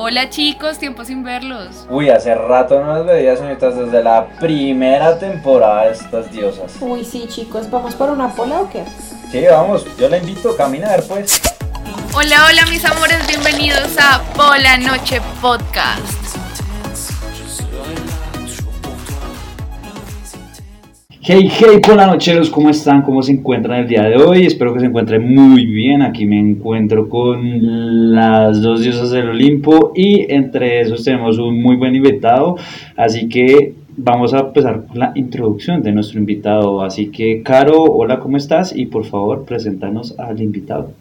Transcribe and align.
Hola 0.00 0.30
chicos, 0.30 0.78
tiempo 0.78 1.04
sin 1.04 1.24
verlos. 1.24 1.84
Uy, 1.90 2.08
hace 2.08 2.32
rato 2.32 2.78
no 2.78 2.94
las 2.94 3.04
veía, 3.04 3.36
señoritas, 3.36 3.76
desde 3.76 4.00
la 4.00 4.28
primera 4.38 5.18
temporada 5.18 5.86
de 5.86 5.92
estas 5.94 6.30
diosas. 6.30 6.72
Uy, 6.80 7.04
sí, 7.04 7.26
chicos, 7.26 7.68
¿vamos 7.68 7.96
por 7.96 8.08
una 8.10 8.32
pola 8.32 8.60
o 8.60 8.70
qué? 8.70 8.84
Sí, 9.32 9.44
vamos, 9.50 9.84
yo 9.98 10.08
la 10.08 10.18
invito 10.18 10.50
a 10.50 10.56
caminar, 10.56 11.02
pues. 11.02 11.42
Hola, 12.14 12.46
hola 12.46 12.64
mis 12.66 12.84
amores, 12.84 13.26
bienvenidos 13.26 13.96
a 13.98 14.22
Pola 14.36 14.78
Noche 14.78 15.20
Podcast. 15.42 16.17
Hey, 21.30 21.46
hey, 21.50 21.78
hola 21.92 22.06
nocheros, 22.06 22.48
¿cómo 22.48 22.70
están? 22.70 23.02
¿Cómo 23.02 23.22
se 23.22 23.32
encuentran 23.32 23.80
el 23.80 23.86
día 23.86 24.04
de 24.04 24.16
hoy? 24.16 24.46
Espero 24.46 24.72
que 24.72 24.80
se 24.80 24.86
encuentren 24.86 25.34
muy 25.34 25.66
bien. 25.66 26.00
Aquí 26.00 26.24
me 26.24 26.40
encuentro 26.40 27.06
con 27.10 28.14
las 28.14 28.62
dos 28.62 28.80
diosas 28.80 29.10
del 29.10 29.28
Olimpo 29.28 29.92
y 29.94 30.24
entre 30.32 30.80
esos 30.80 31.04
tenemos 31.04 31.38
un 31.38 31.60
muy 31.60 31.76
buen 31.76 31.94
invitado. 31.94 32.56
Así 32.96 33.28
que 33.28 33.74
vamos 33.94 34.32
a 34.32 34.38
empezar 34.38 34.86
con 34.86 35.00
la 35.00 35.12
introducción 35.16 35.82
de 35.82 35.92
nuestro 35.92 36.18
invitado. 36.18 36.80
Así 36.80 37.10
que, 37.10 37.42
Caro, 37.42 37.82
hola, 37.82 38.20
¿cómo 38.20 38.38
estás? 38.38 38.74
Y 38.74 38.86
por 38.86 39.04
favor, 39.04 39.44
preséntanos 39.44 40.18
al 40.18 40.40
invitado. 40.40 40.92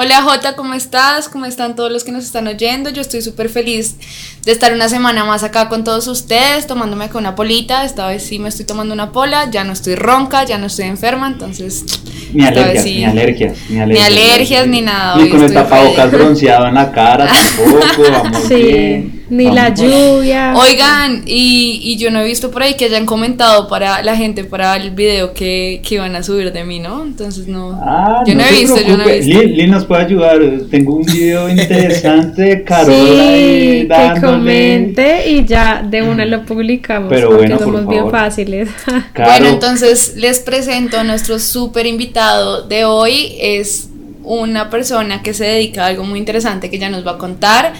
Hola 0.00 0.22
Jota, 0.22 0.54
¿cómo 0.54 0.74
estás? 0.74 1.28
¿Cómo 1.28 1.44
están 1.44 1.74
todos 1.74 1.90
los 1.90 2.04
que 2.04 2.12
nos 2.12 2.22
están 2.22 2.46
oyendo? 2.46 2.88
Yo 2.88 3.00
estoy 3.00 3.20
súper 3.20 3.48
feliz 3.48 3.96
de 4.44 4.52
estar 4.52 4.72
una 4.72 4.88
semana 4.88 5.24
más 5.24 5.42
acá 5.42 5.68
con 5.68 5.82
todos 5.82 6.06
ustedes, 6.06 6.68
tomándome 6.68 7.06
acá 7.06 7.18
una 7.18 7.34
polita. 7.34 7.84
Esta 7.84 8.06
vez 8.06 8.22
sí 8.22 8.38
me 8.38 8.48
estoy 8.48 8.64
tomando 8.64 8.94
una 8.94 9.10
pola, 9.10 9.50
ya 9.50 9.64
no 9.64 9.72
estoy 9.72 9.96
ronca, 9.96 10.44
ya 10.44 10.56
no 10.56 10.66
estoy 10.66 10.84
enferma, 10.84 11.26
entonces... 11.26 11.84
Ni 12.32 12.44
alergias, 12.46 12.74
vez 12.74 12.82
sí- 12.84 12.96
ni 12.98 13.04
alergias, 13.06 13.56
ni 13.68 13.76
Ni 13.86 13.98
alergias, 13.98 14.66
ni 14.68 14.82
nada. 14.82 15.16
Ni 15.16 15.30
con 15.30 15.42
el 15.42 15.52
tapabocas 15.52 16.12
bronceado 16.12 16.68
en 16.68 16.74
la 16.74 16.92
cara 16.92 17.26
tampoco. 17.26 17.80
Vamos 18.22 18.42
Sí, 18.46 18.54
bien. 18.54 19.17
Ni 19.30 19.44
Vamos 19.44 19.54
la 19.56 19.70
bien. 19.70 19.90
lluvia. 19.90 20.54
Oigan, 20.56 21.22
y, 21.26 21.80
y 21.82 21.96
yo 21.98 22.10
no 22.10 22.20
he 22.20 22.24
visto 22.24 22.50
por 22.50 22.62
ahí 22.62 22.74
que 22.74 22.86
hayan 22.86 23.04
comentado 23.06 23.68
para 23.68 24.02
la 24.02 24.16
gente 24.16 24.44
para 24.44 24.76
el 24.76 24.90
video 24.92 25.34
que, 25.34 25.82
que 25.86 25.96
iban 25.96 26.16
a 26.16 26.22
subir 26.22 26.52
de 26.52 26.64
mí, 26.64 26.78
¿no? 26.80 27.02
Entonces 27.04 27.46
no. 27.46 27.78
Ah, 27.82 28.22
yo 28.26 28.34
no, 28.34 28.42
he 28.42 28.50
visto, 28.52 28.80
yo 28.80 28.96
no 28.96 29.04
he 29.04 29.18
visto. 29.20 29.38
Lil, 29.40 29.56
Lil 29.56 29.70
nos 29.70 29.84
puede 29.84 30.04
ayudar. 30.04 30.38
Tengo 30.70 30.94
un 30.96 31.04
video 31.04 31.48
interesante 31.50 32.42
de 32.42 32.64
Carola 32.64 32.94
ahí 32.94 33.80
Sí, 33.82 33.86
que 33.86 33.86
dándole- 33.88 34.20
comente 34.20 35.30
y 35.30 35.44
ya 35.44 35.82
de 35.82 36.02
una 36.02 36.24
lo 36.24 36.44
publicamos. 36.46 37.08
Pero 37.10 37.28
porque 37.28 37.42
bueno, 37.48 37.56
por 37.58 37.64
somos 37.66 37.88
bien 37.88 38.10
fáciles. 38.10 38.68
Bueno, 39.14 39.48
entonces 39.48 40.14
les 40.16 40.38
presento 40.40 40.98
a 40.98 41.04
nuestro 41.04 41.38
súper 41.38 41.86
invitado 41.86 42.62
de 42.66 42.84
hoy. 42.84 43.34
Es 43.40 43.88
una 44.22 44.70
persona 44.70 45.22
que 45.22 45.34
se 45.34 45.44
dedica 45.44 45.84
a 45.84 45.86
algo 45.88 46.04
muy 46.04 46.18
interesante 46.18 46.70
que 46.70 46.78
ya 46.78 46.88
nos 46.88 47.06
va 47.06 47.12
a 47.12 47.18
contar. 47.18 47.72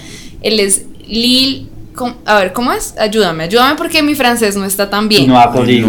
Él 0.43 0.61
es 0.61 0.85
Lil. 1.09 1.69
com- 1.95 2.15
A 2.25 2.37
ver, 2.37 2.53
¿cómo 2.53 2.73
es? 2.73 2.95
Ayúdame, 2.99 3.45
ayúdame 3.45 3.75
porque 3.77 4.03
mi 4.03 4.15
francés 4.15 4.55
no 4.57 4.65
está 4.65 4.89
tan 4.89 5.09
bien. 5.09 5.27
Noir 5.27 5.49
Colin. 5.53 5.87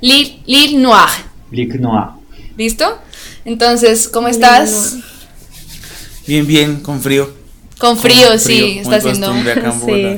Lil, 0.00 0.40
Lil 0.46 0.80
Noir. 0.82 1.08
Lick 1.50 1.74
Noir. 1.80 2.08
¿Listo? 2.56 2.98
Entonces, 3.44 4.08
¿cómo 4.08 4.28
estás? 4.28 4.96
Bien, 6.26 6.46
bien, 6.46 6.76
con 6.80 7.00
frío. 7.00 7.32
Con 7.78 7.98
frío, 7.98 8.28
Con 8.28 8.38
sí, 8.38 8.78
está 8.80 8.96
haciendo. 8.96 9.26
acá 9.32 9.52
en 9.52 9.72
Sí. 9.72 9.78
Bogotá. 9.80 10.16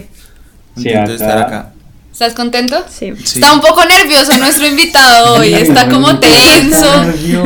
Sí, 0.77 0.83
Contento 0.85 0.91
de 0.91 0.99
acá- 0.99 1.13
estar 1.15 1.39
acá. 1.39 1.73
¿Estás 2.17 2.33
contento? 2.33 2.77
Sí. 2.89 3.13
Sí. 3.25 3.41
Está 3.41 3.53
un 3.53 3.61
poco 3.61 3.83
nervioso 3.85 4.39
nuestro 4.39 4.67
invitado 4.67 5.35
hoy, 5.39 5.53
está 5.53 5.87
como 5.91 6.19
tenso. 6.19 6.87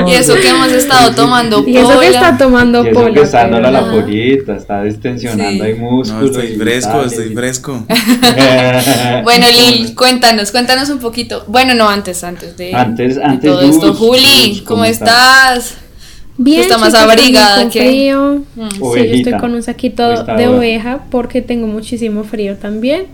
Y 0.06 0.12
eso 0.14 0.36
que 0.36 0.48
hemos 0.48 0.68
estado 0.68 1.12
tomando 1.12 1.64
Y 1.66 1.76
eso 1.76 1.88
que 1.88 1.94
pola. 1.94 2.06
está 2.06 2.38
tomando 2.38 2.84
Y 2.84 2.90
eso 2.90 3.00
pola. 3.00 3.14
que 3.14 3.20
está 3.22 3.38
dándole 3.38 3.66
a 3.66 3.70
la 3.72 3.90
pollita, 3.90 4.54
está 4.54 4.84
distensionando 4.84 5.64
Sí. 5.64 5.70
ahí 5.70 5.74
músculos. 5.74 6.20
No, 6.20 6.26
estoy 6.26 6.46
y 6.54 6.56
fresco, 6.56 7.02
estoy 7.02 7.32
y- 7.32 7.34
fresco. 7.34 7.84
Bueno, 9.24 9.46
Lil, 9.48 9.94
cuéntanos, 9.96 10.52
cuéntanos 10.52 10.88
un 10.88 11.00
poquito. 11.00 11.42
Bueno, 11.48 11.74
no, 11.74 11.88
antes, 11.88 12.22
antes 12.22 12.56
de, 12.56 12.72
Antes- 12.72 13.16
de 13.16 13.24
antes, 13.24 13.50
todo 13.50 13.62
esto. 13.62 13.94
Juli, 13.94 14.20
Luz, 14.50 14.58
¿cómo, 14.62 14.66
¿cómo 14.68 14.84
estás? 14.84 15.74
Bien, 16.36 16.60
Está 16.62 16.78
más 16.78 16.94
abrigada 16.94 17.68
que- 17.68 17.80
frío. 17.80 18.42
Mm. 18.54 18.68
Sí, 18.70 18.78
yo 18.80 18.94
estoy 18.94 19.32
con 19.38 19.52
un 19.52 19.62
saquito 19.64 20.24
de 20.24 20.46
oveja 20.48 21.00
porque 21.10 21.42
tengo 21.42 21.66
muchísimo 21.66 22.22
frío 22.24 22.56
también. 22.56 23.06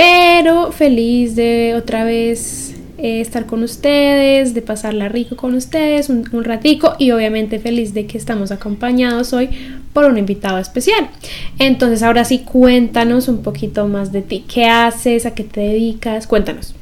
Pero 0.00 0.72
feliz 0.72 1.36
de 1.36 1.74
otra 1.76 2.04
vez 2.04 2.74
eh, 2.96 3.20
estar 3.20 3.44
con 3.44 3.62
ustedes, 3.62 4.54
de 4.54 4.62
pasarla 4.62 5.10
rico 5.10 5.36
con 5.36 5.54
ustedes 5.54 6.08
un, 6.08 6.24
ratico 6.42 6.94
y 6.98 7.10
obviamente 7.10 7.58
feliz 7.58 7.92
de 7.92 8.06
que 8.06 8.16
estamos 8.16 8.50
acompañados 8.50 9.34
hoy 9.34 9.50
por 9.92 10.06
un 10.06 10.16
invitado 10.16 10.56
especial. 10.56 11.10
Entonces 11.58 12.02
ahora 12.02 12.24
sí 12.24 12.38
cuéntanos 12.38 13.28
un 13.28 13.42
poquito 13.42 13.88
más 13.88 14.10
de 14.10 14.22
ti. 14.22 14.42
¿Qué 14.48 14.64
haces? 14.64 15.26
¿A 15.26 15.34
qué 15.34 15.44
te 15.44 15.60
dedicas? 15.60 16.26
Cuéntanos. 16.26 16.74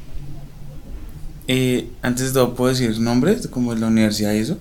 Eh, 1.49 1.89
antes 2.01 2.27
de 2.27 2.33
todo, 2.35 2.55
¿puedo 2.55 2.69
decir 2.69 2.97
nombres? 3.01 3.49
Como 3.49 3.73
en 3.73 3.81
la 3.81 3.87
universidad 3.87 4.31
y 4.31 4.37
eso. 4.37 4.57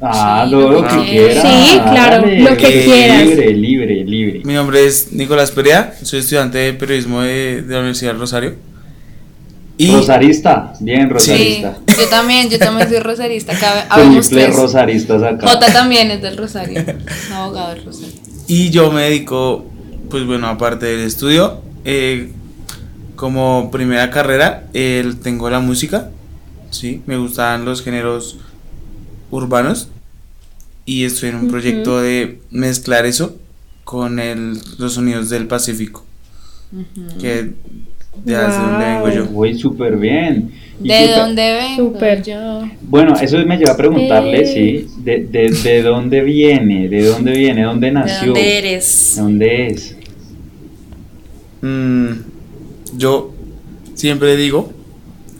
Ah, 0.00 0.44
Sí, 0.46 0.50
lo, 0.54 0.82
que 0.86 1.10
quieras. 1.10 1.42
Sí, 1.42 1.78
claro, 1.78 2.26
lo 2.26 2.56
que 2.56 2.84
quieras. 2.84 3.26
Libre, 3.26 3.52
libre, 3.54 4.04
libre. 4.04 4.40
Mi 4.44 4.54
nombre 4.54 4.84
es 4.86 5.12
Nicolás 5.12 5.50
Perea, 5.50 5.94
soy 6.02 6.20
estudiante 6.20 6.58
de 6.58 6.72
periodismo 6.74 7.22
de, 7.22 7.62
de 7.62 7.72
la 7.72 7.78
Universidad 7.80 8.10
del 8.12 8.20
Rosario. 8.20 8.54
Y 9.76 9.90
Rosarista, 9.92 10.72
bien 10.80 11.02
Sí, 11.02 11.08
rosarista. 11.64 11.78
yo 11.98 12.08
también, 12.08 12.48
yo 12.48 12.58
también 12.58 12.88
soy 12.88 13.00
rosarista. 13.00 13.52
Habemos 13.88 14.28
tres. 14.30 14.54
rosaristas 14.54 15.22
acá. 15.22 15.48
Jota 15.48 15.72
también 15.72 16.10
es 16.12 16.22
del 16.22 16.36
Rosario, 16.36 16.78
es 16.86 17.30
abogado 17.32 17.74
del 17.74 17.84
Rosario. 17.84 18.14
Y 18.46 18.70
yo 18.70 18.92
me 18.92 19.02
dedico, 19.02 19.64
pues 20.10 20.26
bueno, 20.26 20.46
aparte 20.48 20.86
del 20.86 21.00
estudio, 21.00 21.60
eh, 21.84 22.30
como 23.16 23.70
primera 23.72 24.10
carrera, 24.10 24.64
eh, 24.74 25.12
tengo 25.22 25.48
la 25.50 25.58
música, 25.60 26.10
¿sí? 26.70 27.02
Me 27.06 27.16
gustan 27.16 27.64
los 27.64 27.82
géneros 27.82 28.38
urbanos 29.34 29.88
y 30.86 31.04
estoy 31.04 31.30
en 31.30 31.36
un 31.36 31.48
proyecto 31.48 32.00
de 32.00 32.38
mezclar 32.50 33.04
eso 33.06 33.36
con 33.84 34.18
el, 34.20 34.58
los 34.78 34.94
sonidos 34.94 35.28
del 35.28 35.46
Pacífico, 35.46 36.04
que 37.20 37.50
de 38.24 38.36
hace 38.36 38.58
donde 38.60 38.84
vengo 38.84 39.08
yo. 39.10 39.28
Uy, 39.32 39.58
súper 39.58 39.96
bien. 39.96 40.52
¿Y 40.82 40.88
¿De 40.88 41.08
dónde 41.16 41.54
vengo 41.54 41.92
Súper. 41.92 42.22
yo? 42.22 42.62
Bueno, 42.82 43.14
eso 43.20 43.38
me 43.46 43.56
lleva 43.56 43.72
a 43.72 43.76
preguntarle, 43.76 44.40
Eh. 44.42 44.46
sí, 44.46 44.86
de, 45.04 45.24
de, 45.24 45.50
de 45.50 45.82
dónde 45.82 46.20
viene, 46.22 46.88
de 46.88 47.06
dónde 47.06 47.32
viene, 47.32 47.62
dónde 47.62 47.86
¿De 47.88 47.92
nació, 47.92 48.26
dónde 48.32 48.58
eres? 48.58 49.12
¿De 49.16 49.22
dónde 49.22 49.66
es. 49.68 49.96
Mm, 51.62 52.08
yo 52.96 53.32
siempre 53.94 54.36
digo 54.36 54.72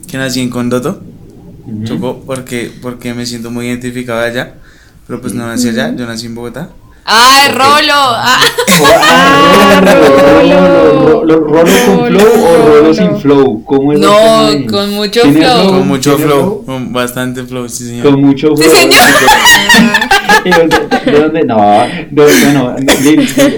que 0.07 0.17
nací 0.17 0.41
en 0.41 0.49
Condoto. 0.49 1.01
Ujú. 1.67 1.83
Chocó 1.85 2.19
porque, 2.25 2.71
porque 2.81 3.13
me 3.13 3.25
siento 3.25 3.51
muy 3.51 3.67
identificado 3.67 4.19
allá. 4.21 4.55
Pero 5.07 5.21
pues 5.21 5.33
no 5.33 5.45
nací 5.45 5.69
allá, 5.69 5.93
yo 5.95 6.05
nací 6.05 6.25
en 6.25 6.35
Bogotá. 6.35 6.69
¡Ay, 7.07 7.49
Rolo! 7.51 7.93
Ah, 7.93 8.39
Ah, 8.97 9.81
Rolo, 9.85 11.21
Rolo, 11.21 11.39
Rolo 11.39 11.45
con 11.45 11.67
flow 11.67 12.45
o 12.45 12.65
Rolo 12.67 12.93
sin 12.93 13.19
flow, 13.21 13.63
¿cómo 13.63 13.93
es 13.93 13.99
No, 13.99 14.49
con 14.69 14.89
mucho 14.91 15.21
¿Tiene 15.21 15.41
flow. 15.41 15.67
Con 15.69 15.87
mucho 15.87 16.15
¿Tiene 16.15 16.31
flow, 16.31 16.65
con 16.65 16.91
bastante 16.93 17.43
flow, 17.43 17.69
sí 17.69 17.85
señor. 17.87 18.05
Con 18.05 18.21
mucho 18.21 18.55
flow. 18.55 18.57
Sí, 18.57 18.75
señor. 18.75 18.95
¿Y 20.45 20.49
dónde- 20.49 20.77
¿De 21.05 21.19
dónde? 21.19 21.43
No, 21.45 21.55
de, 21.57 22.07
bueno, 22.11 22.75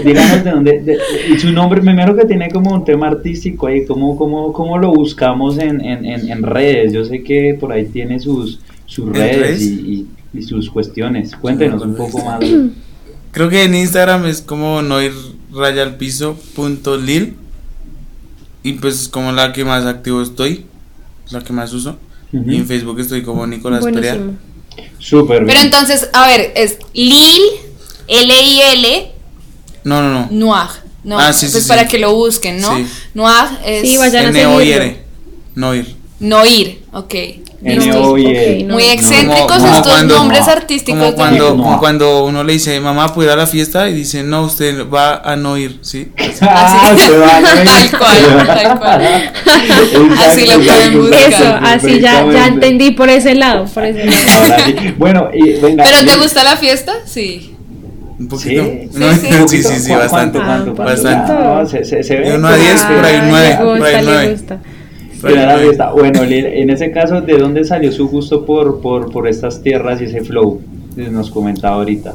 díganos 0.04 0.44
de 0.44 0.50
dónde. 0.50 0.80
de- 0.80 0.98
y 1.34 1.38
su 1.38 1.50
nombre, 1.52 1.80
primero 1.80 2.14
que 2.16 2.24
tiene 2.26 2.50
como 2.50 2.72
un 2.74 2.84
tema 2.84 3.08
artístico 3.08 3.66
ahí, 3.66 3.84
¿cómo, 3.86 4.16
cómo, 4.16 4.52
cómo 4.52 4.78
lo 4.78 4.92
buscamos 4.92 5.58
en, 5.58 5.80
en, 5.80 6.04
en, 6.04 6.30
en 6.30 6.42
redes? 6.42 6.92
Yo 6.92 7.04
sé 7.04 7.22
que 7.22 7.56
por 7.58 7.72
ahí 7.72 7.86
tiene 7.86 8.20
sus, 8.20 8.60
sus 8.86 9.06
¿En 9.08 9.14
redes 9.14 9.62
y, 9.62 10.06
y, 10.34 10.38
y 10.38 10.42
sus 10.42 10.70
cuestiones. 10.70 11.34
Cuéntenos 11.36 11.82
un 11.82 11.94
poco 11.94 12.24
más. 12.24 12.40
Creo 13.32 13.48
que 13.48 13.64
en 13.64 13.74
Instagram 13.74 14.26
es 14.26 14.40
como 14.40 14.80
noir 14.82 15.12
raya 15.52 15.82
al 15.82 15.96
piso 15.96 16.38
punto 16.54 16.96
lil. 16.96 17.34
Y 18.62 18.72
pues 18.74 19.02
es 19.02 19.08
como 19.08 19.32
la 19.32 19.52
que 19.52 19.64
más 19.64 19.86
activo 19.86 20.20
estoy, 20.20 20.64
la 21.30 21.40
que 21.42 21.52
más 21.52 21.72
uso. 21.72 21.96
Y 22.32 22.56
en 22.56 22.66
Facebook 22.66 22.98
estoy 23.00 23.22
como 23.22 23.46
Nicolás 23.46 23.84
Perea. 23.94 24.14
Súper 24.98 25.38
Pero 25.38 25.46
bien. 25.46 25.58
entonces, 25.66 26.08
a 26.12 26.26
ver, 26.26 26.52
es 26.56 26.76
Lil, 26.92 27.42
L-I-L, 28.06 29.12
No, 29.84 30.02
no, 30.02 30.10
no. 30.12 30.28
Noir. 30.30 30.68
No, 31.04 31.18
Ah, 31.18 31.32
sí, 31.32 31.46
sí, 31.46 31.52
pues 31.52 31.64
sí. 31.64 31.68
para 31.68 31.86
que 31.88 31.98
lo 31.98 32.14
busquen, 32.14 32.60
¿no? 32.60 32.76
Sí. 32.76 32.86
Noir 33.14 33.46
es 33.64 33.82
Sí, 33.82 33.96
vayan 33.96 34.26
a 34.26 34.28
N-O-I-R. 34.30 35.02
Noir. 35.54 35.96
Noir, 36.20 36.78
muy 37.60 38.84
excéntricos 38.84 39.62
estos 39.64 40.04
nombres 40.04 40.46
artísticos. 40.46 41.00
Como 41.00 41.14
cuando, 41.14 41.78
cuando 41.80 42.24
uno 42.24 42.44
le 42.44 42.52
dice, 42.52 42.78
mamá, 42.80 43.12
¿puedo 43.12 43.28
ir 43.28 43.32
a 43.32 43.36
la 43.36 43.46
fiesta? 43.48 43.88
Y 43.88 43.94
dice, 43.94 44.22
no, 44.22 44.44
usted 44.44 44.88
va 44.88 45.16
a 45.16 45.34
no 45.34 45.56
ir, 45.56 45.78
¿sí? 45.82 46.12
Ah, 46.40 46.92
así. 46.92 47.10
Tal 47.90 47.98
cual, 47.98 48.46
tal 48.46 48.78
cual. 48.78 49.32
así 50.18 50.46
lo 50.46 50.60
pueden 50.60 50.98
buscar. 51.00 51.32
Eso, 51.32 51.58
así 51.60 52.00
ya, 52.00 52.24
ya 52.30 52.46
entendí 52.46 52.92
por 52.92 53.08
ese 53.08 53.34
lado. 53.34 53.64
Por 53.64 53.84
ese 53.84 54.04
lado. 54.04 54.94
bueno, 54.96 55.28
y, 55.34 55.54
¿Pero 55.54 56.04
te 56.06 56.16
gusta 56.16 56.44
la 56.44 56.56
fiesta? 56.56 56.92
Sí. 57.06 57.56
Un 58.20 58.28
poquito. 58.28 58.64
Sí, 59.48 59.62
sí, 59.62 59.80
sí, 59.80 59.92
bastante. 59.92 60.38
Se, 61.92 62.16
ve. 62.16 62.30
De 62.30 62.36
1 62.36 62.48
a 62.48 62.56
10, 62.56 62.82
por 62.82 63.04
ahí 63.04 63.20
9. 63.28 63.58
Por 63.58 63.84
ahí 63.84 64.04
9. 64.04 64.36
Pero 65.20 65.94
Bueno, 65.94 66.22
en 66.22 66.70
ese 66.70 66.90
caso, 66.90 67.20
¿de 67.20 67.38
dónde 67.38 67.64
salió 67.64 67.90
su 67.92 68.08
gusto 68.08 68.44
por, 68.46 68.80
por, 68.80 69.10
por 69.10 69.26
estas 69.26 69.62
tierras 69.62 70.00
y 70.00 70.04
ese 70.04 70.22
flow? 70.22 70.60
que 70.94 71.10
Nos 71.10 71.30
comentaba 71.30 71.76
ahorita. 71.76 72.14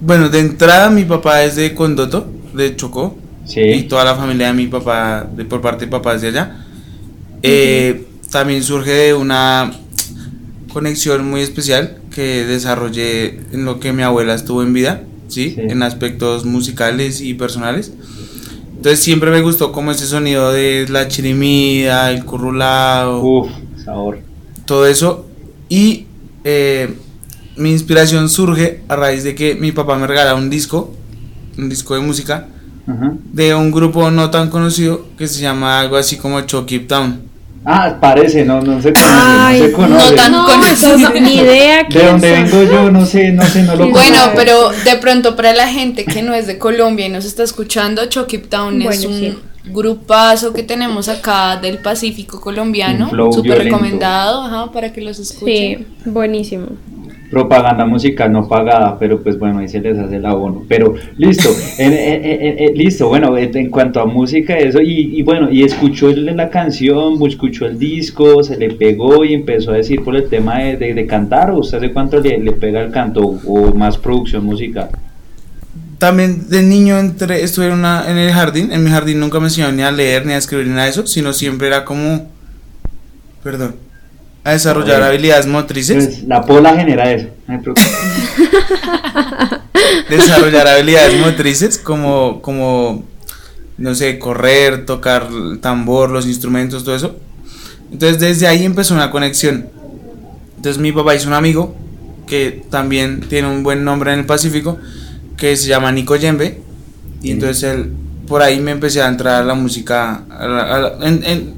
Bueno, 0.00 0.28
de 0.28 0.40
entrada 0.40 0.90
mi 0.90 1.04
papá 1.04 1.42
es 1.44 1.56
de 1.56 1.74
Condoto, 1.74 2.26
de 2.54 2.76
Chocó. 2.76 3.16
Sí. 3.44 3.60
Y 3.60 3.82
toda 3.84 4.04
la 4.04 4.14
familia 4.14 4.48
de 4.48 4.52
mi 4.52 4.66
papá, 4.66 5.26
de, 5.34 5.44
por 5.44 5.60
parte 5.60 5.86
de 5.86 5.90
papá 5.90 6.14
es 6.14 6.22
de 6.22 6.28
allá. 6.28 6.64
Eh, 7.42 8.04
También 8.30 8.62
surge 8.62 8.90
de 8.90 9.14
una 9.14 9.72
conexión 10.72 11.28
muy 11.28 11.40
especial 11.40 11.96
que 12.14 12.44
desarrollé 12.44 13.40
en 13.52 13.64
lo 13.64 13.80
que 13.80 13.92
mi 13.92 14.02
abuela 14.02 14.34
estuvo 14.34 14.62
en 14.62 14.72
vida, 14.72 15.02
¿sí? 15.28 15.52
Sí. 15.54 15.60
En 15.62 15.82
aspectos 15.82 16.44
musicales 16.44 17.20
y 17.20 17.34
personales. 17.34 17.92
Entonces 18.78 19.00
siempre 19.00 19.30
me 19.30 19.40
gustó 19.42 19.72
como 19.72 19.90
ese 19.90 20.06
sonido 20.06 20.52
de 20.52 20.86
la 20.88 21.08
chirimía, 21.08 22.10
el 22.12 22.24
currulao, 22.24 23.20
Uf, 23.20 23.50
sabor. 23.84 24.20
todo 24.64 24.86
eso. 24.86 25.26
Y 25.68 26.06
eh, 26.44 26.94
mi 27.56 27.72
inspiración 27.72 28.28
surge 28.28 28.82
a 28.88 28.94
raíz 28.96 29.24
de 29.24 29.34
que 29.34 29.56
mi 29.56 29.72
papá 29.72 29.98
me 29.98 30.06
regala 30.06 30.34
un 30.36 30.48
disco, 30.48 30.94
un 31.58 31.68
disco 31.68 31.94
de 31.94 32.00
música, 32.00 32.46
de 33.32 33.54
un 33.54 33.70
grupo 33.70 34.10
no 34.10 34.30
tan 34.30 34.48
conocido 34.48 35.06
que 35.18 35.26
se 35.28 35.42
llama 35.42 35.80
algo 35.80 35.96
así 35.96 36.16
como 36.16 36.40
Chucky 36.42 36.78
Town. 36.80 37.20
Ah, 37.64 37.96
parece, 38.00 38.44
no, 38.44 38.60
no 38.62 38.80
se 38.80 38.92
conoce. 38.92 39.12
Ay, 39.12 39.60
no 39.60 39.66
se 39.66 39.72
conoce. 39.72 40.10
no 40.10 40.16
tan- 40.16 40.32
No, 40.32 40.46
conocido. 40.46 40.94
eso 40.96 40.98
no, 40.98 41.20
ni 41.20 41.34
idea 41.36 41.84
De 41.84 42.00
son. 42.08 42.20
vengo 42.20 42.62
yo, 42.62 42.90
no 42.90 43.04
sé, 43.04 43.30
no 43.32 43.42
sé, 43.44 43.62
no 43.64 43.76
lo 43.76 43.88
Bueno, 43.90 44.16
conozco. 44.16 44.32
pero 44.36 44.70
de 44.70 44.96
pronto 44.96 45.36
para 45.36 45.52
la 45.52 45.68
gente 45.68 46.04
que 46.04 46.22
no 46.22 46.34
es 46.34 46.46
de 46.46 46.56
Colombia 46.58 47.06
y 47.06 47.10
nos 47.10 47.24
está 47.24 47.42
escuchando, 47.42 48.06
Chucky 48.06 48.38
Town 48.38 48.80
es 48.82 49.04
un 49.04 49.18
sí. 49.18 49.38
grupazo 49.66 50.52
que 50.54 50.62
tenemos 50.62 51.08
acá 51.08 51.56
del 51.60 51.78
Pacífico 51.78 52.40
colombiano, 52.40 53.10
súper 53.32 53.64
recomendado, 53.64 54.42
ajá, 54.42 54.72
para 54.72 54.92
que 54.92 55.00
los 55.02 55.18
escuchen. 55.18 55.86
Sí, 56.04 56.10
buenísimo. 56.10 56.68
Propaganda 57.30 57.84
musical 57.84 58.32
no 58.32 58.48
pagada, 58.48 58.98
pero 58.98 59.22
pues 59.22 59.38
bueno, 59.38 59.58
ahí 59.58 59.68
se 59.68 59.80
les 59.80 59.98
hace 59.98 60.16
el 60.16 60.24
abono. 60.26 60.64
Pero 60.68 60.94
listo, 61.16 61.50
en- 61.78 61.92
en- 61.92 62.24
en- 62.24 62.58
en- 62.58 62.74
listo, 62.74 63.08
bueno, 63.08 63.36
en 63.36 63.56
en 63.56 63.70
cuanto 63.70 64.00
a 64.00 64.06
música, 64.06 64.56
eso, 64.56 64.80
y, 64.80 65.18
y 65.18 65.22
bueno, 65.22 65.50
y 65.50 65.62
escuchó 65.62 66.08
el- 66.08 66.24
la 66.36 66.48
canción, 66.48 67.18
escuchó 67.26 67.66
el 67.66 67.78
disco, 67.78 68.42
se 68.42 68.56
le 68.56 68.70
pegó 68.70 69.24
y 69.24 69.34
empezó 69.34 69.72
a 69.72 69.74
decir 69.76 70.02
por 70.02 70.16
el 70.16 70.28
tema 70.28 70.58
de, 70.60 70.76
de- 70.76 70.94
de 70.94 71.06
cantar, 71.06 71.50
o 71.50 71.58
usted 71.58 71.78
hace 71.78 71.92
cuánto 71.92 72.18
le, 72.20 72.38
le 72.38 72.52
pega 72.52 72.80
el 72.80 72.90
canto, 72.90 73.20
o 73.46 73.74
más 73.74 73.98
producción 73.98 74.44
musical. 74.44 74.88
También 75.98 76.48
de 76.48 76.62
niño 76.62 76.96
entré, 76.98 77.42
estuve 77.42 77.66
en, 77.66 77.72
una, 77.72 78.08
en 78.08 78.16
el 78.18 78.30
jardín, 78.32 78.70
en 78.72 78.84
mi 78.84 78.90
jardín 78.90 79.18
nunca 79.18 79.40
me 79.40 79.46
enseñaron 79.46 79.76
ni 79.76 79.82
a 79.82 79.90
leer 79.90 80.24
ni 80.24 80.32
a 80.32 80.36
escribir 80.38 80.66
ni 80.66 80.72
nada 80.72 80.84
de 80.84 80.90
eso, 80.90 81.06
sino 81.08 81.32
siempre 81.32 81.66
era 81.66 81.84
como, 81.84 82.28
perdón, 83.42 83.74
a 84.48 84.52
desarrollar 84.52 85.02
A 85.02 85.08
habilidades 85.08 85.46
motrices, 85.46 86.06
Pues, 86.06 86.22
la 86.24 86.42
pola 86.42 86.74
genera 86.76 87.12
eso. 87.12 87.28
no 87.46 87.60
desarrollar 90.10 90.66
habilidades 90.68 91.18
motrices 91.20 91.78
como, 91.78 92.40
como, 92.42 93.04
no 93.76 93.94
sé, 93.94 94.18
correr, 94.18 94.86
tocar 94.86 95.28
el 95.30 95.60
tambor, 95.60 96.10
los 96.10 96.26
instrumentos, 96.26 96.84
todo 96.84 96.96
eso. 96.96 97.16
Entonces 97.92 98.18
desde 98.20 98.46
ahí 98.46 98.64
empezó 98.64 98.94
una 98.94 99.10
conexión. 99.10 99.68
Entonces 100.56 100.80
mi 100.80 100.92
papá 100.92 101.14
hizo 101.14 101.28
un 101.28 101.34
amigo 101.34 101.74
que 102.26 102.62
también 102.70 103.20
tiene 103.28 103.48
un 103.48 103.62
buen 103.62 103.84
nombre 103.84 104.12
en 104.12 104.20
el 104.20 104.26
Pacífico, 104.26 104.78
que 105.36 105.56
se 105.56 105.68
llama 105.68 105.92
Nico 105.92 106.16
Yembe. 106.16 106.60
Y 107.22 107.30
entonces 107.32 107.62
él, 107.64 107.92
por 108.26 108.42
ahí 108.42 108.60
me 108.60 108.70
empecé 108.72 109.00
a 109.02 109.08
entrar 109.08 109.42
a 109.42 109.44
la 109.44 109.54
música, 109.54 110.22
a 110.30 110.46
la- 110.46 110.74
a 110.74 110.78
la- 110.78 111.06
en- 111.08 111.24
en- 111.24 111.54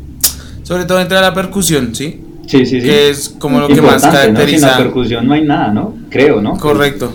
sobre 0.62 0.84
todo 0.84 1.00
entré 1.00 1.18
a 1.18 1.22
la 1.22 1.34
percusión, 1.34 1.94
¿sí? 1.94 2.20
Sí, 2.50 2.66
sí, 2.66 2.80
sí. 2.80 2.86
Que 2.86 3.10
es 3.10 3.28
como 3.38 3.60
lo 3.60 3.68
que 3.68 3.80
más 3.80 4.02
Importante, 4.02 4.08
¿no? 4.08 4.34
caracteriza. 4.34 4.68
Sin 4.68 4.78
la 4.78 4.84
percusión 4.84 5.26
no 5.28 5.34
hay 5.34 5.44
nada, 5.44 5.72
¿no? 5.72 5.94
Creo, 6.10 6.40
¿no? 6.40 6.56
Correcto. 6.56 7.12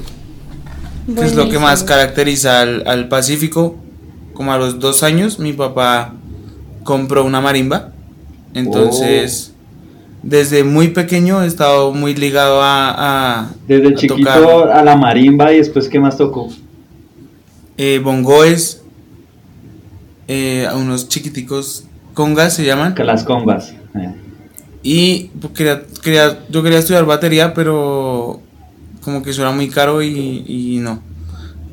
que 1.13 1.25
es 1.25 1.35
lo 1.35 1.49
que 1.49 1.59
más 1.59 1.83
caracteriza 1.83 2.61
al, 2.61 2.83
al 2.87 3.09
Pacífico. 3.09 3.75
Como 4.33 4.53
a 4.53 4.57
los 4.57 4.79
dos 4.79 5.03
años, 5.03 5.37
mi 5.39 5.51
papá 5.53 6.13
compró 6.83 7.25
una 7.25 7.41
marimba. 7.41 7.91
Entonces, 8.53 9.53
desde 10.23 10.63
muy 10.63 10.89
pequeño 10.89 11.43
he 11.43 11.47
estado 11.47 11.93
muy 11.93 12.15
ligado 12.15 12.61
a, 12.61 13.41
a- 13.41 13.49
Desde 13.67 13.89
a 13.89 13.95
chiquito 13.95 14.15
tocar, 14.33 14.71
a 14.71 14.83
la 14.83 14.95
marimba 14.95 15.51
y 15.53 15.57
después, 15.57 15.89
¿qué 15.89 15.99
más 15.99 16.17
tocó? 16.17 16.47
eh, 17.77 17.99
bongoes, 18.01 18.81
eh, 20.29 20.65
a 20.69 20.75
unos 20.77 21.09
chiquiticos 21.09 21.83
congas 22.13 22.53
se 22.55 22.63
llaman. 22.65 22.95
Que 22.95 23.03
las 23.03 23.25
congas. 23.25 23.71
Eh. 23.95 24.13
Y 24.87 25.31
pues, 25.41 25.51
quería, 25.53 25.81
quería, 26.03 26.45
yo 26.47 26.61
quería 26.61 26.77
estudiar 26.77 27.05
batería, 27.05 27.55
pero 27.55 28.39
como 29.01 29.23
que 29.23 29.31
eso 29.31 29.41
era 29.41 29.49
muy 29.49 29.67
caro 29.67 30.03
y, 30.03 30.45
y 30.47 30.77
no. 30.77 31.01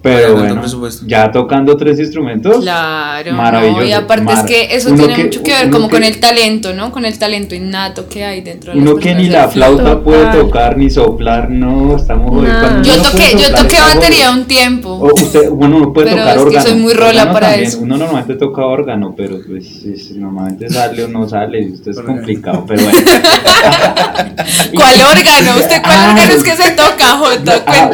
Pero 0.02 0.34
bueno, 0.34 0.60
presupuesto. 0.60 1.04
ya 1.06 1.30
tocando 1.30 1.76
tres 1.76 1.98
instrumentos. 2.00 2.60
Claro, 2.62 3.32
Maravilloso, 3.34 3.80
¿no? 3.82 3.86
y 3.86 3.92
aparte 3.92 4.24
mar- 4.24 4.38
es 4.38 4.42
que 4.44 4.74
eso 4.74 4.88
uno 4.88 4.98
tiene 4.98 5.14
que- 5.14 5.24
mucho 5.24 5.42
que 5.44 5.52
ver 5.52 5.70
como 5.70 5.86
que- 5.88 5.94
con 5.94 6.04
el 6.04 6.18
talento, 6.18 6.74
¿no? 6.74 6.90
Con 6.90 7.04
el 7.04 7.16
talento 7.18 7.54
innato 7.54 8.08
que 8.08 8.24
hay 8.24 8.40
dentro 8.40 8.72
de 8.72 8.78
Uno 8.80 8.96
que 8.96 9.14
ni 9.14 9.28
la 9.28 9.46
flauta 9.48 10.00
puede 10.00 10.26
tocar 10.32 10.76
ni 10.76 10.90
soplar, 10.90 11.48
no, 11.50 11.96
estamos. 11.96 12.30
Cuando 12.32 12.82
Yo 12.82 13.00
toqué, 13.00 13.36
yo 13.38 13.54
toqué 13.54 13.76
batería 13.80 14.32
un 14.32 14.44
tiempo. 14.46 14.90
O 14.90 15.14
usted, 15.14 15.48
bueno, 15.50 15.76
uno 15.76 15.92
puede 15.92 16.10
Pero 16.10 16.22
tocar 16.22 16.36
es 16.36 16.42
que 16.42 16.48
órgano. 16.48 16.66
soy 16.68 16.74
muy 16.78 16.92
rola 16.94 17.08
órgano 17.10 17.32
para 17.32 17.46
también. 17.50 17.68
eso. 17.68 17.78
Uno 17.80 17.96
normalmente 17.96 18.34
toca 18.34 18.66
órgano, 18.66 19.14
pero 19.16 19.38
pues 19.48 19.84
es- 19.84 20.10
normalmente 20.16 20.68
sale 20.68 21.04
o 21.04 21.08
no 21.08 21.28
sale, 21.28 21.62
y 21.62 21.72
esto 21.74 21.90
es 21.92 22.00
complicado, 22.00 22.64
pero 22.66 22.82
bueno. 22.82 22.98
¿Cuál 24.74 24.94
órgano? 25.16 25.56
¿Usted 25.60 25.80
cuál 25.82 25.94
Ay. 25.96 26.10
órgano 26.14 26.32
es 26.34 26.42
que 26.42 26.56
se 26.56 26.70
toca, 26.72 27.06
Jota? 27.18 27.62
Ah, 27.66 27.90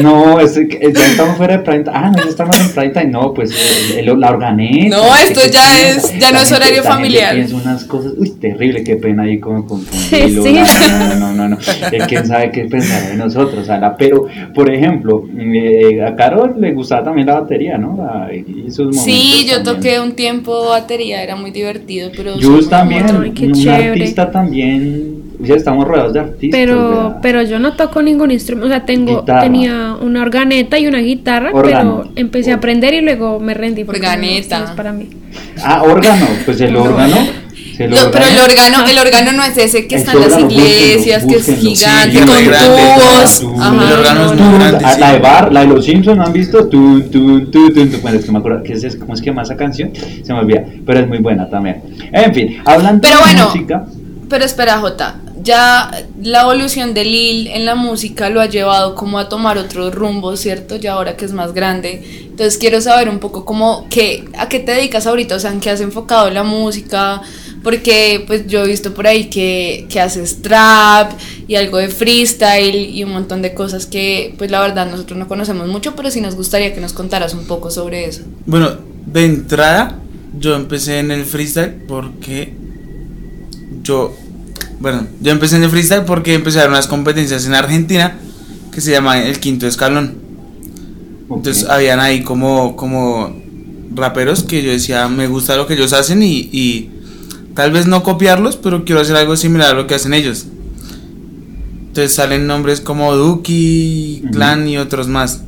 no, 0.00 0.40
es 0.40 0.52
que 0.52 0.92
ya 0.94 1.06
estamos 1.06 1.33
fuera 1.34 1.56
de 1.58 1.62
prime 1.62 1.84
time. 1.84 1.96
Ah, 1.96 2.10
no, 2.10 2.22
ya 2.22 2.28
estamos 2.30 2.58
en 2.60 2.68
prime 2.72 2.90
time. 2.90 3.06
No, 3.06 3.32
pues 3.34 3.50
el- 3.96 4.08
el- 4.08 4.20
la 4.20 4.30
organeta. 4.30 4.96
No, 4.96 5.14
esto 5.16 5.40
¿qué 5.44 5.50
ya 5.50 5.80
es- 5.90 6.18
ya 6.18 6.32
no 6.32 6.38
es 6.40 6.52
horario 6.52 6.82
familiar. 6.82 7.34
piensa 7.34 7.56
unas 7.56 7.84
cosas, 7.84 8.12
uy, 8.16 8.30
terrible, 8.40 8.82
qué 8.84 8.96
pena 8.96 9.24
ahí 9.24 9.38
con, 9.38 9.62
con, 9.66 9.84
con 9.84 9.98
Sí, 9.98 10.16
sí. 10.30 10.36
No, 10.38 11.14
no, 11.16 11.32
no, 11.32 11.48
no. 11.48 11.58
Quién 12.08 12.26
sabe 12.26 12.50
qué 12.50 12.64
pensará 12.64 13.08
de 13.08 13.16
nosotros, 13.16 13.68
Ala. 13.68 13.96
Pero, 13.96 14.26
por 14.54 14.72
ejemplo, 14.72 15.24
eh, 15.38 16.02
a 16.02 16.14
Carol 16.16 16.54
le 16.58 16.72
gustaba 16.72 17.04
también 17.04 17.26
la 17.26 17.40
batería, 17.40 17.76
¿no? 17.78 17.96
La- 17.96 18.32
y 18.34 18.70
sus 18.70 18.96
Sí, 19.00 19.46
yo 19.48 19.62
también. 19.62 19.76
toqué 19.76 20.00
un 20.00 20.12
tiempo 20.14 20.68
batería, 20.68 21.22
era 21.22 21.36
muy 21.36 21.50
divertido, 21.50 22.10
pero... 22.16 22.36
muy 22.36 22.66
también, 22.68 23.04
un 23.16 23.68
artista 23.68 24.30
también. 24.30 25.23
Ya 25.44 25.54
estamos 25.54 25.86
rodeados 25.86 26.12
de 26.12 26.20
artistas. 26.20 26.50
Pero, 26.60 26.88
¿verdad? 26.88 27.18
pero 27.22 27.42
yo 27.42 27.58
no 27.58 27.74
toco 27.74 28.02
ningún 28.02 28.30
instrumento, 28.30 28.66
o 28.66 28.70
sea, 28.70 28.84
tengo, 28.84 29.20
Guitarra. 29.20 29.42
tenía 29.42 29.96
una 30.00 30.22
organeta 30.22 30.78
y 30.78 30.86
una 30.86 30.98
guitarra, 30.98 31.50
Órgano. 31.52 32.00
pero 32.04 32.12
empecé 32.16 32.52
a 32.52 32.56
aprender 32.56 32.94
y 32.94 33.00
luego 33.00 33.40
me 33.40 33.54
rendí. 33.54 33.84
porque 33.84 34.00
Organeta. 34.00 34.58
no 34.60 34.64
es 34.66 34.70
para 34.72 34.92
mí. 34.92 35.08
Ah, 35.62 35.82
órgano, 35.82 36.26
pues 36.44 36.60
el 36.60 36.72
No. 36.74 36.82
órgano. 36.82 37.16
el 37.78 37.90
No, 37.90 37.96
pero 38.12 38.24
el 38.26 38.38
órgano- 38.38 38.86
el 38.88 38.98
órgano 38.98 39.32
no 39.32 39.44
es 39.44 39.56
ese 39.58 39.88
que 39.88 39.96
está 39.96 40.12
en 40.12 40.20
las 40.30 40.38
iglesias, 40.38 41.24
que 41.24 41.34
es 41.36 41.46
búsquenlo, 41.46 41.70
gigante, 41.70 42.18
sí, 42.18 42.24
con 42.24 42.44
tubos. 42.44 43.40
tú, 43.40 43.60
Ajá, 43.60 43.84
el 43.84 43.92
órgano 43.98 44.20
no, 44.26 44.32
es 44.32 44.38
no. 44.40 44.44
muy 44.46 44.58
grande. 44.60 44.84
Ah, 44.84 44.92
sí. 44.94 45.00
La 45.00 45.12
de 45.12 45.18
Bar, 45.18 45.52
la 45.52 45.60
de 45.60 45.66
los 45.66 45.84
Simpsons, 45.84 46.16
¿no 46.16 46.22
han 46.24 46.32
visto? 46.32 46.68
Tu, 46.68 47.00
tu, 47.10 47.46
tu. 47.50 47.70
Bueno, 48.00 48.18
es 48.18 48.24
que 48.24 48.30
me 48.32 48.38
acuerdo, 48.38 48.62
¿qué 48.62 48.74
es, 48.74 48.94
¿cómo 48.96 49.14
es 49.14 49.20
que 49.20 49.26
llama 49.30 49.42
esa 49.42 49.56
canción? 49.56 49.90
Se 50.22 50.32
me 50.32 50.38
olvida, 50.38 50.62
pero 50.86 51.00
es 51.00 51.08
muy 51.08 51.18
buena 51.18 51.50
también. 51.50 51.82
En 52.12 52.32
fin, 52.32 52.58
hablando 52.64 53.00
Pero 53.02 53.16
de 53.18 53.22
bueno. 53.24 53.46
música, 53.46 53.84
Pero 54.30 54.44
espera, 54.44 54.78
Jota, 54.78 55.16
ya 55.44 55.90
la 56.22 56.42
evolución 56.42 56.94
de 56.94 57.04
Lil 57.04 57.46
en 57.48 57.66
la 57.66 57.74
música 57.74 58.30
lo 58.30 58.40
ha 58.40 58.46
llevado 58.46 58.94
como 58.94 59.18
a 59.18 59.28
tomar 59.28 59.58
otro 59.58 59.90
rumbo, 59.90 60.36
¿cierto? 60.36 60.76
Ya 60.76 60.94
ahora 60.94 61.16
que 61.16 61.26
es 61.26 61.32
más 61.32 61.52
grande. 61.52 62.02
Entonces 62.22 62.58
quiero 62.58 62.80
saber 62.80 63.08
un 63.08 63.20
poco 63.20 63.44
cómo, 63.44 63.86
a 64.38 64.48
qué 64.48 64.58
te 64.58 64.72
dedicas 64.72 65.06
ahorita, 65.06 65.36
o 65.36 65.38
sea, 65.38 65.52
en 65.52 65.60
qué 65.60 65.70
has 65.70 65.80
enfocado 65.80 66.30
la 66.30 66.42
música, 66.42 67.22
porque 67.62 68.24
pues 68.26 68.46
yo 68.46 68.64
he 68.64 68.66
visto 68.66 68.94
por 68.94 69.06
ahí 69.06 69.30
que, 69.30 69.86
que 69.88 70.00
haces 70.00 70.42
trap 70.42 71.12
y 71.46 71.54
algo 71.56 71.78
de 71.78 71.88
freestyle 71.88 72.74
y 72.74 73.04
un 73.04 73.12
montón 73.12 73.42
de 73.42 73.54
cosas 73.54 73.86
que 73.86 74.34
pues 74.38 74.50
la 74.50 74.60
verdad 74.60 74.90
nosotros 74.90 75.18
no 75.18 75.28
conocemos 75.28 75.68
mucho, 75.68 75.94
pero 75.94 76.10
sí 76.10 76.20
nos 76.20 76.34
gustaría 76.34 76.74
que 76.74 76.80
nos 76.80 76.92
contaras 76.92 77.34
un 77.34 77.46
poco 77.46 77.70
sobre 77.70 78.06
eso. 78.06 78.22
Bueno, 78.46 78.72
de 79.06 79.24
entrada, 79.24 79.98
yo 80.38 80.56
empecé 80.56 80.98
en 80.98 81.10
el 81.10 81.24
freestyle 81.24 81.74
porque 81.86 82.54
yo, 83.82 84.16
bueno, 84.80 85.06
yo 85.20 85.32
empecé 85.32 85.56
en 85.56 85.64
el 85.64 85.70
freestyle 85.70 86.04
porque 86.04 86.34
empecé 86.34 86.58
a 86.58 86.62
dar 86.62 86.70
unas 86.70 86.86
competencias 86.86 87.46
en 87.46 87.54
Argentina 87.54 88.16
que 88.72 88.80
se 88.80 88.90
llama 88.90 89.22
el 89.22 89.40
quinto 89.40 89.66
escalón. 89.66 90.16
Entonces 91.30 91.68
habían 91.68 92.00
ahí 92.00 92.22
como, 92.22 92.76
como 92.76 93.34
raperos 93.94 94.42
que 94.42 94.62
yo 94.62 94.70
decía, 94.70 95.08
me 95.08 95.26
gusta 95.26 95.56
lo 95.56 95.66
que 95.66 95.74
ellos 95.74 95.92
hacen 95.92 96.22
y, 96.22 96.48
y 96.52 96.90
tal 97.54 97.72
vez 97.72 97.86
no 97.86 98.02
copiarlos, 98.02 98.56
pero 98.56 98.84
quiero 98.84 99.00
hacer 99.00 99.16
algo 99.16 99.36
similar 99.36 99.70
a 99.70 99.74
lo 99.74 99.86
que 99.86 99.94
hacen 99.94 100.14
ellos. 100.14 100.46
Entonces 101.94 102.14
salen 102.14 102.48
nombres 102.48 102.80
como 102.80 103.14
Duki. 103.14 104.24
Clan 104.32 104.66
y 104.66 104.78
otros 104.78 105.06
más. 105.06 105.42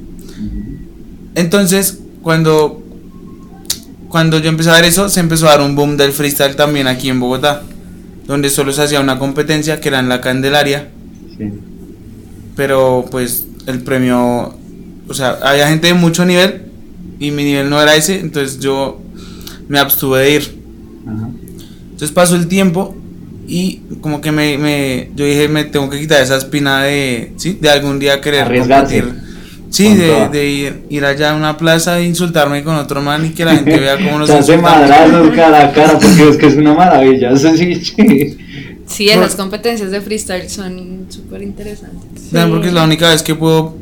Entonces, 1.34 1.98
cuando, 2.22 2.82
cuando 4.08 4.38
yo 4.38 4.48
empecé 4.48 4.70
a 4.70 4.74
ver 4.74 4.84
eso, 4.84 5.08
se 5.08 5.18
empezó 5.18 5.48
a 5.48 5.56
dar 5.56 5.60
un 5.60 5.74
boom 5.74 5.96
del 5.96 6.12
freestyle 6.12 6.54
también 6.54 6.86
aquí 6.86 7.08
en 7.08 7.18
Bogotá, 7.18 7.62
donde 8.26 8.50
solo 8.50 8.72
se 8.72 8.82
hacía 8.82 9.00
una 9.00 9.18
competencia 9.18 9.80
que 9.80 9.88
era 9.88 10.00
en 10.00 10.08
la 10.08 10.20
Candelaria, 10.20 10.88
Sí. 11.36 11.50
pero 12.56 13.04
pues 13.10 13.46
el 13.66 13.80
premio, 13.82 14.54
o 15.08 15.14
sea, 15.14 15.38
había 15.42 15.68
gente 15.68 15.88
de 15.88 15.94
mucho 15.94 16.24
nivel 16.24 16.62
y 17.18 17.30
mi 17.30 17.44
nivel 17.44 17.68
no 17.70 17.80
era 17.80 17.94
ese, 17.94 18.20
entonces 18.20 18.58
yo 18.58 19.00
me 19.68 19.78
abstuve 19.78 20.20
de 20.20 20.30
ir. 20.32 20.62
Ajá. 21.06 21.28
Entonces 21.84 22.10
pasó 22.12 22.36
el 22.36 22.46
tiempo 22.48 22.96
y 23.48 23.80
como 24.00 24.20
que 24.20 24.32
me, 24.32 24.58
me- 24.58 25.10
yo 25.14 25.24
dije, 25.24 25.48
me 25.48 25.64
tengo 25.64 25.88
que 25.88 25.98
quitar 26.00 26.22
esa 26.22 26.36
espina 26.36 26.82
de, 26.82 27.32
¿sí? 27.36 27.58
De 27.60 27.70
algún 27.70 27.98
día 27.98 28.20
querer 28.20 28.42
Arriesgarse. 28.44 29.00
competir. 29.00 29.25
Sí, 29.68 29.94
de, 29.94 30.28
de 30.30 30.46
ir, 30.48 30.82
ir 30.90 31.04
allá 31.04 31.32
a 31.32 31.34
una 31.34 31.56
plaza 31.56 31.98
e 31.98 32.04
insultarme 32.04 32.62
con 32.64 32.76
otro 32.76 33.02
man 33.02 33.26
y 33.26 33.30
que 33.30 33.44
la 33.44 33.56
gente 33.56 33.78
vea 33.78 33.96
cómo 33.98 34.18
nos 34.20 34.28
Se 34.28 34.36
hace 34.38 34.56
madrazos 34.58 35.30
cara 35.34 35.66
a 35.66 35.72
cara 35.72 35.98
porque 35.98 36.28
es 36.30 36.36
que 36.36 36.46
es 36.46 36.56
una 36.56 36.74
maravilla. 36.74 37.30
Eso 37.32 37.54
sí, 37.56 37.74
sí. 37.74 38.38
Sí, 38.86 39.08
esas 39.10 39.34
competencias 39.34 39.90
de 39.90 40.00
freestyle 40.00 40.48
son 40.48 41.06
súper 41.08 41.42
interesantes. 41.42 42.30
Vean, 42.30 42.50
Porque 42.50 42.68
es 42.68 42.72
la 42.72 42.84
única 42.84 43.08
vez 43.10 43.22
que 43.24 43.34
puedo 43.34 43.74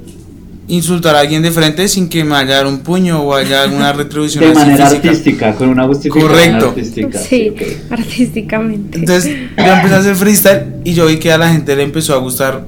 insultar 0.67 1.15
a 1.15 1.21
alguien 1.21 1.43
de 1.43 1.51
frente 1.51 1.87
sin 1.89 2.09
que 2.09 2.25
me 2.25 2.31
vaya 2.31 2.55
a 2.55 2.57
dar 2.57 2.67
un 2.67 2.79
puño 2.79 3.21
o 3.21 3.35
haya 3.35 3.63
alguna 3.65 3.93
retribución 3.93 4.45
De 4.45 4.55
manera 4.55 4.87
física. 4.87 5.09
artística, 5.11 5.55
con 5.55 5.69
una 5.69 5.85
justificación 5.87 6.31
Correcto. 6.33 6.69
artística. 6.71 7.19
Sí, 7.19 7.51
ok. 7.51 7.63
artísticamente. 7.91 8.99
Entonces 9.01 9.37
yo 9.59 9.65
empecé 9.67 9.95
a 9.95 9.99
hacer 9.99 10.17
freestyle 10.17 10.63
y 10.85 10.95
yo 10.95 11.05
vi 11.07 11.19
que 11.19 11.31
a 11.33 11.37
la 11.39 11.51
gente 11.53 11.77
le 11.77 11.83
empezó 11.83 12.15
a 12.15 12.19
gustar. 12.19 12.65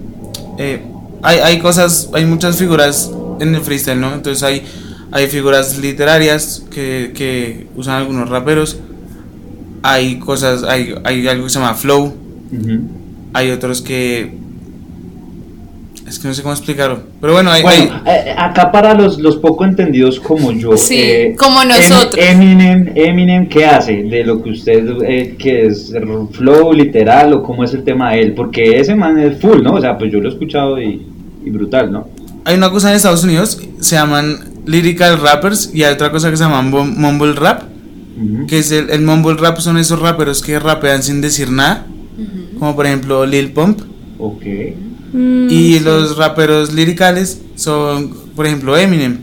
eh, 0.59 0.83
hay, 1.23 1.39
hay 1.39 1.59
cosas, 1.59 2.11
hay 2.13 2.25
muchas 2.25 2.57
figuras 2.57 3.11
en 3.41 3.55
el 3.55 3.61
freestyle, 3.61 4.01
¿no? 4.01 4.15
Entonces 4.15 4.43
hay, 4.43 4.63
hay 5.13 5.27
figuras 5.29 5.79
literarias 5.79 6.65
que, 6.71 7.13
que 7.15 7.67
usan 7.77 7.95
algunos 7.97 8.29
raperos. 8.29 8.79
Hay 9.83 10.19
cosas, 10.19 10.63
hay, 10.65 10.95
hay 11.05 11.27
algo 11.29 11.45
que 11.45 11.51
se 11.51 11.59
llama 11.59 11.75
flow. 11.75 12.15
Hay 13.33 13.51
otros 13.51 13.83
que... 13.83 14.46
Es 16.07 16.19
que 16.21 16.29
no 16.29 16.35
sé 16.35 16.43
cómo 16.43 16.55
explicarlo. 16.55 17.01
Pero 17.21 17.33
bueno, 17.33 17.51
hay... 17.51 17.63
Bueno, 17.63 18.01
hay- 18.05 18.29
eh, 18.29 18.35
acá 18.39 18.71
para 18.71 18.95
los, 18.95 19.19
los 19.19 19.37
poco 19.37 19.65
entendidos 19.65 20.21
como 20.21 20.53
yo, 20.53 20.77
Sí, 20.77 20.95
eh, 21.01 21.37
como 21.37 21.63
Em- 21.63 21.69
nosotros. 21.69 22.15
Eminem, 22.17 22.93
Eminem, 22.95 23.49
¿qué 23.49 23.65
hace 23.67 24.05
de 24.05 24.23
lo 24.25 24.41
que 24.43 24.51
usted, 24.51 24.87
eh, 25.05 25.35
que 25.39 25.67
es 25.67 25.93
flow 26.33 26.73
literal 26.73 27.33
o 27.33 27.43
cómo 27.43 27.65
es 27.65 27.75
el 27.75 27.83
tema 27.83 28.13
de 28.13 28.21
él? 28.23 28.33
Porque 28.35 28.79
ese 28.79 28.95
man 28.95 29.19
es 29.19 29.41
full, 29.41 29.63
¿no? 29.63 29.75
O 29.75 29.81
sea, 29.81 29.99
pues 29.99 30.13
yo 30.13 30.21
lo 30.21 30.29
he 30.29 30.33
escuchado 30.33 30.81
y, 30.81 31.03
y 31.45 31.51
brutal, 31.51 31.91
¿no? 31.93 32.09
hay 32.45 32.57
una 32.57 32.71
cosa 32.71 32.91
en 32.91 32.95
Estados 32.97 33.25
Unidos, 33.25 33.61
se 33.81 33.97
llaman 33.97 34.39
lyrical 34.67 35.21
rappers 35.21 35.73
y 35.75 35.83
hay 35.83 35.93
otra 35.95 36.13
cosa 36.13 36.31
que 36.31 36.37
se 36.37 36.45
llaman 36.45 36.71
mumble 36.71 37.33
rap. 37.33 37.63
Que 38.47 38.61
es 38.61 38.71
el, 38.71 38.89
el 38.91 39.03
mumble 39.03 39.35
rap 39.35 39.59
son 39.59 39.77
esos 39.79 39.99
raperos 39.99 40.41
que 40.43 40.57
rapean 40.61 41.03
sin 41.03 41.21
decir 41.21 41.51
nada. 41.51 41.87
Como 42.59 42.77
por 42.77 42.87
ejemplo 42.87 43.27
Lil 43.27 43.51
Pump. 43.51 43.81
Ok. 44.21 44.43
Mm, 45.13 45.49
Y 45.51 45.75
sí. 45.75 45.81
los 45.81 46.17
raperos 46.17 46.73
liricales 46.73 47.41
son, 47.55 48.11
por 48.35 48.47
ejemplo, 48.47 48.77
Eminem. 48.77 49.19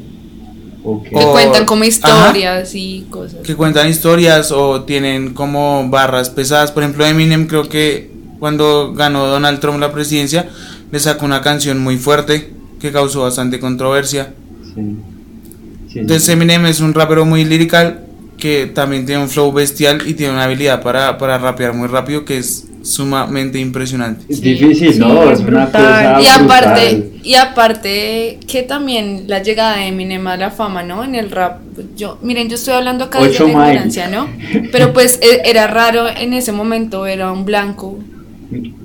ok. 0.83 1.03
Que 1.09 1.15
O- 1.15 1.31
cuentan 1.31 1.65
como 1.65 1.81
ajá. 1.83 1.89
historias 1.89 2.73
y 2.75 3.05
cosas. 3.09 3.39
Que 3.43 3.55
cuentan 3.55 3.87
historias 3.89 4.51
o 4.51 4.83
tienen 4.83 5.33
como 5.33 5.87
barras 5.89 6.29
pesadas. 6.29 6.71
Por 6.71 6.83
ejemplo, 6.83 7.05
Eminem 7.05 7.47
creo 7.47 7.67
que 7.69 8.11
cuando 8.39 8.93
ganó 8.93 9.25
Donald 9.27 9.59
Trump 9.59 9.79
la 9.79 9.91
presidencia, 9.93 10.49
le 10.91 10.99
sacó 10.99 11.25
una 11.25 11.41
canción 11.41 11.79
muy 11.79 11.97
fuerte 11.97 12.53
que 12.79 12.91
causó 12.91 13.21
bastante 13.21 13.59
controversia. 13.59 14.33
Sí. 14.75 14.81
Sí, 15.91 15.99
Entonces. 15.99 16.27
Eminem 16.29 16.65
es 16.65 16.79
un 16.79 16.93
rapero 16.93 17.23
muy 17.25 17.45
lirical 17.45 18.01
que 18.37 18.65
también 18.65 19.05
tiene 19.05 19.21
un 19.21 19.29
flow 19.29 19.51
bestial 19.53 20.01
y 20.07 20.15
tiene 20.15 20.33
una 20.33 20.45
habilidad 20.45 20.81
para, 20.81 21.17
para 21.19 21.37
rapear 21.37 21.73
muy 21.73 21.87
rápido 21.87 22.25
que 22.25 22.37
es 22.39 22.65
sumamente 22.83 23.59
impresionante. 23.59 24.25
Es 24.29 24.41
difícil, 24.41 24.93
sí, 24.93 24.99
¿no? 24.99 25.31
es 25.31 25.39
una 25.39 25.65
brutal. 25.65 26.15
cosa 26.15 26.21
Y 26.21 26.27
aparte, 26.27 26.95
brutal. 26.95 27.11
y 27.23 27.35
aparte 27.35 28.39
que 28.47 28.63
también 28.63 29.23
la 29.27 29.41
llegada 29.41 29.77
de 29.77 29.87
Eminem 29.87 30.27
a 30.27 30.37
la 30.37 30.51
fama, 30.51 30.83
¿no? 30.83 31.03
En 31.03 31.15
el 31.15 31.31
rap, 31.31 31.61
yo, 31.95 32.19
miren, 32.21 32.49
yo 32.49 32.55
estoy 32.55 32.73
hablando 32.75 33.05
acá 33.05 33.19
Ocho 33.19 33.45
de 33.45 33.53
la 33.53 33.59
ignorancia, 33.71 34.09
¿no? 34.09 34.27
Pero 34.71 34.93
pues 34.93 35.19
e- 35.21 35.41
era 35.49 35.67
raro 35.67 36.07
en 36.09 36.33
ese 36.33 36.51
momento, 36.51 37.05
era 37.07 37.31
un 37.31 37.45
blanco 37.45 37.99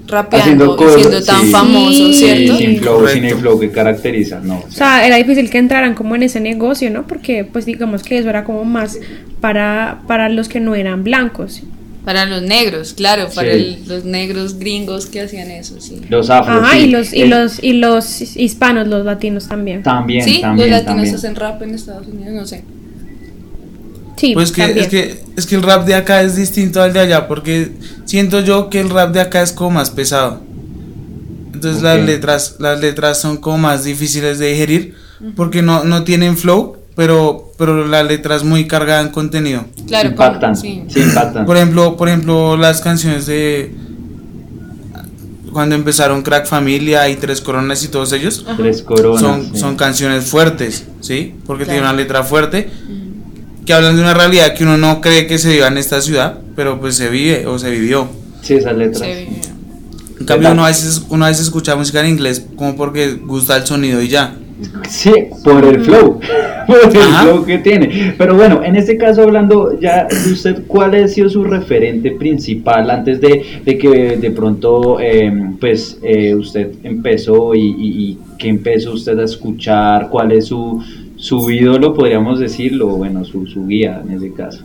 rapeando 0.07 0.65
Haciendo 0.65 0.75
y 0.75 0.77
cosas, 0.77 0.95
siendo 0.95 1.25
tan 1.25 1.45
sí. 1.45 1.51
famoso, 1.51 2.13
Sí, 2.13 2.15
¿cierto? 2.15 2.57
Sí, 2.57 2.65
sin 2.65 2.79
flow, 2.79 3.07
sin 3.09 3.25
el 3.25 3.37
flow 3.37 3.59
que 3.61 3.71
caracteriza, 3.71 4.41
no. 4.41 4.61
O 4.67 4.71
sea, 4.71 5.07
era 5.07 5.17
difícil 5.17 5.51
que 5.51 5.59
entraran 5.59 5.95
como 5.95 6.15
en 6.17 6.23
ese 6.23 6.41
negocio, 6.41 6.91
¿no? 6.91 7.07
Porque 7.07 7.45
pues 7.45 7.67
digamos 7.67 8.03
que 8.03 8.19
eso 8.19 8.31
era 8.31 8.45
como 8.45 8.65
más 8.65 8.99
para, 9.41 10.03
para 10.07 10.29
los 10.29 10.49
que 10.49 10.61
no 10.61 10.75
eran 10.75 11.05
blancos. 11.05 11.63
Para 12.09 12.25
los 12.25 12.41
negros, 12.41 12.95
claro, 12.95 13.29
para 13.35 13.53
Sí. 13.53 13.59
el- 13.59 13.79
los 13.87 14.05
negros 14.07 14.59
gringos 14.59 15.05
que 15.05 15.21
hacían 15.21 15.51
eso, 15.51 15.79
sí. 15.79 16.01
Los 16.09 16.31
afros. 16.31 16.63
Ajá, 16.65 16.73
sí. 16.73 16.79
y 16.85 16.87
los, 16.89 17.13
y 17.13 17.21
Eh, 17.21 17.27
los, 17.27 17.63
y 17.63 17.73
los 17.75 18.23
hispanos, 18.35 18.89
los 18.89 19.05
latinos 19.05 19.47
también. 19.47 19.83
También, 19.83 20.25
sí, 20.25 20.41
también, 20.41 20.71
los 20.71 20.79
latinos 20.79 20.97
también. 20.97 21.15
hacen 21.17 21.35
rap 21.37 21.61
en 21.63 21.75
Estados 21.75 22.07
Unidos, 22.07 22.33
no 22.33 22.47
sé. 22.47 22.65
Sí, 24.17 24.33
Pues 24.33 24.53
que, 24.53 24.63
es 24.81 24.89
que 24.89 25.19
es 25.37 25.47
que 25.47 25.55
el 25.57 25.63
rap 25.63 25.85
de 25.87 25.95
acá 25.97 26.23
es 26.23 26.35
distinto 26.37 26.81
al 26.81 26.95
de 26.95 27.01
allá 27.01 27.29
porque 27.29 27.73
siento 28.07 28.41
yo 28.41 28.71
que 28.71 28.81
el 28.81 28.89
rap 28.89 29.13
de 29.13 29.21
acá 29.21 29.43
es 29.43 29.53
como 29.53 29.73
más 29.73 29.91
pesado. 29.91 30.41
Entonces 31.53 31.83
las 31.83 32.01
letras 32.01 32.57
las 32.59 32.81
letras 32.81 33.21
son 33.21 33.37
como 33.37 33.59
más 33.59 33.85
difíciles 33.85 34.39
de 34.39 34.49
digerir 34.53 34.95
porque 35.37 35.61
no, 35.61 35.85
no 35.85 36.05
tienen 36.05 36.39
flow, 36.39 36.77
pero 36.99 37.53
pero 37.57 37.87
la 37.87 38.03
letra 38.03 38.35
es 38.35 38.43
muy 38.43 38.67
cargada 38.67 39.03
en 39.03 39.11
contenido. 39.11 39.65
Claro, 39.87 40.09
impactan, 40.09 40.57
sí. 40.57 40.83
sí, 40.89 40.99
impactan. 40.99 41.47
Por 41.47 41.57
ejemplo, 41.57 41.97
por 41.97 42.09
ejemplo, 42.09 42.57
las 42.57 42.81
canciones 42.81 43.27
de 43.27 43.73
cuando 45.53 45.77
empezaron 45.77 46.23
Crack 46.23 46.47
Familia 46.47 47.09
y 47.09 47.15
Tres 47.15 47.41
Coronas 47.41 47.85
y 47.85 47.89
todos 47.89 48.13
ellos 48.13 48.45
Tres 48.57 48.83
coronas. 48.83 49.21
son, 49.21 49.45
sí. 49.45 49.61
son 49.61 49.77
canciones 49.77 50.25
fuertes, 50.25 50.87
¿sí? 51.01 51.37
Porque 51.47 51.63
Claro. 51.65 51.77
tienen 51.79 51.89
una 51.91 51.97
letra 51.97 52.25
fuerte 52.25 52.69
que 53.65 53.73
hablan 53.73 53.95
de 53.95 54.03
una 54.03 54.15
realidad 54.15 54.55
que 54.55 54.65
uno 54.65 54.77
no 54.77 55.01
cree 55.01 55.29
que 55.29 55.39
se 55.39 55.51
viva 55.53 55.69
en 55.69 55.79
esta 55.79 56.01
ciudad, 56.01 56.41
pero 56.57 56.81
pues 56.81 56.97
se 56.97 57.09
vive 57.11 57.47
o 57.47 57.61
se 57.61 57.71
vivió. 57.71 58.09
Sí, 58.43 58.55
esas 58.55 58.77
letras. 58.77 59.03
Sí. 59.09 59.29
En 60.19 60.27
cambio, 60.27 60.51
uno 60.51 60.65
a 60.65 60.69
veces, 60.69 61.03
uno 61.11 61.25
a 61.27 61.29
veces 61.29 61.45
escucha 61.45 61.77
música 61.77 62.01
en 62.01 62.09
inglés 62.09 62.45
como 62.57 62.75
porque 62.75 63.13
gusta 63.13 63.57
el 63.57 63.65
sonido 63.67 64.03
y 64.03 64.09
ya. 64.09 64.35
Sí, 64.89 65.13
por 65.45 65.65
el 65.65 65.81
flow, 65.83 66.19
por 66.67 66.77
el 66.93 67.01
Ajá. 67.03 67.23
flow 67.23 67.45
que 67.45 67.59
tiene. 67.59 68.15
Pero 68.19 68.35
bueno, 68.35 68.63
en 68.65 68.75
este 68.77 68.97
caso 68.97 69.23
hablando 69.23 69.79
ya 69.81 70.07
de 70.07 70.33
usted, 70.33 70.63
¿cuál 70.67 70.95
ha 70.95 71.07
sido 71.07 71.31
su 71.31 71.45
referente 71.45 72.11
principal 72.13 72.91
antes 72.91 73.21
de, 73.21 73.43
de 73.65 73.79
que 73.79 74.17
de 74.17 74.31
pronto 74.33 74.99
eh, 75.01 75.33
pues 75.61 75.99
eh, 76.03 76.35
usted 76.35 76.73
empezó 76.83 77.55
y, 77.55 77.61
y, 77.61 78.03
y 78.11 78.19
que 78.39 78.49
empezó 78.49 78.93
usted 78.93 79.19
a 79.21 79.25
escuchar? 79.25 80.09
¿Cuál 80.11 80.33
es 80.33 80.47
su, 80.47 80.83
su 81.17 81.49
ídolo, 81.51 81.95
podríamos 81.95 82.41
decirlo? 82.41 82.89
Bueno, 82.89 83.25
su, 83.25 83.47
su 83.47 83.67
guía 83.67 84.03
en 84.05 84.17
ese 84.17 84.33
caso. 84.33 84.65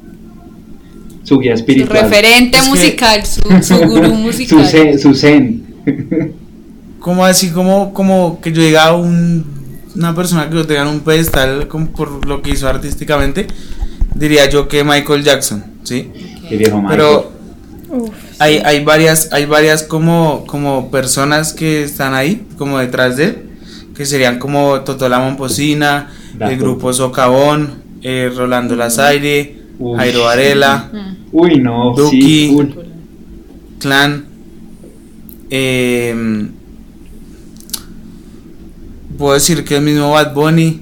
Su 1.23 1.37
guía 1.39 1.55
Su 1.55 1.61
espiritual. 1.61 2.01
referente 2.01 2.57
Es 2.57 2.63
que- 2.63 2.69
musical, 2.69 3.25
su, 3.25 3.41
su 3.61 3.77
gurú 3.87 4.05
su 4.09 4.15
musical. 4.15 4.65
zen. 4.65 4.99
Su 4.99 5.13
zen. 5.13 5.63
Como 6.99 7.23
así, 7.25 7.49
como, 7.49 7.93
como 7.93 8.39
que 8.41 8.51
yo 8.51 8.61
llegaba 8.61 8.91
a 8.91 8.95
un- 9.01 9.52
una 9.95 10.15
persona 10.15 10.49
que 10.49 10.55
lo 10.55 10.65
tenga 10.65 10.81
en 10.83 10.87
un 10.87 10.99
pedestal 11.01 11.67
como 11.67 11.91
por 11.91 12.25
lo 12.27 12.41
que 12.41 12.51
hizo 12.51 12.67
artísticamente, 12.67 13.47
diría 14.15 14.49
yo 14.49 14.67
que 14.67 14.83
Michael 14.83 15.23
Jackson, 15.23 15.63
¿sí? 15.83 16.11
Qué 16.49 16.57
viejo 16.57 16.77
Michael. 16.81 16.97
Pero 16.97 17.31
Uf, 17.89 18.09
hay, 18.39 18.57
hay 18.57 18.83
varias, 18.83 19.29
hay 19.31 19.45
varias 19.45 19.83
como, 19.83 20.45
como 20.47 20.89
personas 20.89 21.53
que 21.53 21.83
están 21.83 22.13
ahí, 22.15 22.45
como 22.57 22.79
detrás 22.79 23.17
de 23.17 23.23
él, 23.25 23.49
que 23.95 24.05
serían 24.05 24.39
como 24.39 24.81
Totola 24.81 25.19
Momposina, 25.19 26.11
Dato. 26.37 26.51
el 26.51 26.57
grupo 26.57 26.91
Socavón, 26.93 27.83
eh, 28.01 28.31
Rolando 28.35 28.75
Lazaire, 28.75 29.61
Uy. 29.79 29.97
Jairo 29.97 30.23
Varela, 30.23 30.89
Mm. 30.91 31.13
Uy, 31.31 31.59
no, 31.59 31.93
Duki. 31.95 32.21
sí. 32.21 32.57
Clan, 33.79 34.25
eh, 35.49 36.47
puedo 39.17 39.33
decir 39.33 39.63
que 39.65 39.77
el 39.77 39.81
mismo 39.81 40.11
Bad 40.11 40.33
Bunny, 40.33 40.81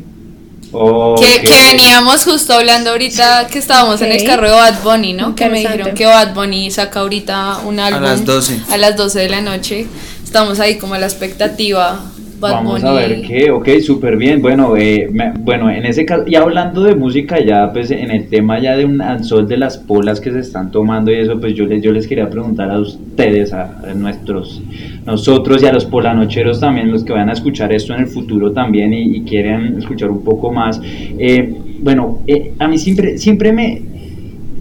Oh, 0.74 1.16
Que, 1.20 1.42
veníamos 1.70 2.24
justo 2.24 2.54
hablando 2.54 2.92
ahorita 2.92 3.48
que 3.48 3.60
estábamos 3.60 4.02
en 4.02 4.14
el 4.14 4.24
carro 4.24 4.48
de 4.48 4.54
Bad 4.54 4.82
Bunny, 4.84 5.14
¿no? 5.14 5.36
Que 5.36 5.50
me 5.50 5.60
dijeron 5.60 5.94
que 5.94 6.06
Bad 6.06 6.34
Bunny 6.34 6.72
saca 6.72 7.02
ahorita 7.02 7.60
un 7.66 7.80
álbum 7.80 8.04
las 8.04 8.24
12. 8.24 8.62
a 8.70 8.78
las 8.78 8.96
12 8.96 9.20
de 9.20 9.30
la 9.30 9.42
noche. 9.42 9.88
Estamos 10.24 10.62
ahí 10.62 10.78
como 10.78 10.94
a 10.94 10.98
la 10.98 11.08
expectativa 11.08 12.00
Bad 12.42 12.52
Vamos 12.54 12.84
a 12.84 12.92
ver 12.94 13.22
qué, 13.22 13.52
ok, 13.52 13.70
súper 13.82 14.18
bien. 14.18 14.42
Bueno, 14.42 14.76
eh, 14.76 15.08
me- 15.12 15.32
bueno, 15.40 15.70
en 15.70 15.86
ese 15.86 16.06
caso, 16.06 16.24
y 16.28 16.36
hablando 16.36 16.84
de 16.84 16.96
música, 16.96 17.40
ya 17.40 17.72
pues 17.72 17.92
en 17.92 18.10
el 18.12 18.28
tema 18.28 18.60
ya 18.60 18.76
de 18.76 18.84
un 18.86 19.00
al 19.02 19.24
sol 19.24 19.48
de 19.48 19.58
las 19.58 19.78
polas 19.78 20.20
que 20.20 20.32
se 20.32 20.40
están 20.40 20.72
tomando 20.72 21.12
y 21.12 21.16
eso, 21.16 21.40
pues 21.40 21.54
yo 21.54 21.66
les, 21.66 21.82
yo 21.84 21.92
les 21.92 22.08
quería 22.08 22.30
preguntar 22.30 22.72
a 22.72 22.80
ustedes, 22.80 23.54
a, 23.54 23.80
a 23.88 23.94
nuestros, 23.94 24.62
nosotros 25.06 25.62
y 25.64 25.68
a 25.68 25.72
los 25.74 25.86
polanocheros 25.86 26.60
también, 26.60 26.92
los 26.92 27.04
que 27.04 27.14
vayan 27.14 27.30
a 27.30 27.34
escuchar 27.34 27.72
esto 27.72 27.94
en 27.94 28.02
el 28.02 28.08
futuro 28.08 28.52
también 28.52 28.94
y, 28.94 29.18
y 29.18 29.22
quieren 29.22 29.78
escuchar 29.78 30.10
un 30.10 30.24
poco 30.24 30.52
más. 30.52 30.82
Eh, 31.18 31.54
bueno, 31.80 32.20
eh, 32.28 32.54
a 32.60 32.68
mí 32.68 32.78
siempre, 32.78 33.18
siempre 33.18 33.52
me, 33.52 33.82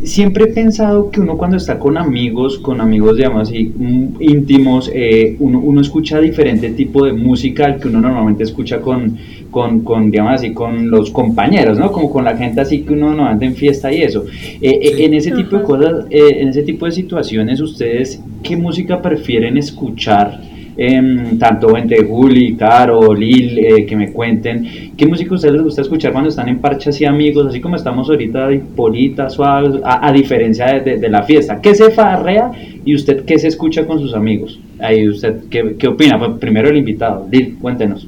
siempre 0.03 0.45
he 0.45 0.47
pensado 0.49 1.11
que 1.11 1.21
uno 1.21 1.37
cuando 1.37 1.57
está 1.57 1.79
con 1.79 1.99
amigos, 1.99 2.59
con 2.59 2.81
amigos 2.81 3.17
digamos 3.17 3.49
así 3.49 3.73
mm, 3.77 4.07
íntimos, 4.21 4.91
eh, 4.95 5.37
uno, 5.39 5.61
uno 5.61 5.81
escucha 5.81 6.21
diferente 6.21 6.71
tipo 6.71 7.05
de 7.05 7.13
música 7.13 7.67
al 7.67 7.81
que 7.81 7.89
uno 7.89 8.01
normalmente 8.01 8.45
escucha 8.45 8.81
con, 8.81 9.17
con, 9.51 9.81
con, 9.81 10.11
digamos 10.11 10.35
así, 10.35 10.53
con 10.53 10.91
los 10.91 11.11
compañeros, 11.11 11.79
¿no? 11.79 11.91
Como 11.93 12.11
con 12.11 12.25
la 12.25 12.37
gente 12.37 12.61
así 12.61 12.83
que 12.83 12.93
uno 12.93 13.09
normalmente 13.09 13.47
en 13.47 13.55
fiesta 13.55 13.93
y 13.93 14.03
eso. 14.03 14.25
Eh, 14.61 14.79
eh, 14.83 14.91
Sí. 14.91 15.05
En 15.05 15.15
ese 15.15 15.31
tipo 15.31 15.57
de 15.57 15.63
cosas, 15.63 16.07
eh, 16.11 16.41
en 16.41 16.49
ese 16.49 16.63
tipo 16.63 16.85
de 16.87 16.93
situaciones, 16.93 17.61
¿ustedes 17.61 18.23
qué 18.43 18.57
música 18.57 19.01
prefieren 19.01 19.57
escuchar? 19.57 20.41
Em, 20.83 21.37
tanto 21.39 21.77
entre 21.77 22.03
Juli, 22.05 22.57
Caro, 22.57 23.13
Lil, 23.13 23.59
eh, 23.59 23.85
que 23.85 23.95
me 23.95 24.11
cuenten, 24.13 24.93
¿qué 24.97 25.07
música 25.07 25.33
a 25.33 25.35
ustedes 25.35 25.53
les 25.53 25.63
gusta 25.63 25.83
escuchar 25.83 26.11
cuando 26.13 26.31
están 26.31 26.49
en 26.49 26.59
parche 26.59 26.89
así 26.89 27.05
amigos, 27.05 27.47
así 27.47 27.61
como 27.61 27.77
estamos 27.77 28.09
ahorita 28.09 28.49
polita, 28.75 29.29
suaves, 29.29 29.75
a, 29.85 30.09
a 30.09 30.11
diferencia 30.11 30.65
de, 30.73 30.81
de- 30.81 30.97
de 30.97 31.09
la 31.11 31.23
fiesta? 31.25 31.61
¿Qué 31.61 31.75
se 31.75 31.91
farrea 31.91 32.51
y 32.83 32.95
usted 32.95 33.27
qué 33.27 33.39
se 33.39 33.49
escucha 33.49 33.87
con 33.87 33.99
sus 34.01 34.15
amigos? 34.15 34.59
Ahí 34.79 35.07
usted, 35.07 35.43
¿qué, 35.51 35.77
qué 35.79 35.87
opina? 35.89 36.19
Pues 36.19 36.31
primero 36.41 36.71
el 36.71 36.79
invitado, 36.79 37.29
Lil, 37.31 37.59
cuéntenos. 37.61 38.07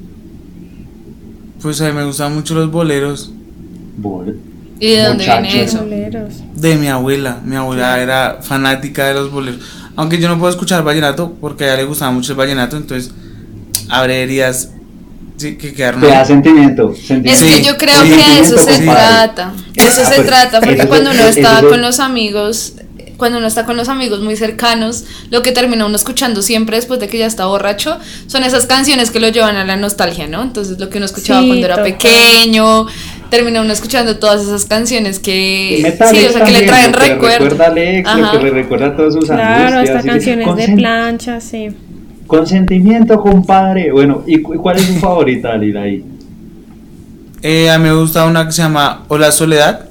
Pues 1.61 1.79
a 1.79 1.89
mí 1.89 1.93
me 1.95 2.05
gustan 2.05 2.33
mucho 2.33 2.55
los 2.55 2.71
boleros 2.71 3.31
Bol- 4.01 4.35
¿Y 4.79 4.93
de 4.93 5.03
dónde 5.03 5.23
viene 5.25 5.41
Muchachos. 5.41 5.61
eso? 5.75 5.83
Boleros. 5.83 6.43
de 6.55 6.75
mi 6.75 6.87
abuela. 6.87 7.39
Mi 7.45 7.55
abuela 7.55 8.01
era 8.01 8.39
fanática 8.41 9.07
de 9.09 9.13
los 9.13 9.31
boleros. 9.31 9.61
Aunque 9.95 10.19
yo 10.19 10.27
no 10.27 10.37
puedo 10.39 10.49
escuchar 10.51 10.83
vallenato 10.83 11.33
porque 11.39 11.65
a 11.65 11.67
ella 11.67 11.77
le 11.77 11.83
gustaba 11.85 12.11
mucho 12.11 12.31
el 12.33 12.37
vallenato, 12.37 12.77
entonces 12.77 13.11
habré 13.89 14.23
heridas 14.23 14.69
sí, 15.37 15.55
que 15.55 15.73
quedaron. 15.73 16.01
Te 16.01 16.07
da 16.07 16.21
ahí. 16.21 16.25
sentimiento, 16.25 16.91
Es 16.91 17.05
sentimiento. 17.07 17.45
que 17.45 17.53
Sí, 17.57 17.63
yo 17.63 17.77
creo 17.77 18.01
sí, 18.01 18.09
que 18.09 18.15
de 18.15 18.39
eso 18.39 18.57
sentimiento, 18.57 18.73
se 18.73 18.81
trata. 18.83 19.53
De 19.73 19.83
eso 19.83 20.01
Ah, 20.03 20.09
se 20.09 20.15
pues, 20.15 20.27
trata, 20.27 20.59
porque 20.61 20.75
eso- 20.79 20.87
cuando 20.87 21.11
uno 21.11 21.23
está 21.25 21.59
eso- 21.59 21.69
con 21.69 21.81
los 21.81 21.99
amigos, 21.99 22.73
cuando 23.17 23.37
uno 23.37 23.47
está 23.47 23.65
con 23.65 23.77
los 23.77 23.87
amigos 23.89 24.21
muy 24.21 24.35
cercanos, 24.35 25.03
lo 25.29 25.43
que 25.43 25.51
termina 25.51 25.85
uno 25.85 25.95
escuchando 25.95 26.41
siempre 26.41 26.77
después 26.77 26.99
de 26.99 27.07
que 27.07 27.19
ya 27.19 27.27
está 27.27 27.45
borracho 27.45 27.97
son 28.27 28.43
esas 28.43 28.65
canciones 28.65 29.11
que 29.11 29.19
lo 29.19 29.29
llevan 29.29 29.55
a 29.55 29.63
la 29.63 29.75
nostalgia, 29.75 30.27
¿no? 30.27 30.41
Entonces 30.41 30.79
lo 30.79 30.89
que 30.89 30.97
uno 30.97 31.05
escuchaba 31.05 31.41
Sí, 31.41 31.47
cuando 31.47 31.65
era 31.65 31.75
total. 31.75 31.91
pequeño, 31.93 32.87
termina 33.33 33.61
uno 33.61 33.73
escuchando 33.73 34.19
todas 34.19 34.43
esas 34.43 34.65
canciones 34.65 35.17
que 35.17 35.79
Metal 35.81 36.07
sí, 36.15 36.25
o 36.25 36.31
sea, 36.31 36.45
que 36.45 36.51
le 36.51 36.61
traen 36.67 36.91
lo 36.91 36.97
que 36.99 37.03
le 37.07 37.13
recuerdos. 37.13 37.39
recuerda 37.49 37.65
a 37.65 37.67
Alex, 37.71 38.09
lo 38.17 38.31
que 38.31 38.43
le 38.45 38.49
recuerda 38.51 38.85
a 38.87 38.95
todas 38.95 39.13
sus 39.15 39.25
Claro, 39.25 39.41
angustias, 39.77 39.97
hasta 39.97 40.07
canciones 40.11 40.55
de 40.55 40.75
plancha, 40.75 41.41
sí. 41.41 41.69
Consentimiento, 42.27 43.19
compadre. 43.19 43.91
Bueno, 43.91 44.23
¿y 44.27 44.39
cu- 44.39 44.55
cuál 44.61 44.77
es 44.77 44.83
su 44.83 44.93
favorita, 44.99 45.57
Lil, 45.57 45.75
ahí? 45.77 46.03
Eh, 47.41 47.71
a 47.71 47.77
mí 47.79 47.85
me 47.89 47.95
gusta 47.95 48.25
una 48.25 48.45
que 48.45 48.51
se 48.51 48.61
llama 48.61 49.03
Hola 49.07 49.31
Soledad. 49.31 49.89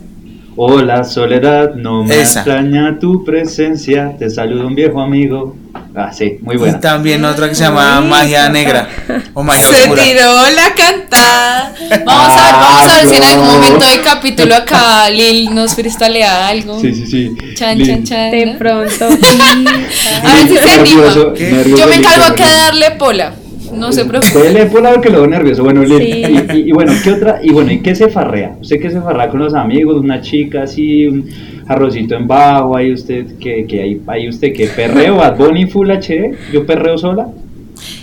Hola, 0.54 1.02
Soledad, 1.02 1.74
no 1.74 2.04
me 2.04 2.14
Esa. 2.20 2.40
extraña 2.40 2.98
tu 3.00 3.24
presencia. 3.24 4.14
Te 4.18 4.30
saluda 4.30 4.66
un 4.66 4.74
viejo 4.76 5.00
amigo. 5.00 5.56
Ah, 5.94 6.10
sí, 6.12 6.38
muy 6.40 6.54
Y 6.54 6.58
buena. 6.58 6.80
también 6.80 7.22
otra 7.24 7.48
que 7.48 7.54
se 7.54 7.64
llama 7.64 8.00
Uy, 8.00 8.08
Magia. 8.08 8.48
Negra 8.48 8.88
o 9.34 9.42
Magia 9.42 9.62
Se 9.68 9.82
Oscura. 9.82 10.02
tiró 10.02 10.32
la 10.56 10.74
cantada. 10.74 11.74
Vamos 12.06 12.36
a 12.36 12.44
ver, 12.44 12.52
vamos 12.54 12.92
a 12.92 12.96
ver 12.96 13.08
si 13.08 13.16
en 13.16 13.24
algún 13.24 13.46
momento 13.46 13.86
del 13.86 14.00
capítulo 14.00 14.54
acá 14.56 15.10
Lil 15.10 15.54
nos 15.54 15.74
freestalea 15.74 16.48
algo. 16.48 16.80
Sí, 16.80 16.94
sí, 16.94 17.06
sí. 17.06 17.36
Chan, 17.54 17.76
Lil, 17.76 17.86
chan, 17.88 18.04
chan. 18.04 18.30
De 18.30 18.54
pronto. 18.58 19.04
A 19.04 20.34
ver 20.34 20.48
si 20.48 20.56
se 20.56 20.70
anima. 20.70 21.12
Yo 21.14 21.86
me 21.86 21.96
encargo 21.96 22.24
acá 22.24 22.46
de 22.48 22.54
darle 22.56 22.90
pola. 22.92 23.34
No 23.74 23.90
se 23.90 24.04
preocupe. 24.04 24.38
Dele 24.38 24.66
por 24.66 24.82
lado 24.82 25.00
que 25.00 25.08
lo 25.08 25.18
veo 25.22 25.26
nervioso. 25.30 25.62
Bueno, 25.64 25.82
Lil, 25.82 25.98
Sí. 25.98 26.08
y, 26.08 26.56
y- 26.58 26.68
y 26.68 26.72
bueno, 26.72 26.92
¿qué 27.02 27.10
otra? 27.12 27.40
Y 27.42 27.50
bueno, 27.52 27.72
¿y 27.72 27.80
qué 27.80 27.94
se 27.94 28.08
farrea? 28.08 28.54
¿Usted 28.60 28.78
qué 28.80 28.90
se 28.90 29.00
farrea 29.00 29.28
con 29.28 29.40
los 29.40 29.54
amigos? 29.54 29.96
Una 29.96 30.20
chica 30.20 30.62
así, 30.64 31.06
un 31.06 31.26
arrocito 31.66 32.14
en 32.14 32.26
bajo, 32.26 32.76
ahí 32.76 32.92
usted, 32.92 33.38
que, 33.38 33.66
que 33.66 33.82
ahí, 33.82 34.00
ahí 34.06 34.28
usted, 34.28 34.52
que 34.52 34.66
perreo, 34.68 35.16
Bad 35.16 35.36
Bunny 35.36 35.66
Full 35.66 35.90
HD, 35.90 36.34
yo 36.52 36.66
perreo 36.66 36.98
sola. 36.98 37.28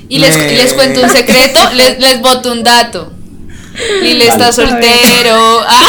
Y 0.07 0.19
les, 0.19 0.37
les 0.37 0.73
cuento 0.73 1.01
un 1.03 1.09
secreto, 1.09 1.59
les, 1.75 1.99
les 1.99 2.21
boto 2.21 2.51
un 2.51 2.63
dato. 2.63 3.11
Lil 4.01 4.21
está 4.21 4.51
soltero. 4.51 5.61
Ah, 5.67 5.83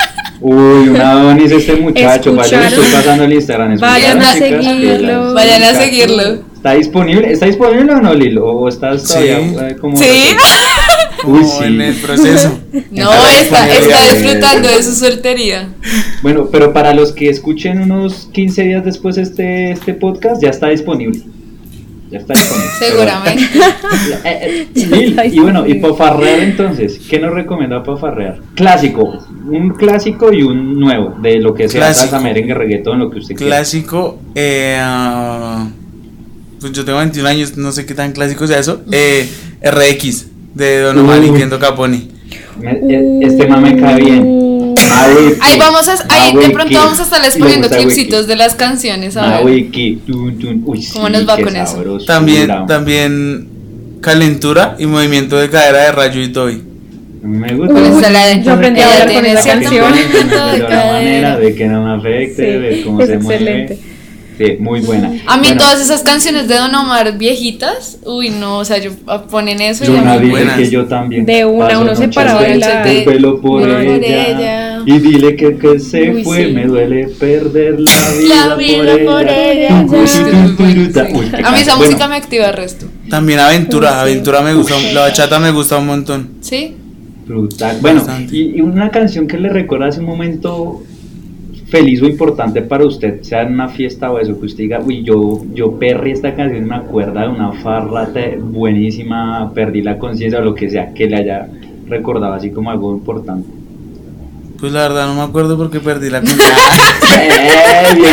Uy, 0.40 0.88
una 0.88 1.36
es 1.36 1.52
este 1.52 1.76
muchacho, 1.76 2.34
vaya, 2.34 2.66
estoy 2.66 2.84
pasando 2.92 3.24
el 3.24 3.32
Instagram. 3.32 3.78
Vayan 3.78 4.20
a 4.20 4.34
chicas, 4.34 4.64
seguirlo. 4.64 5.34
Vayan 5.34 5.62
a 5.62 5.74
seguirlo. 5.74 6.22
¿Está 6.56 6.72
disponible? 6.74 7.32
¿Está 7.32 7.46
disponible 7.46 7.92
o 7.92 8.00
no, 8.00 8.12
Lilo? 8.12 8.46
¿O 8.46 8.68
estás 8.68 9.04
todavía 9.04 9.38
Sí. 9.38 9.56
eh, 9.60 9.76
como.? 9.80 9.96
¿Sí? 9.96 10.04
Uy, 11.24 11.44
sí. 11.44 11.64
en 11.64 11.80
el 11.80 11.94
proceso. 11.96 12.58
No, 12.90 13.10
Está 13.12 13.68
está, 13.78 14.14
disfrutando 14.14 14.68
de 14.68 14.82
su 14.82 14.94
soltería. 14.94 15.68
Bueno, 16.22 16.48
pero 16.50 16.72
para 16.72 16.94
los 16.94 17.12
que 17.12 17.28
escuchen 17.28 17.80
unos 17.80 18.28
15 18.32 18.62
días 18.64 18.84
después 18.84 19.18
este, 19.18 19.72
este 19.72 19.94
podcast, 19.94 20.42
ya 20.42 20.50
está 20.50 20.68
disponible. 20.68 21.20
Ya 22.10 22.18
está 22.18 22.34
disponible. 22.34 22.70
Seguramente. 22.78 23.42
Eh, 24.24 24.68
eh, 24.74 25.30
y 25.32 25.40
bueno, 25.40 25.66
y 25.66 25.72
disponible. 25.74 25.80
para 25.80 25.94
farrear 25.94 26.40
entonces, 26.40 26.98
¿qué 27.08 27.18
nos 27.18 27.32
recomienda 27.34 27.82
para 27.82 27.98
farrear? 27.98 28.40
Clásico, 28.54 29.18
un 29.46 29.70
clásico 29.70 30.32
y 30.32 30.42
un 30.42 30.78
nuevo, 30.78 31.16
de 31.20 31.40
lo 31.40 31.54
que 31.54 31.68
sea 31.68 31.80
Clásico. 31.80 32.10
salsa, 32.10 32.20
merengue, 32.20 32.54
reggaetón, 32.54 32.98
lo 32.98 33.10
que 33.10 33.18
usted 33.18 33.34
quiera. 33.36 33.56
Clásico. 33.56 34.18
Eh, 34.34 34.76
ah, 34.80 35.68
pues 36.60 36.72
yo 36.72 36.84
tengo 36.84 36.98
21 36.98 37.28
años, 37.28 37.56
no 37.56 37.72
sé 37.72 37.84
qué 37.86 37.94
tan 37.94 38.12
clásico 38.12 38.46
sea 38.46 38.58
eso. 38.58 38.82
Eh, 38.90 39.28
RX 39.62 40.26
de 40.54 40.80
Don 40.80 40.98
Omar 40.98 41.22
y 41.24 41.30
Uy. 41.30 41.38
Kendo 41.38 41.58
Caponi. 41.58 42.08
Me- 42.60 42.70
eh, 42.72 43.18
este 43.22 43.46
mame 43.46 43.76
cae 43.80 43.96
bien. 43.96 44.22
Uh, 44.24 44.74
Mawiki, 44.88 45.38
Ahí 45.40 45.58
vamos 45.58 45.88
a, 45.88 45.94
ahí 46.10 46.36
de 46.36 46.50
pronto 46.50 46.74
vamos 46.78 47.00
a 47.00 47.02
estarles 47.02 47.34
Y 47.36 47.38
me 47.38 47.44
poniendo 47.44 47.68
clipsitos 47.70 48.26
de 48.26 48.36
las 48.36 48.54
canciones, 48.54 49.16
a 49.16 49.22
ver. 49.22 49.44
Mawiki, 49.44 49.96
tun, 50.06 50.38
tun. 50.38 50.62
Uy, 50.66 50.86
¿Cómo 50.92 51.06
sí, 51.06 51.12
nos 51.12 51.28
va 51.28 51.36
con 51.38 51.56
eso? 51.56 51.72
sabrosura. 51.72 52.04
También, 52.14 52.50
también 52.66 53.48
calentura 54.00 54.76
y 54.78 54.86
movimiento 54.86 55.36
de 55.36 55.48
cadera 55.48 55.84
de 55.84 55.92
Rayo 55.92 56.20
y 56.22 56.28
Toy. 56.28 56.62
Me 57.22 57.54
gusta. 57.54 57.74
Pues 57.74 57.90
Uy, 57.90 57.98
esa 57.98 58.10
la 58.10 58.26
de- 58.26 58.42
yo 58.42 58.52
aprendí 58.52 58.80
a 58.80 58.86
hablar 58.92 59.12
con 59.14 59.26
esa 59.26 59.42
canción. 59.44 59.92
de 59.94 60.24
de 60.24 60.68
la 60.68 60.84
manera 60.92 61.36
de 61.38 61.54
que 61.54 61.66
no 61.66 61.84
me 61.84 61.92
afecte, 61.94 62.44
Sí, 62.54 62.58
de 62.58 62.82
cómo 62.84 63.00
es 63.00 63.08
se 63.08 63.14
excelente. 63.14 63.74
mueve. 63.74 63.91
Sí, 64.44 64.56
muy 64.58 64.80
buena. 64.80 65.08
A 65.26 65.36
mí 65.36 65.42
Bueno, 65.48 65.60
todas 65.60 65.80
esas 65.80 66.02
canciones 66.02 66.48
de 66.48 66.56
Don 66.56 66.74
Omar 66.74 67.16
viejitas, 67.18 67.98
uy 68.04 68.30
no, 68.30 68.58
o 68.58 68.64
sea, 68.64 68.78
yo 68.78 68.90
ah, 69.06 69.22
ponen 69.22 69.60
eso 69.60 69.84
y 69.84 69.88
Yo 69.88 69.94
ya 69.94 70.02
una 70.02 70.12
me- 70.14 70.18
dije 70.20 70.30
buenas. 70.30 70.56
que 70.58 70.70
yo 70.70 70.84
también. 70.86 71.24
De 71.26 71.44
una, 71.44 71.78
uno 71.78 71.94
se 71.94 72.08
paraba 72.08 72.42
de 72.42 72.56
la- 72.56 72.82
pelo 73.04 73.40
por, 73.40 73.62
por 73.62 73.68
ella, 73.82 74.26
ella. 74.28 74.82
Y 74.84 74.98
dile 74.98 75.36
que, 75.36 75.56
que 75.58 75.78
se 75.78 76.10
Uy, 76.10 76.24
fue, 76.24 76.46
sí. 76.46 76.52
me 76.52 76.66
duele 76.66 77.06
perder 77.08 77.78
la 77.80 77.90
vida, 78.18 78.46
La 78.48 78.54
vida 78.56 78.96
por 79.04 79.28
ella. 79.28 79.86
Uy, 79.88 80.90
qué 80.90 81.42
A 81.44 81.52
mí 81.52 81.58
esa 81.60 81.76
música 81.76 82.08
me 82.08 82.16
activa 82.16 82.46
el 82.48 82.54
resto. 82.54 82.86
También 83.08 83.38
Aventura, 83.40 83.90
Uy, 83.90 83.94
sí. 83.94 84.00
Aventura 84.00 84.40
me 84.42 84.54
gusta, 84.54 84.74
la 84.92 85.00
bachata 85.02 85.38
me 85.38 85.50
gusta 85.52 85.78
un 85.78 85.86
montón. 85.86 86.28
¿Sí? 86.40 86.76
Brutal. 87.26 87.78
Bueno, 87.80 88.04
y, 88.32 88.56
y 88.56 88.60
una 88.60 88.90
canción 88.90 89.28
que 89.28 89.38
le 89.38 89.48
recuerda 89.48 89.88
ese 89.88 90.00
momento 90.00 90.82
feliz 91.72 92.02
o 92.02 92.06
importante 92.06 92.60
para 92.60 92.84
usted, 92.86 93.22
sea 93.22 93.42
en 93.42 93.54
una 93.54 93.66
fiesta 93.68 94.12
o 94.12 94.18
eso, 94.18 94.38
que 94.38 94.44
usted 94.44 94.64
diga, 94.64 94.80
uy, 94.84 95.02
yo, 95.02 95.40
yo 95.54 95.72
perrí 95.78 96.10
esta 96.10 96.34
canción, 96.34 96.66
me 96.68 96.76
acuerda 96.76 97.22
de 97.22 97.28
una 97.28 97.52
farra 97.52 98.08
buenísima, 98.38 99.50
perdí 99.54 99.80
la 99.80 99.96
conciencia 99.98 100.38
o 100.40 100.42
lo 100.42 100.54
que 100.54 100.68
sea, 100.68 100.92
que 100.92 101.06
le 101.08 101.16
haya 101.16 101.48
recordado 101.88 102.34
así 102.34 102.50
como 102.50 102.70
algo 102.70 102.92
importante. 102.92 103.48
Pues 104.60 104.70
la 104.70 104.82
verdad 104.82 105.06
no 105.06 105.14
me 105.14 105.22
acuerdo 105.22 105.56
porque 105.56 105.80
perdí 105.80 106.10
la 106.10 106.20
cuenta. 106.22 106.44
Eh, 107.20 107.94
bien, 107.94 108.04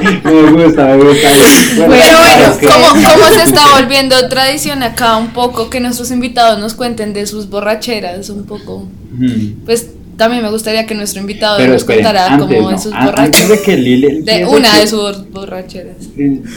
bien, 0.00 0.22
bien. 0.22 0.54
Me 0.54 0.64
gusta, 0.64 0.86
me 0.86 0.96
gusta. 1.04 1.28
Pero 1.76 1.88
bueno, 1.88 2.52
es 2.52 2.56
que- 2.58 2.66
¿cómo, 2.66 2.86
cómo 2.94 3.26
se 3.34 3.42
está 3.42 3.62
volviendo 3.78 4.28
tradición 4.28 4.82
acá 4.84 5.16
un 5.16 5.28
poco 5.30 5.70
que 5.70 5.80
nuestros 5.80 6.12
invitados 6.12 6.60
nos 6.60 6.74
cuenten 6.74 7.12
de 7.12 7.26
sus 7.26 7.50
borracheras 7.50 8.30
un 8.30 8.46
poco? 8.46 8.86
Hmm. 9.12 9.64
Pues 9.66 9.90
también 10.22 10.42
me 10.42 10.50
gustaría 10.50 10.86
que 10.86 10.94
nuestro 10.94 11.20
invitado 11.20 11.56
Pero 11.58 11.72
nos 11.72 11.82
esperen, 11.82 12.04
contara 12.04 12.26
antes, 12.32 12.46
como 12.56 12.68
de 12.68 12.72
no, 12.74 12.78
sus 12.78 12.92
an- 12.92 13.04
borracheras. 13.06 13.26
antes 13.42 13.48
de 13.48 13.62
que 13.62 13.76
Lili 13.76 14.22
De 14.22 14.46
una 14.46 14.72
que- 14.74 14.80
de 14.80 14.86
sus 14.86 15.30
borracheras. 15.30 15.96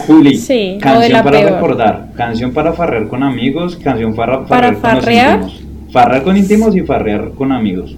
Juli, 0.08 0.38
Sí, 0.38 0.74
o 0.78 0.80
canción 0.82 1.12
la 1.14 1.24
para 1.24 1.40
peor. 1.40 1.52
recordar, 1.54 2.10
canción 2.16 2.52
para 2.54 2.74
farrear 2.74 3.08
con 3.08 3.24
amigos, 3.24 3.76
canción 3.78 4.16
para 4.16 4.46
¿Para 4.46 4.74
farrear 4.74 4.74
con 4.82 4.82
los 4.96 5.04
farrear? 5.06 5.40
íntimos. 5.42 5.62
Farrear 5.92 6.24
con 6.24 6.38
íntimos 6.38 6.76
y 6.76 6.82
farrear 6.82 7.32
con 7.32 7.52
amigos. 7.52 7.96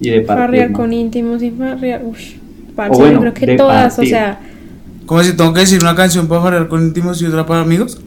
Y 0.00 0.10
de 0.10 0.20
partir, 0.22 0.44
farrear 0.44 0.70
¿no? 0.70 0.76
con 0.78 0.92
íntimos 0.92 1.42
y 1.42 1.50
farrear. 1.50 2.02
Uff, 2.04 2.18
parce, 2.76 2.94
O 2.94 2.98
bueno, 2.98 3.14
yo 3.14 3.20
creo 3.20 3.34
que 3.34 3.56
todas, 3.56 3.92
o 3.94 3.96
partir. 3.96 4.10
sea, 4.14 4.40
Como 5.06 5.22
si 5.22 5.36
tengo 5.36 5.52
que 5.52 5.60
decir 5.60 5.80
una 5.82 5.94
canción 5.94 6.26
para 6.28 6.40
farrear 6.42 6.68
con 6.68 6.82
íntimos 6.82 7.20
y 7.22 7.26
otra 7.26 7.44
para 7.46 7.60
amigos. 7.62 7.98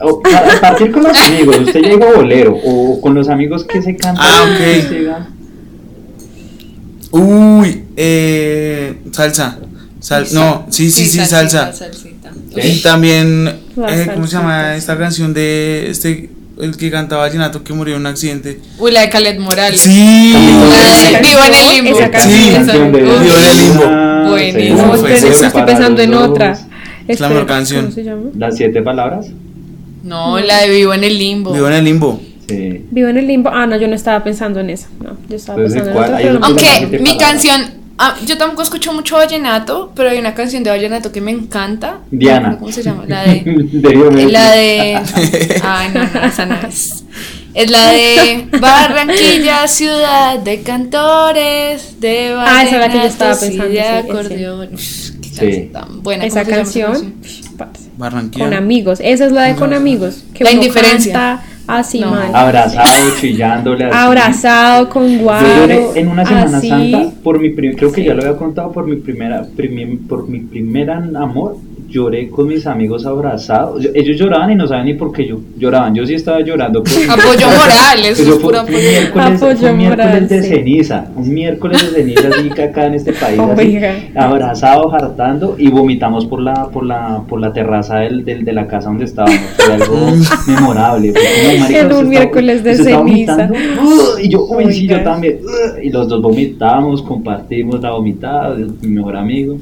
o 0.00 0.20
para 0.20 0.60
partir 0.60 0.90
con 0.90 1.04
los 1.04 1.16
amigos, 1.16 1.58
usted 1.60 1.80
llega 1.82 2.06
bolero, 2.16 2.56
o 2.64 3.00
con 3.00 3.14
los 3.14 3.28
amigos 3.28 3.64
que 3.64 3.80
se 3.82 3.94
cantan. 3.96 4.24
Ah, 4.28 4.44
ok. 4.44 5.41
Uy, 7.12 7.84
eh, 7.96 8.94
salsa. 9.12 9.58
Sal- 10.00 10.26
no, 10.32 10.66
sí, 10.70 10.90
sí, 10.90 11.06
sí, 11.06 11.24
salsa. 11.24 11.72
salsita. 11.72 12.32
Y 12.56 12.80
también, 12.82 13.48
eh, 13.88 14.08
¿cómo 14.12 14.26
se 14.26 14.32
llama 14.36 14.74
esta 14.76 14.98
canción 14.98 15.32
de 15.32 15.86
este, 15.90 16.28
el 16.60 16.76
que 16.76 16.90
cantaba 16.90 17.22
Vallenato 17.22 17.62
que 17.62 17.72
murió 17.72 17.94
en 17.94 18.00
un 18.00 18.06
accidente? 18.06 18.58
Uy, 18.78 18.90
la 18.90 19.02
de 19.02 19.10
Caled 19.10 19.38
Morales. 19.38 19.80
Sí, 19.80 20.32
La 20.32 21.18
de 21.20 21.28
Vivo 21.28 21.40
en 21.46 21.54
el 21.54 21.84
limbo. 21.84 21.98
Esa 21.98 22.06
Sí, 22.06 22.10
canción. 22.12 22.54
canción 22.54 22.92
de- 22.92 23.04
Uf. 23.04 23.22
Vivo 23.22 23.36
en 23.38 23.44
el 23.46 23.58
limbo. 23.58 24.30
Buenísimo. 24.30 24.96
sí, 24.96 25.12
es 25.12 25.40
estoy 25.42 25.62
pensando 25.62 26.02
en 26.02 26.14
otra. 26.14 26.58
Es 27.06 27.20
la 27.20 27.28
mejor 27.28 27.46
canción. 27.46 27.82
¿Cómo 27.82 27.94
se 27.94 28.04
llama? 28.04 28.22
Las 28.36 28.56
siete 28.56 28.82
palabras. 28.82 29.26
No, 30.02 30.40
la 30.40 30.62
de 30.62 30.68
Vivo 30.70 30.94
en 30.94 31.04
el 31.04 31.16
limbo. 31.18 31.52
Vivo 31.52 31.68
en 31.68 31.74
el 31.74 31.84
limbo. 31.84 32.20
Sí. 32.48 32.84
Vivo 32.90 33.08
en 33.08 33.18
el 33.18 33.26
limbo. 33.26 33.50
Ah, 33.52 33.66
no, 33.66 33.76
yo 33.76 33.86
no 33.88 33.94
estaba 33.94 34.22
pensando 34.24 34.60
en 34.60 34.70
esa. 34.70 34.88
No, 35.02 35.16
yo 35.28 35.36
estaba 35.36 35.58
Entonces, 35.58 35.82
pensando 35.82 36.18
en 36.18 36.26
llama 36.34 36.44
Aunque 36.44 36.98
mi 36.98 37.16
canción, 37.18 37.62
ah, 37.98 38.16
yo 38.26 38.36
tampoco 38.36 38.62
escucho 38.62 38.92
mucho 38.92 39.16
vallenato, 39.16 39.92
pero 39.94 40.10
hay 40.10 40.18
una 40.18 40.34
canción 40.34 40.62
de 40.62 40.70
vallenato 40.70 41.12
que 41.12 41.20
me 41.20 41.30
encanta. 41.30 41.98
Diana. 42.10 42.56
¿Cómo 42.58 42.72
se 42.72 42.82
llama? 42.82 43.04
La 43.06 43.22
de. 43.22 43.42
De 43.72 44.26
la 44.30 44.50
de. 44.52 45.00
Ay, 45.62 45.88
no, 45.94 46.00
no, 46.04 46.26
esa 46.26 46.46
no 46.46 46.56
es. 46.66 47.04
Es 47.54 47.70
la 47.70 47.86
de 47.90 48.46
Barranquilla, 48.60 49.68
ciudad 49.68 50.38
de 50.38 50.62
cantores, 50.62 52.00
de 52.00 52.34
Ah, 52.38 52.62
esa 52.66 52.74
es 52.76 52.80
la 52.80 52.88
que 52.88 52.98
yo 52.98 53.04
estaba 53.04 53.34
vallenatos 53.34 53.42
y 53.42 53.58
pensando, 53.58 53.74
de 53.74 54.02
sí, 54.02 54.10
acordeón. 54.10 54.74
Uf, 54.74 55.10
qué 55.38 55.52
Sí. 55.54 55.70
tan 55.72 56.02
buena. 56.02 56.24
Esa 56.24 56.44
¿Cómo 56.44 56.64
se 56.66 56.80
llama 56.80 56.92
canción. 56.94 57.14
Barranquilla. 57.98 58.44
Con 58.46 58.54
amigos. 58.54 58.98
Esa 59.02 59.26
es 59.26 59.32
la 59.32 59.42
de 59.44 59.54
con 59.54 59.72
amigos. 59.74 60.24
Que 60.34 60.44
La 60.44 60.52
indiferencia. 60.52 61.12
canta 61.12 61.44
así 61.66 62.00
No. 62.00 62.10
mal. 62.10 62.34
Abrazado, 62.34 63.10
chillándole. 63.20 63.84
así. 63.86 63.96
Abrazado 63.96 64.88
con 64.88 65.18
guaro. 65.18 65.46
Yo 65.46 65.56
lloré 65.60 66.00
en 66.00 66.08
una 66.08 66.24
Semana 66.26 66.58
así. 66.58 66.68
Santa 66.68 67.10
por 67.22 67.38
mi 67.40 67.50
creo 67.76 67.92
que 67.92 68.04
ya 68.04 68.14
lo 68.14 68.22
había 68.22 68.36
contado 68.36 68.72
por 68.72 68.86
mi 68.86 68.96
primera 68.96 69.44
primi- 69.56 69.98
por 70.08 70.28
mi 70.28 70.40
primer 70.40 70.90
amor 70.90 71.56
lloré 71.92 72.28
con 72.30 72.48
mis 72.48 72.66
amigos 72.66 73.04
abrazados 73.06 73.82
Yo- 73.82 73.90
ellos 73.94 74.16
lloraban 74.18 74.50
y 74.50 74.54
no 74.56 74.66
saben 74.66 74.86
ni 74.86 74.94
por 74.94 75.12
qué 75.12 75.26
yo 75.28 75.38
lloraban 75.58 75.94
yo 75.94 76.04
sí 76.06 76.14
estaba 76.14 76.40
llorando 76.40 76.82
por 76.82 76.92
Apoyo 77.10 77.46
moral, 77.46 77.98
eso 78.04 78.22
Pero 78.24 78.34
es 78.36 78.42
puro 78.42 78.60
un 78.62 78.70
miércoles, 78.70 79.38
fue 79.38 79.48
un 79.50 79.54
Apoyo 79.56 79.76
miércoles 79.76 80.06
moral, 80.06 80.28
de 80.28 80.42
sí. 80.42 80.48
ceniza, 80.48 81.06
un 81.14 81.34
miércoles 81.34 81.82
de 81.82 81.88
ceniza 82.02 82.28
así 82.28 82.50
que 82.50 82.62
acá 82.62 82.86
en 82.86 82.94
este 82.94 83.12
país, 83.12 83.38
así, 83.38 83.60
Oiga. 83.66 83.94
abrazados, 84.16 84.92
hartando 84.94 85.54
y 85.58 85.68
vomitamos 85.68 86.26
por 86.26 86.40
la, 86.40 86.68
por 86.68 86.84
la, 86.86 87.22
por 87.28 87.40
la 87.40 87.52
terraza 87.52 87.98
del, 87.98 88.24
del- 88.24 88.44
de 88.44 88.52
la 88.52 88.66
casa 88.66 88.88
donde 88.88 89.04
estábamos. 89.04 89.38
Fue 89.56 89.74
algo 89.74 89.96
memorable. 90.48 91.12
Como, 91.12 91.60
marica, 91.60 91.80
En 91.80 91.92
un 91.92 92.08
miércoles 92.08 92.64
de 92.64 92.74
ceniza. 92.76 93.50
¡uh! 93.52 94.18
y 94.20 94.28
yo, 94.28 94.46
uy, 94.46 94.72
sí, 94.72 94.86
yo 94.86 95.02
también. 95.02 95.38
¡uh! 95.44 95.78
y 95.82 95.90
los 95.90 96.08
dos 96.08 96.22
vomitamos, 96.22 97.02
compartimos 97.02 97.80
la 97.82 97.90
vomitada, 97.90 98.56
mi 98.80 98.88
mejor 98.88 99.16
amigo. 99.16 99.56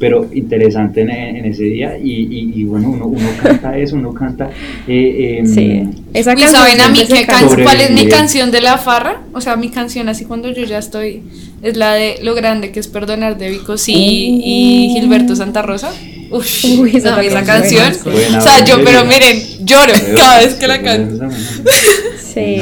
Pero 0.00 0.28
interesante 0.32 1.00
en, 1.00 1.10
en 1.10 1.44
ese 1.46 1.64
día 1.64 1.98
y, 1.98 2.12
y- 2.12 2.52
y 2.56 2.64
bueno, 2.64 2.90
uno, 2.90 3.06
uno 3.06 3.28
canta 3.42 3.76
eso, 3.76 3.96
uno 3.96 4.12
canta... 4.14 4.48
Eh, 4.86 5.38
em, 5.40 5.46
Sí. 5.46 5.82
Esa 6.14 6.34
¿Y 6.34 6.42
saben 6.42 6.80
a 6.80 6.88
mí 6.88 7.00
qué 7.08 7.26
can- 7.26 7.48
cuál 7.64 7.80
es 7.80 7.90
mi 7.90 8.06
canción 8.08 8.50
de 8.50 8.60
la 8.60 8.78
farra? 8.78 9.22
O 9.32 9.40
sea, 9.40 9.56
mi 9.56 9.70
canción 9.70 10.08
así 10.08 10.24
cuando 10.24 10.50
yo 10.52 10.64
ya 10.64 10.78
estoy 10.78 11.22
es 11.62 11.76
la 11.76 11.94
de 11.94 12.16
Lo 12.22 12.34
grande 12.36 12.70
que 12.70 12.78
es 12.80 12.86
perdonar 12.86 13.36
de 13.38 13.50
Vico 13.50 13.76
sí 13.76 14.40
y 14.44 14.94
Gilberto 14.94 15.34
Santa 15.34 15.62
Rosa. 15.62 15.90
Uf, 16.30 16.64
Uy, 16.78 16.92
esa 16.96 17.12
no, 17.12 17.20
esa 17.20 17.40
es 17.40 17.46
canción. 17.46 17.92
buena. 18.04 18.38
O 18.38 18.40
sea, 18.40 18.64
yo, 18.64 18.76
buena. 18.76 18.90
pero 18.90 19.04
miren, 19.06 19.42
lloro 19.66 19.92
cada 20.14 20.38
vez 20.40 20.54
que 20.54 20.66
la 20.68 20.80
canto. 20.82 21.26
Sí. 22.34 22.58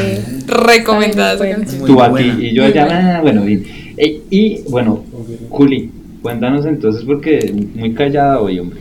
Recomendada 0.47 1.35
esa 1.35 1.51
canción. 1.57 1.87
Tú 1.87 2.01
aquí 2.01 2.11
buena. 2.11 2.45
y 2.45 2.55
yo 2.55 2.65
allá, 2.65 3.17
ah, 3.19 3.21
bueno, 3.21 3.43
bien. 3.43 3.65
Eh, 3.97 4.21
y 4.31 4.61
bueno, 4.71 5.05
Juli, 5.51 5.91
cuéntanos 6.27 6.67
entonces 6.67 7.05
porque 7.05 7.53
muy 7.75 7.95
callada 7.95 8.41
hoy, 8.41 8.59
hombre. 8.59 8.81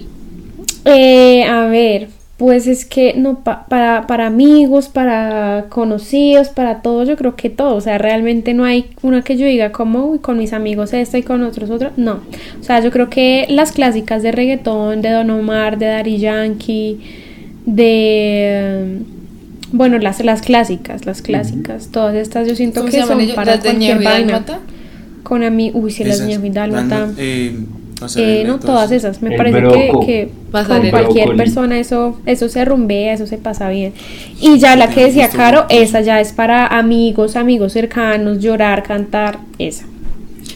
Eh, 0.86 1.43
a 1.45 1.67
ver, 1.67 2.10
pues 2.38 2.67
es 2.67 2.86
que 2.86 3.13
no 3.15 3.39
pa- 3.43 3.65
para, 3.67 4.08
para 4.08 4.27
amigos, 4.27 4.88
para 4.89 5.65
conocidos, 5.69 6.49
para 6.49 6.81
todos, 6.81 7.08
yo 7.08 7.15
creo 7.15 7.36
que 7.36 7.49
todo, 7.49 7.75
o 7.75 7.81
sea, 7.81 7.97
realmente 7.97 8.53
no 8.53 8.65
hay 8.65 8.86
una 9.01 9.21
que 9.21 9.38
yo 9.38 9.45
diga 9.45 9.71
como 9.71 10.05
"Uy, 10.05 10.19
con 10.19 10.38
mis 10.38 10.53
amigos 10.53 10.93
esta 10.93 11.17
y 11.17 11.23
con 11.23 11.43
otros 11.43 11.69
otra, 11.69 11.91
no, 11.97 12.19
o 12.60 12.63
sea, 12.63 12.81
yo 12.81 12.91
creo 12.91 13.10
que 13.10 13.45
las 13.49 13.71
clásicas 13.71 14.21
de 14.21 14.31
reggaetón, 14.31 15.01
de 15.01 15.10
Don 15.12 15.29
Omar, 15.29 15.77
de 15.77 15.86
Daddy 15.88 16.17
Yankee, 16.17 16.99
de 17.65 18.99
bueno, 19.71 19.97
las, 19.97 20.23
las 20.23 20.41
clásicas, 20.41 21.05
las 21.05 21.21
clásicas, 21.21 21.89
todas 21.91 22.15
estas 22.15 22.47
yo 22.47 22.55
siento 22.55 22.81
¿Cómo 22.81 22.91
que 22.91 23.01
son 23.01 23.17
para 23.36 23.55
¿Las 23.55 23.63
de 23.63 23.69
cualquier 23.69 23.97
vaina. 24.03 24.31
Dálmata? 24.34 24.60
Con 25.26 25.44
amigos, 25.44 25.82
uy, 25.84 25.92
sí, 25.92 26.04
las 26.04 26.22
y 26.22 26.50
Dálmata. 26.52 27.10
Eh, 27.18 27.58
Eh, 28.18 28.44
no, 28.46 28.60
todas 28.60 28.92
esas. 28.92 29.22
Me 29.24 29.32
El 29.32 29.38
parece 29.38 29.58
que, 29.58 29.64
broco. 29.90 30.06
que 30.06 30.30
Pasarela. 30.52 30.92
con 30.92 31.02
cualquier 31.02 31.36
persona 31.36 31.80
eso, 31.80 32.20
eso 32.28 32.48
se 32.48 32.64
rumbea, 32.64 33.14
eso 33.14 33.26
se 33.26 33.38
pasa 33.38 33.70
bien. 33.70 33.94
Y 34.40 34.60
ya 34.60 34.76
la 34.76 34.90
que 34.90 35.06
decía 35.06 35.30
Caro, 35.30 35.66
esa 35.70 36.02
ya 36.02 36.20
es 36.20 36.32
para 36.32 36.68
amigos, 36.68 37.36
amigos 37.36 37.74
cercanos, 37.74 38.40
llorar, 38.40 38.84
cantar, 38.84 39.40
esa. 39.58 39.86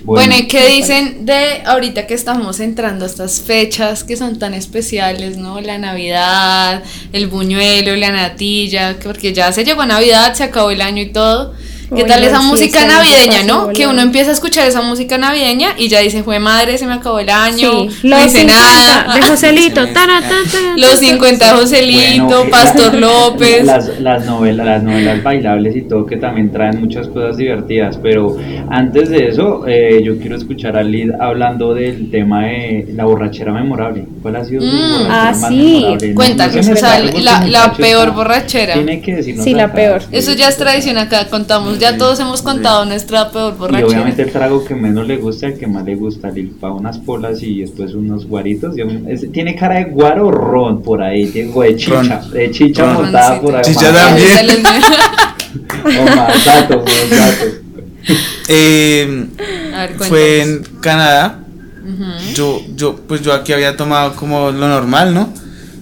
Bueno, 0.03 0.35
¿y 0.37 0.47
qué 0.47 0.67
dicen 0.67 1.25
de 1.25 1.63
ahorita 1.65 2.05
que 2.07 2.13
estamos 2.13 2.59
entrando 2.59 3.05
a 3.05 3.07
estas 3.07 3.41
fechas 3.41 4.03
que 4.03 4.15
son 4.17 4.37
tan 4.37 4.53
especiales, 4.53 5.37
¿no? 5.37 5.61
La 5.61 5.77
Navidad, 5.77 6.83
el 7.13 7.27
buñuelo, 7.27 7.95
la 7.95 8.11
natilla, 8.11 8.99
que- 8.99 9.07
porque 9.07 9.33
ya 9.33 9.51
se 9.51 9.63
llegó 9.65 9.85
Navidad, 9.85 10.33
se 10.35 10.43
acabó 10.43 10.71
el 10.71 10.81
año 10.81 11.01
y 11.01 11.07
todo. 11.09 11.53
¿Qué 11.95 12.03
tal 12.03 12.23
esa 12.23 12.41
música 12.41 12.85
navideña, 12.85 13.43
no? 13.43 13.69
Que 13.69 13.87
uno 13.87 14.01
empieza 14.01 14.29
a 14.29 14.33
escuchar 14.33 14.67
esa 14.67 14.81
música 14.81 15.17
navideña 15.17 15.73
y 15.77 15.87
ya 15.87 15.99
dice, 16.01 16.23
fue 16.23 16.39
madre, 16.39 16.77
se 16.77 16.85
me 16.85 16.93
acabó 16.93 17.19
el 17.19 17.29
año, 17.29 17.89
Sí, 17.89 18.07
no 18.07 18.17
los 18.17 18.27
hice 18.27 18.39
50 18.41 18.45
nada. 18.45 19.13
de 19.15 19.21
Joselito. 19.23 19.81
Los 20.75 20.91
ta, 20.91 20.97
50 20.97 21.45
de 21.45 21.51
Joselito, 21.51 22.47
Pastor 22.49 22.93
López. 22.95 23.65
Las, 23.65 23.99
las 23.99 24.25
novelas, 24.25 24.65
las 24.65 24.83
novelas 24.83 25.23
bailables 25.23 25.75
y 25.75 25.81
todo 25.81 26.05
que 26.05 26.17
también 26.17 26.51
traen 26.51 26.79
muchas 26.79 27.07
cosas 27.07 27.37
divertidas, 27.37 27.97
pero 28.01 28.37
antes 28.69 29.09
de 29.09 29.27
eso 29.29 29.65
eh, 29.67 30.01
yo 30.03 30.17
quiero 30.19 30.35
escuchar 30.35 30.77
a 30.77 30.83
Lid 30.83 31.11
hablando 31.19 31.73
del 31.73 32.09
tema 32.11 32.43
de 32.45 32.87
la 32.95 33.05
borrachera 33.05 33.51
memorable. 33.51 34.05
¿Cuál 34.21 34.35
ha 34.35 34.45
sido 34.45 34.61
su 34.61 34.67
Mm. 34.67 34.91
borrachera 34.91 35.29
Ah, 35.29 35.31
más 35.35 35.49
sí. 35.49 35.85
Cuéntanos, 36.13 36.67
o 36.67 36.75
sea, 36.75 36.99
la- 36.99 37.73
peor 37.73 38.07
está- 38.07 38.15
borrachera. 38.15 38.73
Tiene 38.73 39.01
que 39.01 39.15
decirnos 39.15 39.43
Sí, 39.43 39.53
la 39.53 39.71
peor. 39.73 40.01
Eso 40.11 40.33
ya 40.33 40.49
es 40.49 40.57
tradición 40.57 40.97
acá, 40.97 41.27
contamos, 41.29 41.78
ya 41.79 41.97
todos 41.97 42.19
hemos 42.19 42.41
contado 42.41 42.85
nuestra 42.85 43.31
peor 43.31 43.53
Y 43.55 43.57
borrachera. 43.57 43.87
obviamente 43.87 44.21
el 44.21 44.31
trago 44.31 44.63
que 44.65 44.75
menos 44.75 45.07
le 45.07 45.17
gusta, 45.17 45.47
el 45.47 45.57
que 45.57 45.67
más 45.67 45.83
le 45.85 45.95
gusta, 45.95 46.29
Lil, 46.29 46.49
pa' 46.59 46.71
unas 46.71 46.97
polas 46.99 47.41
y 47.41 47.61
después 47.61 47.93
unos 47.93 48.25
guaritos. 48.27 48.75
y 48.77 48.81
es- 49.11 49.31
tiene 49.31 49.55
cara 49.55 49.75
de 49.75 49.85
guaro 49.85 50.27
o 50.27 50.31
ron 50.31 50.81
por 50.81 51.01
ahí, 51.01 51.27
tiene 51.27 51.51
o 51.53 51.61
de 51.61 51.75
chicha, 51.75 52.21
Ron. 52.21 52.31
de 52.31 52.51
chicha 52.51 52.85
Ron. 52.85 52.93
montada 53.03 53.41
por 53.41 53.55
ahí. 53.55 53.61
Chicha 53.63 53.91
también. 53.93 54.29
O 55.85 56.15
más 56.15 56.45
datos, 56.45 56.83
más 56.83 57.09
datos. 57.09 57.47
Eh, 58.47 59.25
A 59.73 59.79
ver, 59.81 59.95
fue 59.97 60.41
en 60.41 60.63
Canadá. 60.81 61.39
Yo, 62.35 62.61
yo, 62.75 62.95
pues 63.07 63.21
yo 63.21 63.33
aquí 63.33 63.51
había 63.53 63.75
tomado 63.75 64.15
como 64.15 64.51
lo 64.51 64.67
normal, 64.67 65.13
¿no? 65.13 65.33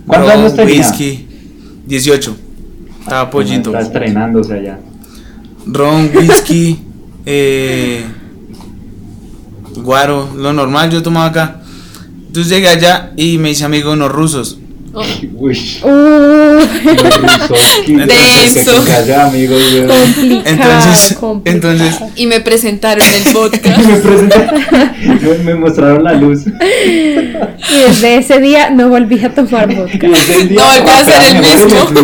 ¿Cuántos 0.05 0.31
años 0.31 0.55
tenía? 0.55 0.77
Whisky. 0.77 1.27
18. 1.85 2.35
Estaba 3.01 3.29
pollito. 3.29 3.69
Está 3.71 3.81
estrenándose 3.81 4.53
allá. 4.53 4.79
Ron, 5.67 6.11
whisky, 6.15 6.79
eh, 7.25 8.05
guaro, 9.75 10.29
lo 10.35 10.53
normal 10.53 10.89
yo 10.89 11.03
tomaba 11.03 11.27
acá. 11.27 11.61
Entonces 12.27 12.51
llegué 12.51 12.67
allá 12.67 13.11
y 13.17 13.37
me 13.37 13.51
hice 13.51 13.65
amigo 13.65 13.91
unos 13.91 14.11
rusos. 14.11 14.57
Uy. 15.39 15.55
Uh, 15.83 16.57
Denso. 17.87 18.71
Amigos, 19.21 19.61
complicado, 19.63 20.43
Entonces, 20.45 21.17
complicado. 21.19 21.71
entonces 21.73 21.95
y 22.15 22.25
me 22.27 22.39
presentaron 22.41 23.03
el 23.07 23.33
vodka. 23.33 23.69
me, 23.77 23.95
presentaron- 23.97 25.21
me- 25.21 25.37
me 25.43 25.55
mostraron 25.55 26.03
la 26.03 26.13
luz. 26.13 26.41
Y 26.47 27.79
desde 27.81 28.17
ese 28.17 28.39
día 28.39 28.69
no 28.71 28.89
volví 28.89 29.23
a 29.23 29.33
tomar 29.33 29.67
vodka. 29.73 30.07
No 30.07 30.17
volvió 30.17 30.91
a 30.91 31.05
ser 31.05 31.35
el 31.35 31.41
mismo. 31.41 31.87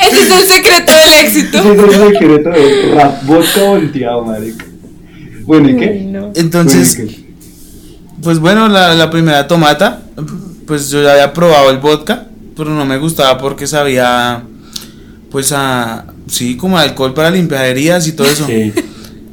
Ese 0.00 0.20
es 0.22 0.30
el 0.30 0.46
secreto 0.48 0.92
del 0.92 1.12
éxito. 1.26 1.58
Ese 1.58 1.72
es 1.72 1.78
el 1.94 2.12
secreto 2.12 2.50
de 2.50 2.92
rap 2.94 3.22
vodka 3.24 3.62
volteado, 3.64 4.24
marica. 4.24 4.64
Bueno, 5.44 5.68
¿y 5.68 5.74
Uy, 5.74 5.80
qué? 5.80 6.00
no. 6.06 6.30
Entonces, 6.36 6.96
Bueno, 6.96 7.10
¿y 7.10 7.14
qué? 7.14 7.20
pues 8.22 8.38
bueno, 8.38 8.68
la, 8.68 8.94
la 8.94 9.10
primera 9.10 9.48
tomata, 9.48 10.00
pues 10.70 10.88
yo 10.88 11.02
ya 11.02 11.14
había 11.14 11.32
probado 11.32 11.68
el 11.70 11.78
vodka, 11.78 12.26
pero 12.56 12.70
no 12.70 12.84
me 12.84 12.96
gustaba 12.96 13.38
porque 13.38 13.66
sabía, 13.66 14.40
pues 15.28 15.50
a, 15.50 16.04
sí, 16.28 16.56
como 16.56 16.78
alcohol 16.78 17.12
para 17.12 17.28
limpiar 17.28 17.64
heridas 17.64 18.06
y 18.06 18.12
todo 18.12 18.28
eso. 18.28 18.46
Sí. 18.46 18.72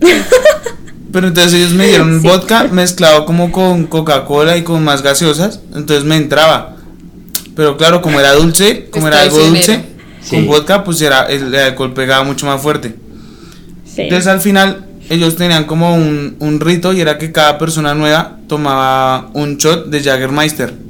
Pero 1.11 1.27
entonces 1.27 1.53
ellos 1.53 1.73
me 1.73 1.85
dieron 1.87 2.21
Sí. 2.21 2.27
vodka 2.27 2.63
mezclado 2.71 3.25
como 3.25 3.51
con 3.51 3.85
Coca-Cola 3.85 4.57
y 4.57 4.63
con 4.63 4.83
más 4.83 5.03
gaseosas, 5.03 5.59
entonces 5.75 6.05
me 6.05 6.15
entraba. 6.17 6.75
Pero 7.55 7.77
claro, 7.77 8.01
como 8.01 8.19
era 8.19 8.33
dulce, 8.33 8.87
como 8.89 9.07
era 9.07 9.21
algo 9.21 9.37
dulce, 9.37 9.83
Sí. 10.21 10.35
con 10.37 10.47
vodka, 10.47 10.83
pues 10.83 10.99
era, 11.01 11.21
el, 11.25 11.53
el 11.53 11.55
alcohol 11.55 11.93
pegaba 11.93 12.23
mucho 12.23 12.47
más 12.47 12.59
fuerte. 12.61 12.95
Sí. 13.85 14.01
Entonces 14.01 14.25
al 14.25 14.41
final 14.41 14.85
ellos 15.09 15.35
tenían 15.35 15.65
como 15.65 15.93
un, 15.95 16.35
un 16.39 16.59
rito 16.59 16.93
y 16.93 17.01
era 17.01 17.19
que 17.19 17.31
cada 17.31 17.59
persona 17.59 17.93
nueva 17.93 18.37
tomaba 18.47 19.29
un 19.33 19.57
shot 19.57 19.85
de 19.87 20.01
Jaggermeister. 20.01 20.86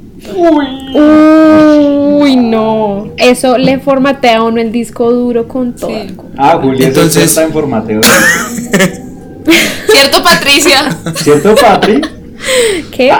Uy, 2.20 2.36
no. 2.36 3.08
Eso 3.16 3.56
le 3.58 3.78
formatea 3.78 4.38
a 4.38 4.42
uno 4.44 4.60
el 4.60 4.72
disco 4.72 5.10
duro 5.12 5.46
con 5.48 5.74
todo. 5.74 5.90
Sí. 5.90 6.14
Ah, 6.36 6.58
Julia, 6.62 6.88
Entonces- 6.88 7.24
está 7.24 7.44
en 7.44 7.52
formateo. 7.52 8.00
¿Cierto, 9.88 10.22
Patricia? 10.22 10.96
¿Cierto, 11.16 11.54
Patri? 11.54 12.00
¿Qué? 12.92 13.10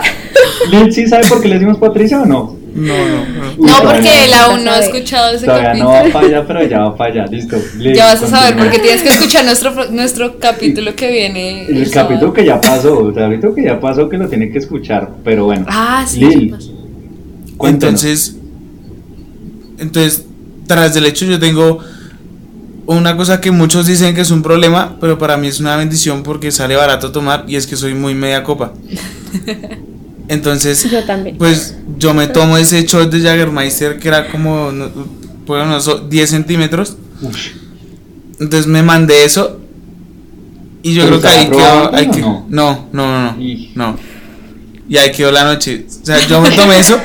¿Lil 0.71 0.93
sí 0.93 1.07
sabe 1.07 1.27
por 1.29 1.41
qué 1.41 1.49
le 1.49 1.55
decimos 1.55 1.79
Patricia 1.79 2.21
o 2.21 2.27
no? 2.27 2.57
No, 2.75 2.95
no, 2.95 3.25
no. 3.27 3.55
Uy, 3.57 3.71
porque 3.83 4.25
él 4.25 4.33
aún 4.35 4.63
no 4.65 4.71
ha 4.71 4.79
escuchado 4.79 5.35
ese 5.35 5.47
Todavía 5.47 5.75
no 5.75 5.87
va 5.89 5.95
capítulo. 5.95 6.13
para 6.13 6.27
allá, 6.27 6.47
pero 6.47 6.65
ya 6.69 6.79
va 6.81 6.97
para 6.97 7.11
allá, 7.13 7.27
listo. 7.27 7.57
Lil, 7.79 7.95
Ya 7.95 8.05
vas 8.07 8.23
a 8.23 8.27
saber 8.29 8.41
continúa. 8.55 8.65
porque 8.67 8.79
tienes 8.79 9.03
que 9.03 9.09
escuchar 9.09 9.45
nuestro, 9.45 9.91
nuestro 9.91 10.39
capítulo 10.39 10.95
que 10.95 11.11
viene. 11.11 11.63
El 11.67 11.79
el 11.79 11.91
capítulo 11.91 12.19
sábado. 12.21 12.33
que 12.35 12.45
ya 12.45 12.61
pasó, 12.61 13.09
el 13.09 13.15
capítulo 13.15 13.55
que 13.55 13.65
ya 13.65 13.81
pasó 13.81 14.09
que 14.09 14.19
lo 14.19 14.29
tiene 14.29 14.51
que 14.51 14.59
escuchar, 14.59 15.09
pero 15.25 15.47
bueno. 15.47 15.65
Ah, 15.69 16.05
sí. 16.07 16.21
Lil. 16.21 16.57
Cuéntanos. 17.59 18.03
Entonces, 18.05 18.37
entonces, 19.79 20.25
tras 20.67 20.95
del 20.95 21.05
hecho 21.07 21.27
yo 21.27 21.39
tengo 21.39 21.79
una 22.87 23.17
cosa 23.17 23.41
que 23.41 23.51
muchos 23.51 23.87
dicen 23.87 24.15
que 24.15 24.23
es 24.23 24.31
un 24.31 24.43
problema, 24.43 24.97
pero 25.01 25.19
para 25.19 25.37
mí 25.37 25.47
es 25.49 25.61
una 25.61 25.77
bendición 25.77 26.23
porque 26.23 26.51
sale 26.51 26.75
barato 26.75 27.13
tomar 27.13 27.45
y 27.47 27.57
es 27.57 27.67
que 27.67 27.77
soy 27.77 27.93
muy 27.95 28.15
media 28.15 28.43
copa. 28.43 28.73
Entonces, 30.29 30.91
Yo 30.91 31.05
también. 31.05 31.39
pues 31.39 31.77
yo 31.99 32.13
me 32.13 32.27
tomo 32.27 32.59
ese 32.59 32.83
shot 32.85 33.11
de 33.11 33.21
Jaggermeister 33.23 33.99
que 33.99 34.09
era 34.09 34.29
como, 34.31 34.71
no, 34.73 34.91
unos 35.47 36.11
10 36.11 36.31
centímetros. 36.31 36.97
Entonces 38.39 38.67
me 38.67 38.83
mandé 38.83 39.25
eso 39.25 39.59
y 40.83 40.93
yo 40.95 41.05
¿Pero 41.05 41.21
creo 41.21 41.31
que 41.51 41.97
ahí 41.97 42.11
quedó. 42.11 42.45
no? 42.49 42.49
no, 42.51 42.89
no, 42.93 43.33
no, 43.33 43.37
no, 43.75 43.97
Y- 44.89 44.97
ahí 44.97 45.13
quedó 45.13 45.31
la 45.33 45.45
noche. 45.45 45.85
O 46.03 46.07
sea, 46.07 46.19
yo 46.27 46.41
me 46.41 46.51
tomé 46.51 46.79
eso, 46.79 46.99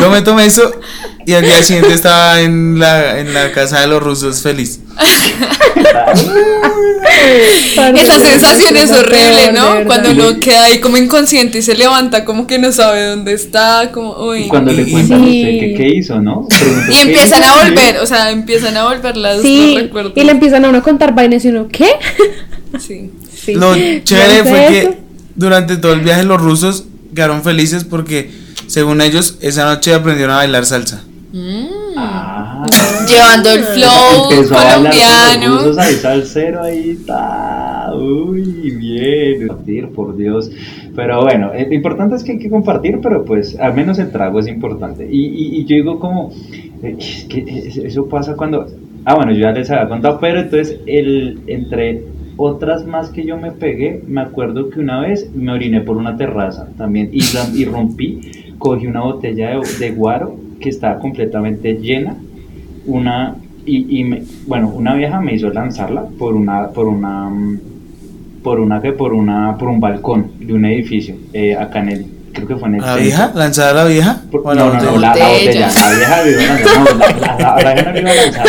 yo 0.00 0.10
me 0.10 0.22
tomé 0.22 0.46
eso 0.46 0.80
y 1.26 1.32
al 1.32 1.42
día 1.42 1.62
siguiente 1.62 1.94
estaba 1.94 2.40
en 2.40 2.78
la, 2.78 3.18
en 3.18 3.32
la 3.32 3.50
casa 3.52 3.80
de 3.80 3.86
los 3.86 4.02
rusos 4.02 4.42
feliz. 4.42 4.80
Esa 7.96 8.18
sensación 8.20 8.76
es 8.76 8.90
horrible, 8.92 9.52
¿no? 9.52 9.84
Cuando 9.86 10.10
uno 10.10 10.38
queda 10.40 10.64
ahí 10.64 10.80
como 10.80 10.96
inconsciente 10.96 11.58
y 11.58 11.62
se 11.62 11.74
levanta 11.74 12.24
como 12.24 12.46
que 12.46 12.58
no 12.58 12.72
sabe 12.72 13.06
dónde 13.06 13.32
está, 13.32 13.90
como, 13.92 14.12
uy. 14.26 14.44
Y 14.44 14.48
cuando 14.48 14.72
le 14.72 14.84
cuentan 14.90 15.22
a 15.22 15.26
Sí. 15.26 15.40
usted 15.40 15.60
que 15.60 15.74
qué 15.76 15.88
hizo, 15.96 16.20
¿no? 16.20 16.46
Y 16.88 16.92
¿qué 16.92 17.00
empiezan 17.02 17.42
a 17.44 17.64
volver, 17.64 17.98
o 17.98 18.06
sea, 18.06 18.30
empiezan 18.30 18.76
a 18.76 18.84
volver 18.84 19.16
las, 19.16 19.42
Sí, 19.42 19.76
recuerdos. 19.78 20.12
y 20.16 20.24
le 20.24 20.32
empiezan 20.32 20.64
a 20.64 20.68
uno 20.68 20.78
a 20.78 20.82
contar 20.82 21.14
vainas 21.14 21.44
y 21.44 21.48
uno, 21.48 21.68
¿qué? 21.70 21.88
Sí. 22.78 23.10
Sí. 23.44 23.54
Lo 23.54 23.74
chévere 23.74 24.38
¿No 24.38 24.44
fue 24.50 24.66
que 24.68 24.98
durante 25.36 25.76
todo 25.76 25.92
el 25.92 26.00
viaje 26.00 26.24
los 26.24 26.40
rusos 26.40 26.84
quedaron 27.14 27.42
felices 27.42 27.84
porque, 27.84 28.30
según 28.66 29.00
ellos, 29.00 29.38
esa 29.40 29.64
noche 29.64 29.94
aprendieron 29.94 30.34
a 30.34 30.38
bailar 30.38 30.64
salsa. 30.66 31.04
Mm. 31.32 31.66
Ah, 31.96 32.66
Llevando 33.08 33.50
el 33.50 33.60
flow 33.64 34.30
empezó 34.32 34.54
a 34.58 34.64
bailar 34.64 34.74
con 34.76 34.84
los 34.84 34.92
colombiano. 34.94 35.58
rusos 35.58 35.78
ahí 35.78 35.94
salsero 35.94 36.62
ahí 36.62 36.90
está. 36.90 37.92
Uy, 37.94 38.70
bien. 38.72 39.46
Compartir, 39.48 39.88
por 39.90 40.16
Dios. 40.16 40.50
Pero 40.96 41.22
bueno, 41.22 41.52
eh, 41.54 41.66
lo 41.68 41.74
importante 41.74 42.16
es 42.16 42.24
que 42.24 42.32
hay 42.32 42.38
que 42.38 42.50
compartir, 42.50 42.98
pero 43.02 43.24
pues 43.24 43.56
al 43.58 43.74
menos 43.74 43.98
el 43.98 44.10
trago 44.10 44.40
es 44.40 44.48
importante. 44.48 45.06
Y, 45.10 45.26
y, 45.26 45.56
y 45.60 45.64
yo 45.64 45.76
digo 45.76 45.98
como, 46.00 46.32
eh, 46.82 46.96
es 46.98 47.26
que 47.28 47.44
es- 47.68 47.76
eso 47.78 48.06
pasa 48.08 48.34
cuando... 48.34 48.66
Ah, 49.04 49.14
bueno, 49.14 49.32
yo 49.32 49.40
ya 49.40 49.50
les 49.52 49.70
había 49.70 49.88
contado, 49.88 50.18
pero 50.20 50.40
entonces 50.40 50.78
el, 50.86 51.40
entre 51.46 52.04
otras 52.36 52.84
más 52.84 53.10
que 53.10 53.24
yo 53.24 53.36
me 53.36 53.52
pegué, 53.52 54.02
me 54.06 54.20
acuerdo 54.20 54.68
que 54.70 54.80
una 54.80 55.00
vez 55.00 55.30
me 55.34 55.52
oriné 55.52 55.80
por 55.80 55.96
una 55.96 56.16
terraza 56.16 56.66
también 56.76 57.10
y, 57.12 57.64
rompí, 57.64 58.20
cogí 58.58 58.86
una 58.86 59.02
botella 59.02 59.50
de, 59.50 59.60
de 59.78 59.90
guaro 59.92 60.36
que 60.60 60.68
estaba 60.68 60.98
completamente 60.98 61.74
llena, 61.74 62.16
una 62.86 63.36
y, 63.66 64.00
y 64.00 64.04
me- 64.04 64.22
bueno, 64.46 64.68
una 64.68 64.94
vieja 64.94 65.20
me 65.20 65.34
hizo 65.34 65.48
lanzarla 65.50 66.04
por 66.18 66.34
una 66.34 66.68
por 66.68 66.86
una 66.86 67.30
por 68.42 68.60
una 68.60 68.82
que 68.82 68.92
por 68.92 69.14
una 69.14 69.56
por 69.56 69.68
un 69.68 69.80
balcón 69.80 70.32
de 70.40 70.52
un 70.52 70.64
edificio 70.66 71.16
eh, 71.32 71.54
acá 71.56 71.80
en 71.80 71.88
el 71.88 72.06
creo 72.34 72.46
que 72.48 72.56
fue 72.56 72.68
en 72.68 72.74
el 72.74 72.80
¿A 72.82 72.86
la 72.86 72.92
centro. 72.92 73.04
vieja? 73.04 73.32
¿Lanzada 73.34 73.72
la 73.72 73.84
vieja? 73.86 74.22
Por- 74.30 74.42
¿O 74.44 74.50
a 74.50 74.54
no, 74.54 74.68
la 74.70 74.78
no, 74.78 74.84
no, 74.84 74.90
botella? 74.92 75.00
la, 75.00 75.16
la 75.16 75.28
Botella. 75.28 75.68
La 75.72 75.92
vieja 75.96 76.16
la, 76.16 76.24
la, 77.48 77.62
la- 77.62 77.74
vieja 77.74 77.84
no 77.84 77.92
le 77.92 78.00
iba 78.00 78.10
a 78.10 78.14
lanzar. 78.14 78.46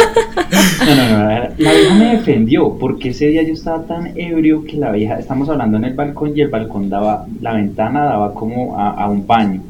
No, 0.86 0.96
no, 0.96 1.18
no. 1.18 1.30
La, 1.30 1.50
vieja 1.72 1.96
me 1.96 2.12
defendió 2.18 2.78
porque 2.80 3.10
ese 3.10 3.28
día 3.28 3.44
yo 3.44 3.54
estaba 3.54 3.84
tan 3.84 4.12
ebrio 4.18 4.64
que 4.64 4.78
la 4.78 4.92
vieja, 4.92 5.18
estamos 5.20 5.50
hablando 5.50 5.78
en 5.78 5.86
el 5.86 5.94
balcón 5.94 6.32
y 6.36 6.42
el 6.42 6.50
balcón 6.50 6.90
daba, 6.90 7.26
la 7.42 7.54
ventana 7.54 8.04
daba 8.06 8.34
como 8.34 8.78
a, 8.80 8.92
a 8.92 9.10
un 9.10 9.26
baño. 9.26 9.62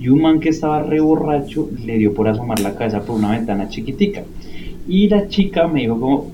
Y 0.00 0.08
un 0.08 0.20
man 0.22 0.40
que 0.40 0.50
estaba 0.50 0.82
re 0.82 1.00
borracho 1.00 1.68
le 1.84 1.96
dio 1.98 2.12
por 2.12 2.28
asomar 2.28 2.60
la 2.60 2.74
cabeza 2.74 3.00
por 3.00 3.16
una 3.16 3.30
ventana 3.30 3.68
chiquitica. 3.68 4.22
Y 4.86 5.08
la 5.08 5.28
chica 5.28 5.66
me 5.66 5.80
dijo 5.80 5.98
como, 5.98 6.26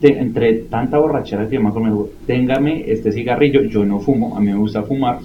te- 0.00 0.18
entre 0.18 0.54
tanta 0.54 0.96
borrachera 0.98 1.46
que 1.46 1.56
yo 1.56 1.60
me 1.62 1.70
dijo, 1.70 2.08
téngame 2.26 2.84
este 2.90 3.12
cigarrillo, 3.12 3.62
yo 3.64 3.84
no 3.84 4.00
fumo, 4.00 4.36
a 4.36 4.40
mí 4.40 4.46
me 4.46 4.56
gusta 4.58 4.82
fumar. 4.82 5.18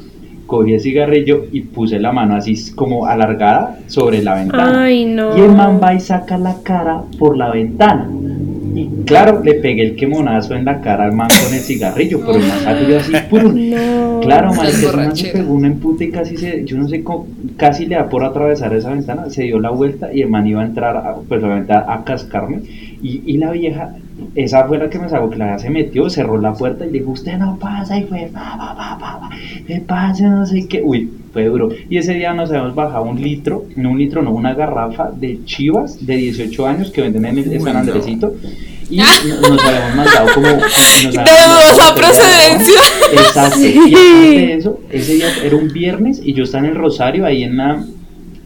Cogí 0.46 0.74
el 0.74 0.82
cigarrillo 0.82 1.46
y 1.54 1.62
puse 1.62 1.98
la 2.00 2.12
mano 2.12 2.36
así 2.36 2.74
como 2.76 3.06
alargada 3.06 3.80
sobre 3.88 4.22
la 4.22 4.36
ventana. 4.36 4.84
Ay, 4.84 5.06
no. 5.06 5.38
Y 5.38 5.42
el 5.42 5.54
man 5.54 5.80
va 5.82 5.94
y 5.94 6.02
saca 6.02 6.38
la 6.38 6.58
cara 6.62 7.02
por 7.18 7.38
la 7.38 7.50
ventana. 7.52 8.10
Y 8.76 8.90
claro, 9.06 9.42
le 9.44 9.56
pegué 9.56 9.84
el 9.84 9.96
quemonazo 9.96 10.56
en 10.56 10.66
la 10.66 10.82
cara 10.82 11.06
al 11.06 11.14
man 11.14 11.30
con 11.44 11.54
el 11.54 11.60
cigarrillo, 11.60 12.20
pero 12.20 12.36
el 12.36 12.48
man 12.48 12.60
salió 12.64 12.98
así 12.98 13.14
puro. 13.30 13.54
No. 13.74 14.20
Claro, 14.22 14.54
man, 14.54 14.68
ese 14.68 14.92
man 14.96 15.16
se 15.16 15.30
pegó 15.30 15.54
un 15.54 15.66
empute 15.66 16.06
y 16.06 16.12
casi 16.12 16.38
se, 16.38 16.64
yo 16.64 16.78
no 16.78 16.88
sé 16.88 17.04
cómo, 17.04 17.28
casi 17.58 17.86
le 17.86 17.96
da 17.96 18.08
por 18.08 18.24
atravesar 18.24 18.74
esa 18.74 18.92
ventana, 18.92 19.30
se 19.30 19.44
dio 19.44 19.60
la 19.60 19.70
vuelta 19.70 20.14
y 20.14 20.22
el 20.22 20.30
man 20.30 20.48
iba 20.48 20.62
a 20.62 20.66
entrar, 20.66 20.96
a, 20.96 21.16
pues 21.28 21.44
obviamente 21.44 21.74
a, 21.74 21.94
a 21.94 22.04
cascarme. 22.04 22.62
Y, 23.02 23.22
y 23.26 23.38
la 23.38 23.52
vieja, 23.52 23.96
esa 24.36 24.66
fue 24.66 24.78
la 24.78 24.90
que 24.90 25.00
me 25.00 25.10
sacó, 25.10 25.30
que 25.30 25.38
la 25.38 25.46
vieja 25.46 25.60
se 25.60 25.70
metió, 25.70 26.10
cerró 26.10 26.40
la 26.40 26.54
puerta 26.54 26.86
y 26.86 26.92
le 26.92 27.00
dijo, 27.00 27.12
usted 27.12 27.38
no 27.38 27.58
pasa, 27.60 27.98
y 27.98 28.04
fue, 28.04 28.30
pa, 28.34 28.56
pa, 28.58 28.76
pa, 28.76 28.98
pa, 29.00 29.20
pa, 29.20 29.30
me 29.68 29.80
pasa, 29.82 30.28
no 30.30 30.46
sé 30.46 30.68
qué. 30.68 30.82
Uy, 30.84 31.10
fue 31.32 31.46
duro. 31.46 31.70
Y 31.90 31.98
ese 31.98 32.14
día 32.14 32.34
nos 32.34 32.50
habíamos 32.50 32.76
bajado 32.76 33.04
un 33.04 33.22
litro, 33.22 33.66
no 33.76 33.92
un 33.92 33.98
litro, 33.98 34.22
no, 34.22 34.32
una 34.32 34.54
garrafa 34.54 35.12
de 35.12 35.44
chivas 35.46 36.06
de 36.06 36.16
18 36.18 36.68
años 36.68 36.92
que 36.92 37.02
venden 37.02 37.26
en 37.26 37.38
el 37.40 37.48
Uy, 37.50 37.60
San 37.60 37.74
no. 37.74 37.80
Andresito. 37.80 38.34
Y 38.90 38.98
no- 38.98 39.06
nos 39.50 39.66
habíamos 39.66 39.96
mandado 39.96 40.28
como. 40.36 40.48
nos 40.48 40.70
dudosa 41.14 41.96
procedencia. 41.96 42.82
Exacto. 43.14 43.60
Y 43.60 43.78
aparte 43.94 44.38
de 44.38 44.54
eso, 44.56 44.80
ese 44.92 45.14
día 45.16 45.28
era 45.44 45.56
un 45.56 45.70
viernes 45.70 46.22
y 46.24 46.34
yo 46.34 46.44
estaba 46.44 46.66
en 46.66 46.72
el 46.72 46.78
Rosario, 46.78 47.26
ahí 47.26 47.44
en 47.44 47.58
la. 47.58 47.84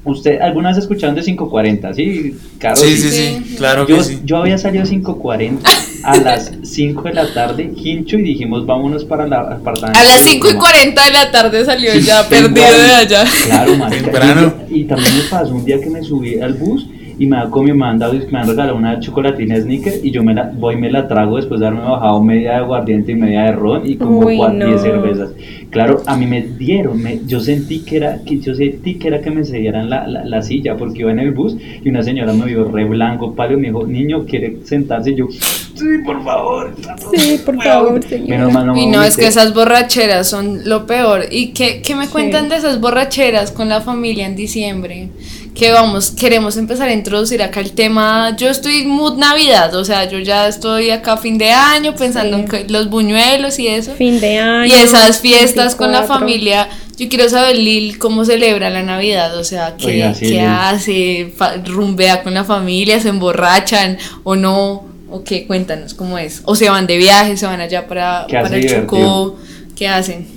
Usted, 0.07 0.39
¿alguna 0.41 0.69
vez 0.69 0.77
escucharon 0.79 1.15
de 1.15 1.21
540? 1.21 1.93
Sí, 1.93 2.35
Caro. 2.59 2.75
Sí, 2.77 2.95
sí, 2.97 3.09
sí, 3.11 3.55
claro 3.57 3.85
Yo, 3.87 3.97
que 3.97 4.03
sí. 4.03 4.19
yo 4.23 4.37
había 4.37 4.57
salido 4.57 4.83
a 4.83 4.87
5.40 4.87 5.59
a 6.03 6.17
las 6.17 6.51
5 6.63 7.01
de 7.03 7.13
la 7.13 7.33
tarde, 7.33 7.71
quincho, 7.71 8.17
y 8.17 8.21
dijimos 8.23 8.65
vámonos 8.65 9.03
para 9.05 9.25
el 9.25 9.33
apartamento. 9.33 9.99
A 9.99 10.03
las 10.03 10.21
5 10.21 10.49
y 10.49 10.53
40 10.53 11.05
de 11.05 11.11
la 11.11 11.29
tarde 11.31 11.65
salió 11.65 11.91
Sí, 11.91 12.01
ya 12.03 12.27
perdido 12.27 12.65
ahí. 12.65 12.73
de 12.81 12.93
allá. 12.95 13.25
Claro, 13.47 13.75
marica. 13.75 14.03
Temprano. 14.03 14.53
Y, 14.69 14.79
y 14.79 14.83
también 14.85 15.17
me 15.17 15.23
pasó 15.23 15.53
un 15.53 15.65
día 15.65 15.79
que 15.81 15.89
me 15.89 16.01
subí 16.01 16.39
al 16.39 16.53
bus 16.53 16.87
y 17.19 17.25
me 17.27 17.37
ha 17.37 17.45
comido, 17.49 17.75
me 17.75 17.85
han 17.85 17.97
dado, 17.99 18.13
me 18.31 18.39
han 18.39 18.47
regalado 18.47 18.75
una 18.77 18.99
chocolatina 18.99 19.59
sneaker 19.59 19.93
y 20.03 20.11
yo 20.11 20.23
me 20.23 20.33
la 20.33 20.51
voy 20.53 20.75
y 20.75 20.77
me 20.77 20.91
la 20.91 21.07
trago 21.07 21.37
después 21.37 21.59
de 21.59 21.67
haberme 21.67 21.89
bajado 21.89 22.21
media 22.23 22.51
de 22.51 22.55
aguardiente 22.57 23.11
y 23.11 23.15
media 23.15 23.43
de 23.43 23.51
ron 23.53 23.81
y 23.89 23.95
como 23.95 24.19
Uy, 24.19 24.37
cuatro, 24.37 24.57
diez 24.67 24.71
no. 24.85 24.91
cervezas. 24.91 25.29
Claro, 25.69 26.01
a 26.05 26.15
mí 26.15 26.25
me 26.27 26.41
dieron, 26.41 27.01
me- 27.01 27.19
yo 27.27 27.39
sentí 27.39 27.79
que 27.79 27.97
era, 27.97 28.19
que 28.25 28.39
yo 28.39 28.55
sentí 28.55 28.95
que 28.95 29.07
era 29.09 29.21
que 29.21 29.31
me 29.31 29.43
cedieran 29.43 29.89
la, 29.89 30.07
la, 30.07 30.23
la 30.23 30.41
silla 30.41 30.77
porque 30.77 30.99
iba 31.01 31.11
en 31.11 31.19
el 31.19 31.31
bus 31.31 31.57
y 31.83 31.89
una 31.89 32.03
señora 32.03 32.31
me 32.33 32.45
vio 32.45 32.63
re 32.71 32.85
blanco, 32.85 33.33
pálido, 33.35 33.57
y 33.59 33.61
me 33.63 33.67
dijo, 33.69 33.85
niño, 33.85 34.25
¿quiere 34.25 34.57
sentarse? 34.63 35.11
Y 35.11 35.15
yo, 35.15 35.27
sí, 35.29 35.85
por 36.05 36.23
favor. 36.23 36.73
Sí, 37.13 37.39
por 37.45 37.61
favor, 37.61 38.01
señora. 38.03 38.29
Menos 38.37 38.53
mal 38.53 38.65
no 38.67 38.73
me 38.75 38.81
Y 38.83 38.87
no, 38.87 39.03
es 39.03 39.17
que 39.17 39.27
esas 39.27 39.53
borracheras 39.53 40.27
son 40.27 40.61
lo 40.69 40.85
peor. 40.87 41.25
¿Y 41.31 41.47
qué, 41.53 41.81
qué 41.85 41.95
me 41.95 42.05
Sí. 42.05 42.11
cuentan 42.13 42.47
de 42.47 42.55
esas 42.55 42.79
borracheras 42.79 43.51
con 43.51 43.67
la 43.67 43.81
familia 43.81 44.25
en 44.25 44.35
diciembre? 44.37 45.09
Que 45.57 45.71
vamos, 45.71 46.11
queremos 46.11 46.55
empezar 46.55 46.87
a 46.87 46.93
introducir 46.93 47.41
acá 47.41 47.61
el 47.61 47.71
tema. 47.71 48.35
Yo 48.37 48.47
estoy 48.49 48.85
mood 48.85 49.17
Navidad, 49.17 49.73
o 49.75 49.83
sea, 49.83 50.07
yo 50.07 50.19
ya 50.19 50.47
estoy 50.47 50.91
acá 50.91 51.13
a 51.13 51.17
fin 51.17 51.39
de 51.39 51.49
año 51.51 51.95
pensando 51.95 52.37
Sí. 52.37 52.43
en 52.43 52.47
que- 52.47 52.65
los 52.69 52.89
buñuelos 52.91 53.57
y 53.57 53.67
eso. 53.67 53.93
Fin 53.95 54.19
de 54.19 54.37
año. 54.37 54.65
Y 54.67 54.73
esas 54.73 55.19
fiestas 55.19 55.73
con 55.73 55.91
la 55.91 56.01
24. 56.01 56.19
familia. 56.27 56.69
Yo 56.97 57.09
quiero 57.09 57.27
saber, 57.29 57.55
Lil, 57.55 57.97
cómo 57.97 58.23
celebra 58.23 58.69
la 58.69 58.83
Navidad, 58.83 59.35
o 59.35 59.43
sea, 59.43 59.75
qué, 59.77 59.85
Oiga, 59.87 60.13
sí, 60.13 60.29
qué 60.29 60.41
hace, 60.41 61.33
rumbea 61.65 62.21
con 62.23 62.35
la 62.35 62.43
familia, 62.43 62.99
se 62.99 63.09
emborrachan 63.09 63.97
o 64.23 64.35
no, 64.35 64.85
o 65.09 65.23
qué, 65.23 65.47
cuéntanos 65.47 65.95
cómo 65.95 66.19
es. 66.19 66.41
O 66.45 66.55
se 66.55 66.69
van 66.69 66.85
de 66.85 66.97
viaje, 66.97 67.35
se 67.35 67.47
van 67.47 67.61
allá 67.61 67.87
para, 67.87 68.25
¿Qué 68.29 68.37
hace 68.37 68.49
para 68.49 68.61
el? 68.61 68.69
Chocó, 68.69 69.37
¿qué 69.75 69.87
hacen? 69.87 70.27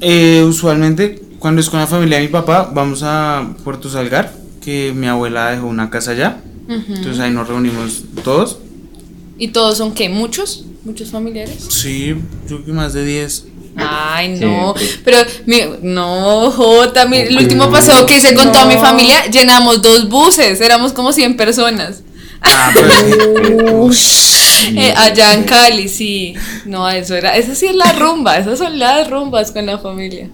Eh, 0.00 0.42
usualmente, 0.46 1.20
cuando 1.38 1.60
es 1.60 1.68
con 1.68 1.78
la 1.80 1.86
familia 1.86 2.16
de 2.18 2.22
mi 2.24 2.28
papá, 2.30 2.70
vamos 2.72 3.02
a 3.04 3.46
Puerto 3.64 3.90
Salgar. 3.90 4.40
Que 4.64 4.92
mi 4.94 5.06
abuela 5.06 5.50
dejó 5.50 5.66
una 5.66 5.90
casa 5.90 6.12
allá. 6.12 6.38
Entonces 6.68 7.18
ahí 7.20 7.30
nos 7.32 7.48
reunimos 7.48 8.02
todos. 8.24 8.58
¿Y 9.38 9.48
todos 9.48 9.76
son 9.78 9.92
qué? 9.92 10.08
¿Muchos? 10.08 10.64
¿Muchos 10.84 11.10
familiares? 11.10 11.66
Sí, 11.68 12.14
yo 12.48 12.56
creo 12.56 12.64
que 12.64 12.72
más 12.72 12.92
de 12.92 13.04
10. 13.04 13.46
Ay, 13.76 14.38
no. 14.40 14.74
sí. 14.78 14.86
Pero, 15.04 15.18
mi, 15.46 15.58
no, 15.82 16.50
Jota, 16.50 17.06
mi- 17.06 17.18
el 17.18 17.36
último 17.38 17.70
paseo 17.70 18.04
que 18.06 18.16
hice 18.18 18.34
con 18.34 18.52
toda 18.52 18.66
mi 18.66 18.74
familia, 18.76 19.26
llenamos 19.30 19.80
dos 19.82 20.08
buses, 20.08 20.60
éramos 20.60 20.92
como 20.92 21.12
100 21.12 21.36
personas. 21.36 22.02
Ah, 22.42 22.70
pero 22.74 23.90
Eh, 24.74 24.94
allá 24.96 25.34
en 25.34 25.44
Cali, 25.44 25.88
sí. 25.88 26.34
No, 26.64 26.88
eso 26.88 27.14
era, 27.14 27.36
esa 27.36 27.54
sí 27.54 27.66
es 27.66 27.74
la 27.74 27.92
rumba, 27.92 28.36
esas 28.36 28.58
son 28.58 28.78
las 28.78 29.08
rumbas 29.10 29.50
con 29.52 29.66
la 29.66 29.78
familia. 29.78 30.28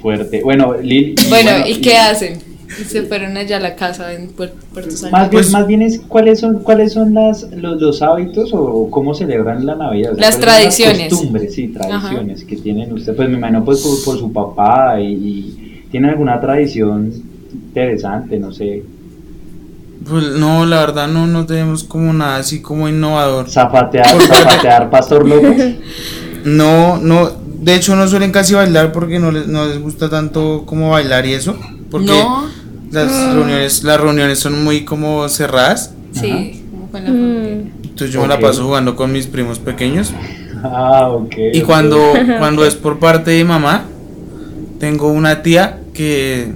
Fuerte. 0.00 0.40
Bueno, 0.42 0.74
Lil. 0.80 1.14
Bueno, 1.28 1.66
¿y 1.66 1.76
qué 1.76 1.96
hacen? 1.96 2.42
Y 2.80 2.84
se 2.84 3.02
fueron 3.02 3.36
allá 3.36 3.56
a 3.58 3.60
la 3.60 3.74
casa 3.76 4.12
en 4.12 4.28
Puer- 4.34 4.52
Puerto 4.72 4.90
Más 4.90 5.00
Salvador. 5.00 5.30
bien, 5.30 5.42
Pues- 5.42 5.50
más 5.52 5.66
bien 5.66 5.82
es 5.82 6.00
cuáles 6.08 6.40
son 6.40 6.60
cuáles 6.62 6.92
son 6.92 7.12
las 7.14 7.42
los, 7.52 7.80
los 7.80 8.02
hábitos 8.02 8.50
o 8.52 8.88
cómo 8.90 9.14
celebran 9.14 9.66
la 9.66 9.74
Navidad. 9.74 10.12
O 10.12 10.16
sea, 10.16 10.26
Las 10.26 10.36
¿cuáles 10.36 10.54
son 10.54 10.62
tradiciones. 10.86 11.08
costumbres, 11.12 11.54
sí, 11.54 11.68
tradiciones 11.68 12.44
que 12.44 12.56
tienen 12.56 12.92
ustedes. 12.92 13.16
Pues 13.16 13.28
me 13.28 13.36
imagino 13.36 13.64
pues 13.64 13.80
por, 13.80 14.04
por 14.04 14.18
su 14.18 14.32
papá 14.32 15.00
y, 15.00 15.06
y 15.12 15.84
tienen 15.90 16.10
alguna 16.10 16.40
tradición 16.40 17.12
interesante, 17.52 18.38
no 18.38 18.52
sé. 18.52 18.82
pues, 20.08 20.24
no, 20.36 20.66
la 20.66 20.80
verdad 20.80 21.06
no, 21.08 21.26
no 21.26 21.46
tenemos 21.46 21.84
como 21.84 22.12
nada 22.12 22.36
así 22.36 22.60
como 22.62 22.88
innovador. 22.88 23.48
Zapatear, 23.48 24.06
zapatear, 24.20 24.90
Pastor 24.90 25.28
López. 25.28 25.76
No, 26.44 26.98
no, 26.98 27.30
de 27.60 27.76
hecho 27.76 27.94
no 27.94 28.08
suelen 28.08 28.32
casi 28.32 28.54
bailar 28.54 28.90
porque 28.90 29.18
no 29.20 29.30
les, 29.30 29.46
no 29.46 29.66
les 29.66 29.80
gusta 29.80 30.08
tanto 30.10 30.64
como 30.66 30.90
bailar 30.90 31.24
y 31.26 31.34
eso. 31.34 31.56
Porque 31.90 32.06
No, 32.06 32.46
las 32.92 33.34
reuniones, 33.34 33.82
las 33.84 34.00
reuniones 34.00 34.38
son 34.38 34.62
muy 34.64 34.84
como 34.84 35.28
cerradas. 35.28 35.92
sí, 36.12 36.64
como 36.70 36.90
con 36.90 37.00
la 37.04 37.10
familia. 37.10 37.56
Mm, 37.56 37.70
Entonces 37.84 38.12
yo 38.12 38.22
me 38.22 38.28
la 38.28 38.38
paso 38.40 38.64
jugando 38.64 38.94
con 38.96 39.12
mis 39.12 39.26
primos 39.26 39.58
pequeños. 39.58 40.12
Ah, 40.62 41.08
ok. 41.10 41.34
Y 41.54 41.60
cuando, 41.62 42.12
cuando 42.38 42.64
es 42.64 42.74
por 42.74 42.98
parte 42.98 43.30
de 43.32 43.44
mamá, 43.44 43.84
tengo 44.78 45.08
una 45.08 45.42
tía 45.42 45.80
que... 45.94 46.52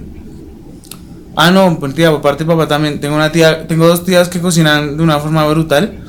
Ah, 1.35 1.51
no, 1.51 1.79
por 1.79 1.93
tía, 1.93 2.09
por 2.11 2.21
parte 2.21 2.43
de 2.43 2.47
papá 2.49 2.67
también. 2.67 2.99
Tengo 2.99 3.15
una 3.15 3.31
tía, 3.31 3.67
tengo 3.67 3.87
dos 3.87 4.03
tías 4.05 4.27
que 4.29 4.39
cocinan 4.39 4.97
de 4.97 5.03
una 5.03 5.19
forma 5.19 5.45
brutal. 5.47 5.99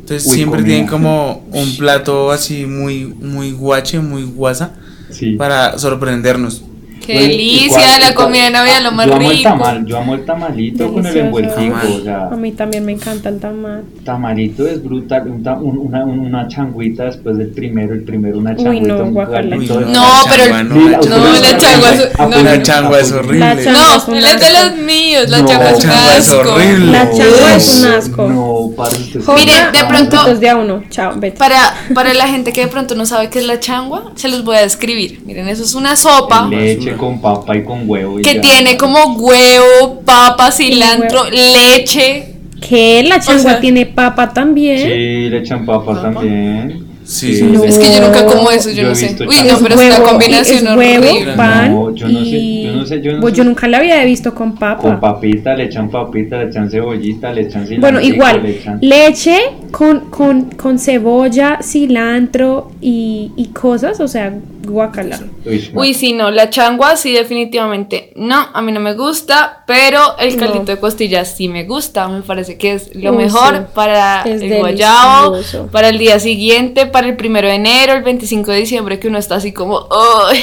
Entonces 0.00 0.26
Uy, 0.28 0.36
siempre 0.36 0.60
comida. 0.60 0.74
tienen 0.74 0.86
como 0.88 1.44
un 1.52 1.76
plato 1.76 2.30
así 2.30 2.66
muy, 2.66 3.06
muy 3.06 3.50
guache, 3.52 3.98
muy 4.00 4.22
guasa, 4.24 4.74
Sí. 5.10 5.32
para 5.32 5.76
sorprendernos. 5.78 6.62
Qué 7.06 7.12
Bueno, 7.12 7.26
¿y 7.28 7.30
delicia, 7.36 7.98
la 8.00 8.14
comida 8.14 8.44
de 8.46 8.50
Navidad, 8.50 8.82
lo 8.82 8.90
más 8.92 9.06
yo 9.06 9.14
amo 9.14 9.30
el 9.30 9.36
rico. 9.36 9.48
tamal, 9.50 9.86
yo 9.86 9.98
amo 9.98 10.14
el 10.14 10.24
tamalito 10.24 10.92
con 10.92 11.06
el 11.06 11.16
envueltico, 11.16 11.54
Tamal. 11.76 11.86
o 11.86 12.02
sea, 12.02 12.26
a 12.32 12.36
mí 12.36 12.50
también 12.52 12.84
me 12.84 12.92
encanta 12.92 13.28
el 13.28 13.38
tamal. 13.38 13.84
tamalito 14.04 14.66
es 14.66 14.82
brutal, 14.82 15.28
un 15.28 15.46
una, 15.78 16.04
un- 16.04 16.18
una 16.18 16.48
changuita 16.48 17.04
después 17.04 17.36
del 17.38 17.50
primero, 17.50 17.94
el 17.94 18.02
primero 18.02 18.38
una 18.38 18.52
Uy, 18.52 18.56
changuita, 18.64 18.86
no, 18.94 19.04
un 19.04 19.14
guacala. 19.14 19.56
Uy, 19.56 19.66
No, 19.68 19.80
la 19.80 19.86
pero- 20.28 20.44
changua, 20.44 20.62
no, 20.64 20.88
la 20.88 20.96
No, 20.96 21.02
changua. 21.04 21.40
la 21.40 21.58
changua 21.58 21.90
es- 21.90 22.18
no, 22.18 22.42
La 22.42 22.62
changua 22.62 23.00
es 23.00 23.10
La 23.12 23.16
horrible. 23.18 23.64
changua 23.64 23.72
No, 23.72 23.96
es 23.96 24.08
un 24.08 24.16
él 24.16 24.24
es 24.24 24.40
de 24.40 24.52
los 24.52 24.76
míos, 24.84 25.28
la 25.28 25.44
changua 25.44 25.70
es 25.70 25.74
un 25.76 25.80
changua 25.82 26.16
es 26.16 26.28
asco. 26.28 26.52
horrible. 26.54 26.92
La 26.92 27.10
changua 27.10 27.54
es 27.54 27.68
un 27.78 27.86
asco. 27.86 28.28
No, 28.28 28.70
parce, 28.76 28.96
usted 29.18 29.20
Mire, 29.34 29.52
de 29.72 29.84
pronto- 29.84 30.34
de 30.34 30.48
a 30.50 30.56
uno. 30.56 30.82
Chao, 30.90 31.12
vete. 31.16 31.38
Para, 31.38 31.74
para 31.94 32.12
la 32.14 32.26
gente 32.26 32.52
que 32.52 32.62
de 32.62 32.66
pronto 32.68 32.94
no 32.96 33.06
sabe 33.06 33.30
qué 33.30 33.38
es 33.38 33.46
la 33.46 33.60
changua, 33.60 34.10
se 34.16 34.28
los 34.28 34.44
voy 34.44 34.56
a 34.56 34.60
describir. 34.62 35.20
Miren, 35.24 35.46
eso 35.48 35.62
es 35.62 35.74
una 35.74 35.94
sopa 35.94 36.46
leche 36.48 36.95
con 36.96 37.20
papa 37.20 37.56
y 37.56 37.64
con 37.64 37.88
huevo. 37.88 38.18
y 38.18 38.22
que 38.22 38.34
ya. 38.34 38.40
tiene 38.40 38.76
como 38.76 39.14
huevo, 39.14 40.00
papa, 40.04 40.50
cilantro, 40.50 41.22
huevo. 41.22 41.36
leche. 41.36 42.32
¿Qué? 42.66 43.04
La 43.06 43.20
changua 43.20 43.52
sea- 43.52 43.60
tiene 43.60 43.86
papa 43.86 44.32
también. 44.32 44.78
Sí, 44.78 45.28
le 45.28 45.38
echan 45.38 45.64
papa 45.66 45.94
¿Papa? 45.94 46.02
también. 46.02 46.85
Sí, 47.06 47.36
sí, 47.36 47.44
No. 47.44 47.60
sí. 47.62 47.68
Es 47.68 47.78
que 47.78 47.92
yo 47.92 48.00
nunca 48.00 48.26
como 48.26 48.50
eso, 48.50 48.68
yo 48.70 48.82
Yo 48.82 48.88
no 48.88 48.94
sé. 48.96 49.16
Uy, 49.20 49.36
no, 49.48 49.58
pero 49.62 49.74
es 49.80 49.86
una 49.96 50.02
combinación 50.02 50.66
es 50.66 50.76
huevo, 50.76 51.06
horrible. 51.10 51.32
pan 51.34 51.70
No, 51.72 51.94
yo 51.94 52.08
no 52.08 52.24
sé, 52.24 52.62
yo 52.64 52.72
no 52.72 52.86
sé, 52.86 53.00
yo 53.00 53.12
no 53.12 53.20
Pues 53.20 53.32
sé. 53.32 53.38
yo 53.38 53.44
nunca 53.44 53.68
la 53.68 53.78
había 53.78 54.04
visto 54.04 54.34
con 54.34 54.56
papa. 54.56 54.82
Con 54.82 54.98
papita, 55.00 55.54
le 55.54 55.64
echan 55.64 55.88
papita, 55.88 56.38
le 56.42 56.48
echan 56.50 56.68
cebollita, 56.70 57.32
le 57.32 57.42
echan 57.42 57.66
cilantro. 57.66 57.80
Bueno, 57.92 58.00
igual, 58.00 58.42
le 58.42 58.60
echan- 58.60 58.78
leche 58.80 59.38
con, 59.70 60.10
con, 60.10 60.42
con 60.50 60.78
cebolla, 60.80 61.58
cilantro 61.62 62.72
y, 62.80 63.30
y 63.36 63.46
cosas, 63.48 64.00
o 64.00 64.08
sea, 64.08 64.32
guacala. 64.66 65.20
Uy, 65.44 65.70
Uy, 65.74 65.94
sí, 65.94 66.12
no, 66.12 66.30
la 66.32 66.50
changua 66.50 66.96
sí 66.96 67.12
definitivamente 67.12 68.12
no, 68.16 68.48
a 68.52 68.60
mí 68.62 68.72
no 68.72 68.80
me 68.80 68.94
gusta, 68.94 69.62
pero 69.66 70.00
el 70.18 70.34
No. 70.36 70.40
caldito 70.42 70.72
de 70.72 70.78
costillas 70.78 71.34
sí 71.36 71.46
me 71.48 71.62
gusta, 71.64 72.08
me 72.08 72.22
parece 72.22 72.58
que 72.58 72.72
es 72.72 72.94
lo 72.96 73.12
Uy, 73.12 73.18
mejor 73.18 73.56
sí. 73.56 73.62
para 73.74 74.22
Es 74.22 74.42
el 74.42 74.58
guayabo, 74.58 75.36
delicioso. 75.36 75.68
para 75.70 75.88
el 75.90 75.98
día 75.98 76.18
siguiente, 76.18 76.86
para 76.96 77.08
el 77.08 77.16
primero 77.16 77.46
de 77.46 77.56
enero, 77.56 77.92
el 77.92 78.02
25 78.02 78.52
de 78.52 78.56
diciembre, 78.56 78.98
que 78.98 79.08
uno 79.08 79.18
está 79.18 79.34
así 79.34 79.52
como, 79.52 79.86
¡ay! 80.30 80.38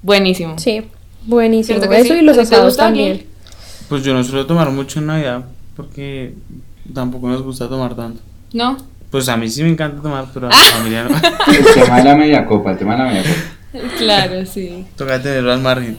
Buenísimo. 0.00 0.58
Sí, 0.58 0.82
buenísimo. 1.26 1.78
¿Cierto 1.78 1.94
que 1.94 2.00
Eso 2.00 2.14
sí? 2.14 2.20
y 2.20 2.22
los 2.22 2.38
¿A 2.38 2.44
ti 2.44 2.48
te 2.48 2.54
asados 2.54 2.78
también. 2.78 3.26
Pues 3.86 4.02
yo 4.02 4.14
no 4.14 4.24
suelo 4.24 4.46
tomar 4.46 4.70
mucho 4.70 5.00
en 5.00 5.06
Navidad 5.06 5.44
porque 5.76 6.32
tampoco 6.94 7.28
nos 7.28 7.42
gusta 7.42 7.68
tomar 7.68 7.94
tanto. 7.94 8.22
¿No? 8.54 8.78
Pues 9.10 9.28
a 9.28 9.36
mí 9.36 9.50
sí 9.50 9.62
me 9.64 9.68
encanta 9.68 10.00
tomar, 10.00 10.24
pero 10.32 10.46
a 10.46 10.48
mi 10.56 10.56
familia 10.56 11.02
no. 11.02 11.14
El 11.14 11.74
tema 11.74 11.98
de 11.98 12.04
la 12.04 12.16
media 12.16 12.46
copa, 12.46 12.70
el 12.72 12.78
tema 12.78 12.92
de 12.92 12.98
la 12.98 13.04
media 13.10 13.22
copa. 13.22 13.88
Claro, 13.98 14.46
sí. 14.46 14.86
Toca 14.96 15.20
tenerlo 15.20 15.52
al 15.52 15.60
margen. 15.60 15.98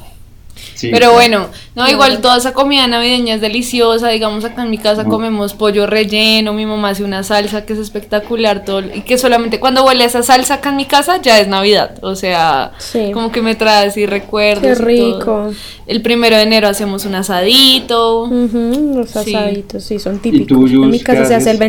Sí, 0.77 0.89
Pero 0.91 1.11
bueno, 1.13 1.47
no, 1.75 1.89
igual 1.89 2.21
toda 2.21 2.37
esa 2.37 2.53
comida 2.53 2.85
navideña 2.85 3.33
es 3.33 3.41
deliciosa. 3.41 4.09
Digamos, 4.09 4.45
acá 4.45 4.61
en 4.61 4.69
mi 4.69 4.77
casa 4.77 5.05
comemos 5.05 5.55
pollo 5.55 5.87
relleno. 5.87 6.53
Mi 6.53 6.67
mamá 6.67 6.89
hace 6.89 7.03
una 7.03 7.23
salsa 7.23 7.65
que 7.65 7.73
es 7.73 7.79
espectacular. 7.79 8.63
Todo, 8.63 8.81
y 8.81 9.01
que 9.01 9.17
solamente 9.17 9.59
cuando 9.59 9.83
huele 9.83 10.03
a 10.03 10.07
esa 10.07 10.21
salsa 10.21 10.55
acá 10.55 10.69
en 10.69 10.75
mi 10.75 10.85
casa 10.85 11.19
ya 11.19 11.39
es 11.39 11.47
Navidad. 11.47 11.97
O 12.03 12.15
sea, 12.15 12.73
Sí. 12.77 13.09
como 13.11 13.31
que 13.31 13.41
me 13.41 13.55
trae 13.55 13.87
así 13.87 14.05
recuerdos. 14.05 14.61
Qué 14.79 14.93
y 14.93 15.09
todo. 15.11 15.47
rico. 15.47 15.53
El 15.87 16.03
primero 16.03 16.35
de 16.35 16.43
enero 16.43 16.67
hacemos 16.67 17.05
un 17.05 17.15
asadito. 17.15 18.29
Los 18.31 19.09
Sí. 19.09 19.33
asaditos, 19.35 19.83
sí, 19.83 19.97
son 19.97 20.17
tú, 20.19 20.29
típicos. 20.29 20.71
en 20.71 20.89
mi 20.91 20.99
casa 20.99 21.25
se 21.25 21.33
hace 21.33 21.49
el 21.49 21.55
haces? 21.55 21.65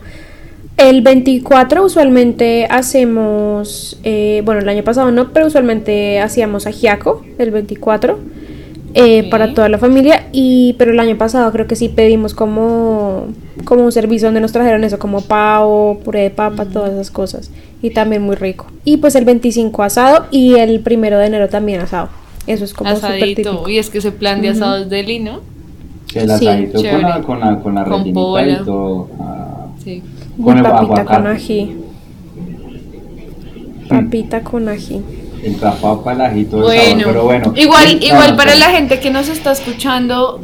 25. 0.76 0.90
El 0.90 1.02
24 1.02 1.84
usualmente 1.84 2.66
hacemos, 2.70 3.98
eh, 4.04 4.42
bueno, 4.44 4.60
el 4.60 4.68
año 4.68 4.82
pasado 4.84 5.10
no, 5.10 5.32
pero 5.32 5.46
usualmente 5.46 6.20
hacíamos 6.20 6.66
ajiaco 6.66 7.22
el 7.38 7.50
24 7.50 8.18
eh, 8.94 9.28
para 9.30 9.54
toda 9.54 9.68
la 9.68 9.78
familia. 9.78 10.26
Y 10.32 10.74
pero 10.78 10.92
el 10.92 11.00
año 11.00 11.16
pasado 11.16 11.50
creo 11.52 11.66
que 11.66 11.76
sí 11.76 11.88
pedimos 11.88 12.34
como, 12.34 13.26
como 13.64 13.84
un 13.84 13.92
servicio 13.92 14.26
donde 14.28 14.40
nos 14.40 14.52
trajeron 14.52 14.84
eso, 14.84 14.98
como 14.98 15.20
pavo, 15.20 16.00
puré 16.04 16.20
de 16.22 16.30
papa, 16.30 16.64
todas 16.66 16.92
esas 16.92 17.10
cosas. 17.10 17.50
Y 17.82 17.90
también 17.90 18.22
muy 18.22 18.36
rico. 18.36 18.66
Y 18.84 18.98
pues 18.98 19.14
el 19.14 19.24
25 19.24 19.82
asado 19.82 20.26
y 20.30 20.54
el 20.54 20.80
primero 20.80 21.18
de 21.18 21.26
enero 21.26 21.48
también 21.48 21.80
asado. 21.80 22.08
Eso 22.46 22.64
es 22.64 22.74
como 22.74 22.90
súper 22.96 23.10
asadito. 23.14 23.42
típico. 23.50 23.68
Y 23.68 23.78
es 23.78 23.88
que 23.90 23.98
ese 23.98 24.12
plan 24.12 24.40
de 24.42 24.48
asados 24.50 24.88
de 24.88 25.02
lino. 25.02 25.40
El 26.14 26.28
Sí, 26.38 26.46
asadito 26.46 26.82
con 26.82 27.02
la, 27.02 27.20
con 27.22 27.40
la, 27.40 27.60
con 27.60 27.74
la 27.74 27.84
Con 27.84 27.92
rellenita 27.92 28.20
pola. 28.20 28.52
y 28.60 28.64
todo. 28.64 29.08
ah, 29.20 29.66
Sí. 29.82 30.02
Con 30.42 30.58
Y 30.58 30.62
papita 30.62 30.78
aguacate. 30.78 31.14
con 31.14 31.26
ají. 31.26 31.76
Papita 33.88 34.40
con 34.42 34.68
ají. 34.68 35.02
El 35.42 35.54
papa, 35.56 36.12
el 36.12 36.20
ajito, 36.20 36.56
el 36.58 36.62
Bueno, 36.62 37.00
sabor, 37.00 37.04
pero 37.12 37.24
bueno. 37.24 37.52
igual, 37.56 38.02
igual 38.02 38.36
para 38.36 38.54
la 38.54 38.70
gente 38.70 39.00
que 39.00 39.10
nos 39.10 39.28
está 39.28 39.52
escuchando, 39.52 40.40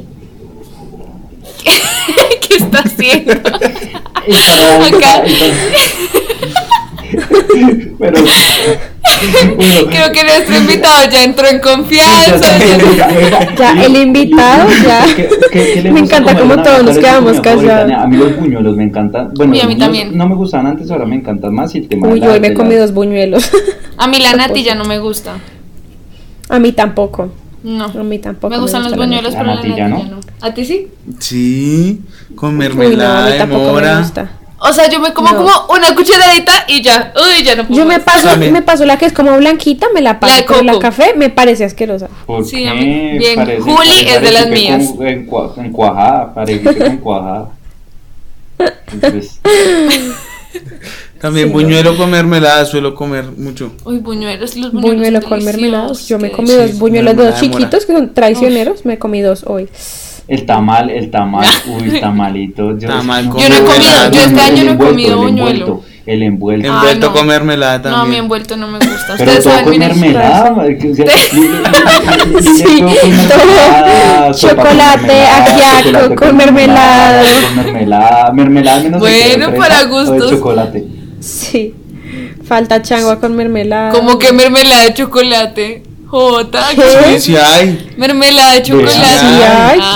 ¿qué 2.49 2.57
está 2.57 2.81
haciendo? 2.81 3.33
Acá. 3.33 5.23
pero 7.99 8.19
Creo 9.91 10.13
que 10.13 10.25
nuestro 10.25 10.57
invitado 10.59 11.11
ya 11.11 11.25
entró 11.25 11.47
en 11.49 11.57
sí, 11.57 11.61
confianza. 11.63 12.27
ya 12.27 12.35
está, 12.37 12.59
ya- 12.59 12.77
ya- 12.77 13.31
ya- 13.31 13.55
Ya, 13.75 13.85
el 13.85 13.97
invitado, 13.97 14.69
ya. 14.87 15.05
¿Qué- 15.17 15.29
qué- 15.53 15.73
qué 15.75 15.83
le 15.83 15.93
Me 15.93 16.01
encanta 16.01 16.33
en 16.33 16.37
todos 16.37 16.49
nos 16.49 16.67
¿Cuál 16.69 16.89
es 16.89 16.95
su 16.95 17.01
quedamos 17.01 17.41
callados. 17.41 17.93
A 17.93 18.07
mí 18.07 18.17
los 18.17 18.37
buñuelos 18.39 18.77
me 18.77 18.85
encantan. 18.85 19.33
Bueno, 19.35 19.53
Uy, 19.53 19.61
a 19.61 19.65
mí 19.67 19.75
los 19.75 19.81
también. 19.81 20.17
no 20.17 20.29
me 20.29 20.35
gustaban 20.35 20.67
antes, 20.67 20.91
ahora 20.91 21.07
me 21.07 21.17
encantan 21.17 21.55
más. 21.55 21.75
Y 21.75 21.79
el 21.79 21.89
tema 21.89 22.09
Uy, 22.09 22.21
yo 22.21 22.33
hoy 22.33 22.41
me 22.41 22.55
comí 22.55 22.75
dos 22.75 22.93
buñuelos. 22.93 23.51
A 23.97 24.07
mí 24.09 24.21
la 24.21 24.33
natilla 24.37 24.75
no 24.75 24.85
me 24.85 24.99
gusta. 24.99 25.37
A 26.49 26.59
mí 26.59 26.73
tampoco. 26.73 27.31
No. 27.63 27.87
A 27.87 28.03
mí 28.05 28.19
tampoco. 28.19 28.51
Me 28.55 28.59
gustan 28.61 28.83
los 28.83 28.93
gusta 28.93 29.01
la 29.01 29.07
buñuelos, 29.07 29.33
pero 29.35 29.47
La 29.47 29.55
la 29.55 29.63
natilla, 29.63 29.89
¿no? 29.89 30.03
no. 30.05 30.21
¿A 30.41 30.55
ti 30.55 30.65
sí? 30.65 30.89
Sí, 31.19 32.01
con 32.37 32.51
Uy, 32.51 32.57
no, 32.59 32.65
a 32.65 32.69
mermelada 32.69 33.27
mí 33.27 33.33
de 33.33 33.39
tampoco 33.39 33.73
me 33.81 33.99
gusta. 33.99 34.31
O 34.61 34.73
sea, 34.73 34.89
yo 34.91 34.99
me 34.99 35.13
como 35.13 35.31
No. 35.31 35.37
como 35.37 35.51
una 35.73 35.95
cucharadita 35.95 36.65
y 36.67 36.83
ya. 36.83 37.13
Uy, 37.17 37.45
ya 37.45 37.55
no 37.55 37.67
puedo. 37.67 37.79
Yo 37.81 37.87
me 37.87 38.01
paso, 38.01 38.37
me 38.37 38.61
paso 38.63 38.85
la 38.85 38.99
que 38.99 39.07
es 39.07 39.13
como 39.13 39.37
blanquita, 39.37 39.87
me 39.95 40.01
la 40.03 40.19
paso, 40.19 40.33
La 40.35 40.41
de 40.41 40.47
pero 40.49 40.63
la 40.63 40.79
café 40.81 41.15
me 41.17 41.31
parece 41.31 41.65
asquerosa. 41.65 42.09
¿Por 42.27 42.45
Sí, 42.45 42.57
qué? 42.65 42.69
a 42.69 42.75
mí- 42.75 43.19
bien. 43.19 43.37
Parece- 43.37 43.61
Juli 43.63 43.77
parece- 43.77 44.17
es 44.17 44.23
de 44.23 44.31
las 44.33 44.49
mías. 44.49 44.85
con- 44.97 45.07
encua- 45.07 45.53
Encuajada, 45.65 46.35
parece 46.35 46.61
que 46.63 46.75
con 46.77 46.97
cuajada. 46.99 47.49
Entonces, 48.93 49.41
También 51.21 51.49
Sí, 51.49 51.53
buñuelo 51.53 51.97
con 51.97 52.11
mermelada 52.11 52.65
suelo 52.65 52.95
comer 52.95 53.25
mucho. 53.37 53.73
Uy, 53.85 53.99
buñuelos, 53.99 54.57
los 54.57 54.73
buñuelos. 54.73 54.97
Buñuelo 54.97 55.23
con 55.23 55.45
deliciosos, 55.45 56.09
Yo 56.09 56.19
me 56.19 56.31
comí 56.31 56.49
Sí, 56.49 56.55
dos 56.57 56.79
buñuelos 56.79 57.17
de 57.17 57.27
dos 57.27 57.41
chiquitos 57.41 57.87
que 57.87 57.93
son 57.93 58.15
traicioneros. 58.15 58.85
Me 58.85 58.99
comí 58.99 59.21
dos 59.21 59.45
hoy. 59.47 59.69
El 60.29 60.45
tamal, 60.45 60.91
el 60.91 61.11
tamal, 61.11 61.47
uy, 61.67 61.89
el 61.89 62.01
tamalito. 62.01 62.79
Yo, 62.79 62.87
Tamal 62.89 63.29
con 63.31 63.41
Yo 63.41 63.49
no 63.49 63.55
he 63.57 63.61
comido, 63.65 64.11
yo 64.13 64.21
este 64.23 64.41
año 64.41 64.65
no 64.65 64.71
he 64.73 64.77
comido 64.77 65.11
el 65.13 65.17
buñuelo. 65.17 65.49
envuelto, 65.65 65.85
El 66.05 66.23
envuelto. 66.23 66.69
Ay, 66.71 66.75
Envuelto 66.77 67.07
no. 67.07 67.13
con 67.15 67.27
mermelada 67.27 67.83
también. 67.83 68.01
No, 68.03 68.07
mi 68.07 68.17
envuelto 68.17 68.57
no 68.59 68.69
me 68.69 68.79
gusta. 68.79 69.15
Pero 69.17 69.31
Ustedes 69.33 69.45
todo 69.45 69.53
saben, 69.55 69.65
con 69.65 69.79
mermelada, 69.79 70.53
o 70.53 70.95
sea, 70.95 71.07
Sí, 72.55 72.81
todo 73.29 74.33
chocolate, 74.33 75.07
mermelada, 75.07 75.47
ajiaco 75.47 76.15
con 76.15 76.37
mermelada. 76.37 77.23
Con 77.47 77.57
mermelada, 77.65 78.33
mermelada 78.33 78.81
menos 78.83 79.01
Bueno, 79.01 79.55
para 79.57 79.85
gustos. 79.85 80.31
chocolate. 80.31 80.85
Sí. 81.21 81.75
Falta 82.45 82.81
changua 82.83 83.19
con 83.21 83.35
mermelada. 83.37 83.93
Como 83.93 84.19
que 84.19 84.33
mermelada 84.33 84.85
de 84.85 84.95
chocolate. 84.95 85.83
Jota, 86.11 86.61
¿Qué? 86.75 86.83
Sí, 87.19 87.21
sí 87.21 87.37
hay. 87.37 87.93
mermelada 87.99 88.55
de 88.55 88.63
chocolate. 88.63 88.97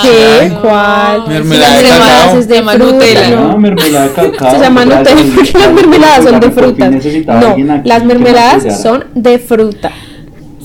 Sí. 0.03 0.53
¿Cuál? 0.61 1.27
Mermelada 1.27 1.77
de 1.77 1.83
las 1.83 1.91
mermeladas 1.91 2.21
cacao. 2.25 2.37
es 2.39 2.47
de 2.47 2.55
fruta, 2.61 2.77
Nutella. 2.77 3.29
¿no? 3.31 3.47
No, 3.47 3.57
mermelada 3.57 4.07
de 4.07 4.13
cacao. 4.31 4.51
Se 4.51 4.59
llama 4.59 4.85
Nutella 4.85 5.23
porque 5.35 5.59
las 5.59 5.73
mermeladas 5.73 6.23
son 6.23 6.39
de 6.39 6.47
No, 7.25 7.47
aquí 7.49 7.63
las 7.87 8.03
mermeladas 8.05 8.81
son 8.81 9.05
de 9.15 9.39
fruta. 9.39 9.91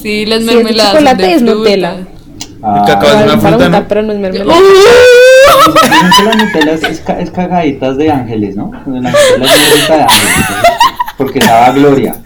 Sí, 0.03 0.27
las 0.27 0.41
de 0.41 0.55
mermeladas. 0.55 0.91
son 0.93 0.99
chocolate 0.99 1.23
de 1.23 1.33
es 1.33 1.39
fruta. 1.41 1.55
Nutella. 1.55 1.97
Ah, 2.63 2.77
El 2.81 2.87
cacao 2.95 3.09
es 3.19 3.25
una 3.33 3.39
fruta, 3.39 3.85
pero 3.89 4.03
no 4.03 4.13
es 4.13 4.19
mermelada. 4.19 4.61
La 6.25 6.35
Nutella 6.35 6.73
es, 6.73 6.83
es, 6.83 7.01
ca- 7.01 7.19
es 7.21 7.31
cagaditas 7.31 7.97
de 7.97 8.11
ángeles, 8.11 8.55
¿no? 8.55 8.71
La 8.87 9.01
Nutella 9.01 9.11
es 9.11 9.37
una 9.37 9.49
fruta 9.49 9.97
de 9.97 10.03
ángeles. 10.03 10.35
Porque 11.17 11.39
daba 11.41 11.71
gloria. 11.71 12.17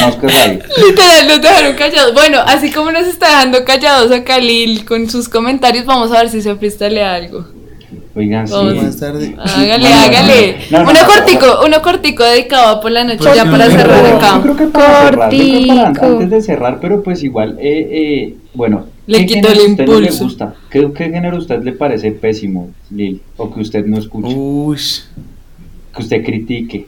Vamos. 0.00 0.18
Literal, 0.22 1.26
nos 1.28 1.40
dejaron 1.40 1.76
callados. 1.76 2.14
Bueno, 2.14 2.38
así 2.46 2.70
como 2.70 2.90
nos 2.92 3.06
está 3.06 3.28
dejando 3.28 3.64
callados 3.64 4.10
a 4.12 4.24
Khalil 4.24 4.84
con 4.84 5.08
sus 5.08 5.28
comentarios, 5.28 5.84
vamos 5.86 6.10
a 6.12 6.18
ver 6.20 6.28
si 6.30 6.42
se 6.42 6.54
freestalea 6.56 7.14
algo. 7.14 7.44
Oigan, 8.16 8.46
sí. 8.46 8.54
Más 8.54 8.96
tarde. 8.96 9.34
Hágale, 9.38 9.78
No, 9.78 9.78
no, 9.78 9.96
no, 9.96 10.00
hágale. 10.02 10.56
no, 10.70 10.78
no, 10.84 10.90
uno 10.90 11.00
no, 11.00 11.06
cortico, 11.06 11.46
uno 11.66 11.82
cortico 11.82 12.22
dedicado 12.24 12.80
por 12.80 12.92
la 12.92 13.02
noche 13.02 13.18
Pues 13.18 13.34
ya 13.34 13.44
para 13.44 13.66
cerrar 13.68 14.08
Yo 14.08 14.16
acá. 14.16 14.40
creo 14.40 14.56
que 14.56 14.66
para 14.66 15.00
cerrar, 15.08 15.32
yo 15.32 15.38
creo 15.38 15.60
que 15.62 15.66
para- 15.66 15.84
Cortico. 15.86 16.06
antes 16.06 16.30
de 16.30 16.42
cerrar, 16.42 16.78
pero 16.80 17.02
pues 17.02 17.22
igual, 17.24 17.56
eh, 17.60 17.88
eh, 17.90 18.34
bueno, 18.54 18.86
Le 19.08 19.18
¿qué 19.18 19.26
quito 19.26 19.48
el 19.48 19.58
usted 19.58 19.84
no 19.86 19.92
le 19.94 19.98
impulso. 20.06 20.24
gusta? 20.24 20.54
¿Qué, 20.70 20.88
¿Qué 20.96 21.04
género 21.10 21.36
a 21.36 21.40
usted 21.40 21.60
le 21.64 21.72
parece 21.72 22.12
pésimo, 22.12 22.70
Lil? 22.90 23.20
O 23.36 23.52
que 23.52 23.60
usted 23.60 23.84
no 23.84 23.98
escuche, 23.98 24.32
Uy. 24.32 24.78
que 25.96 26.02
usted 26.02 26.24
critique. 26.24 26.86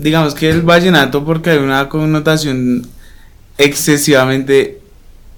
Digamos 0.00 0.34
que 0.34 0.48
el 0.50 0.62
vallenato 0.62 1.24
porque 1.24 1.50
hay 1.50 1.58
una 1.58 1.88
connotación 1.88 2.86
excesivamente 3.58 4.78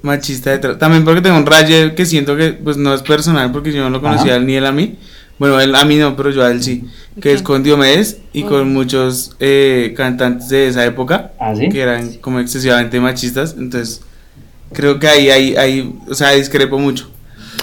machista 0.02 0.50
detrás. 0.50 0.78
También 0.78 1.04
porque 1.04 1.20
tengo 1.20 1.36
un 1.36 1.46
raye 1.46 1.94
que 1.94 2.06
siento 2.06 2.36
que 2.36 2.52
pues 2.52 2.76
no 2.76 2.94
es 2.94 3.02
personal 3.02 3.50
porque 3.52 3.72
yo 3.72 3.82
no 3.82 3.90
lo 3.90 4.00
conocía 4.00 4.34
Ajá. 4.36 4.42
ni 4.44 4.54
él 4.54 4.66
a 4.66 4.72
mí. 4.72 4.96
Bueno, 5.38 5.60
él 5.60 5.74
a 5.74 5.84
mí 5.84 5.96
no, 5.96 6.14
pero 6.16 6.30
yo 6.30 6.44
a 6.44 6.50
él 6.50 6.62
sí. 6.62 6.84
Que 7.20 7.32
es 7.32 7.42
con 7.42 7.62
Diomedes 7.62 8.18
y 8.32 8.42
con 8.44 8.72
muchos 8.72 9.34
eh, 9.40 9.92
cantantes 9.96 10.48
de 10.50 10.68
esa 10.68 10.84
época 10.84 11.32
¿Ah, 11.40 11.54
sí? 11.56 11.68
que 11.68 11.80
eran 11.80 12.14
como 12.20 12.38
excesivamente 12.38 13.00
machistas. 13.00 13.56
Entonces, 13.58 14.02
creo 14.72 14.98
que 15.00 15.08
ahí, 15.08 15.30
ahí, 15.30 15.56
ahí, 15.56 15.92
o 16.08 16.14
sea, 16.14 16.30
discrepo 16.32 16.78
mucho. 16.78 17.10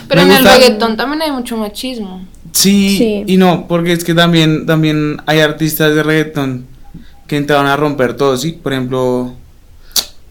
Pero 0.09 0.25
Me 0.25 0.35
en 0.35 0.45
el 0.45 0.51
reggaetón 0.51 0.97
también 0.97 1.21
hay 1.21 1.31
mucho 1.31 1.55
machismo. 1.55 2.25
Sí, 2.51 2.97
Sí. 2.97 3.23
y 3.27 3.37
no, 3.37 3.67
porque 3.67 3.93
es 3.93 4.03
que 4.03 4.13
también, 4.13 4.65
también 4.65 5.17
hay 5.25 5.39
artistas 5.39 5.93
de 5.95 6.03
reggaetón 6.03 6.65
que 7.29 7.37
entraron 7.37 7.67
a 7.67 7.77
romper 7.77 8.15
todo, 8.15 8.35
¿sí? 8.35 8.51
Por 8.51 8.73
ejemplo, 8.73 9.31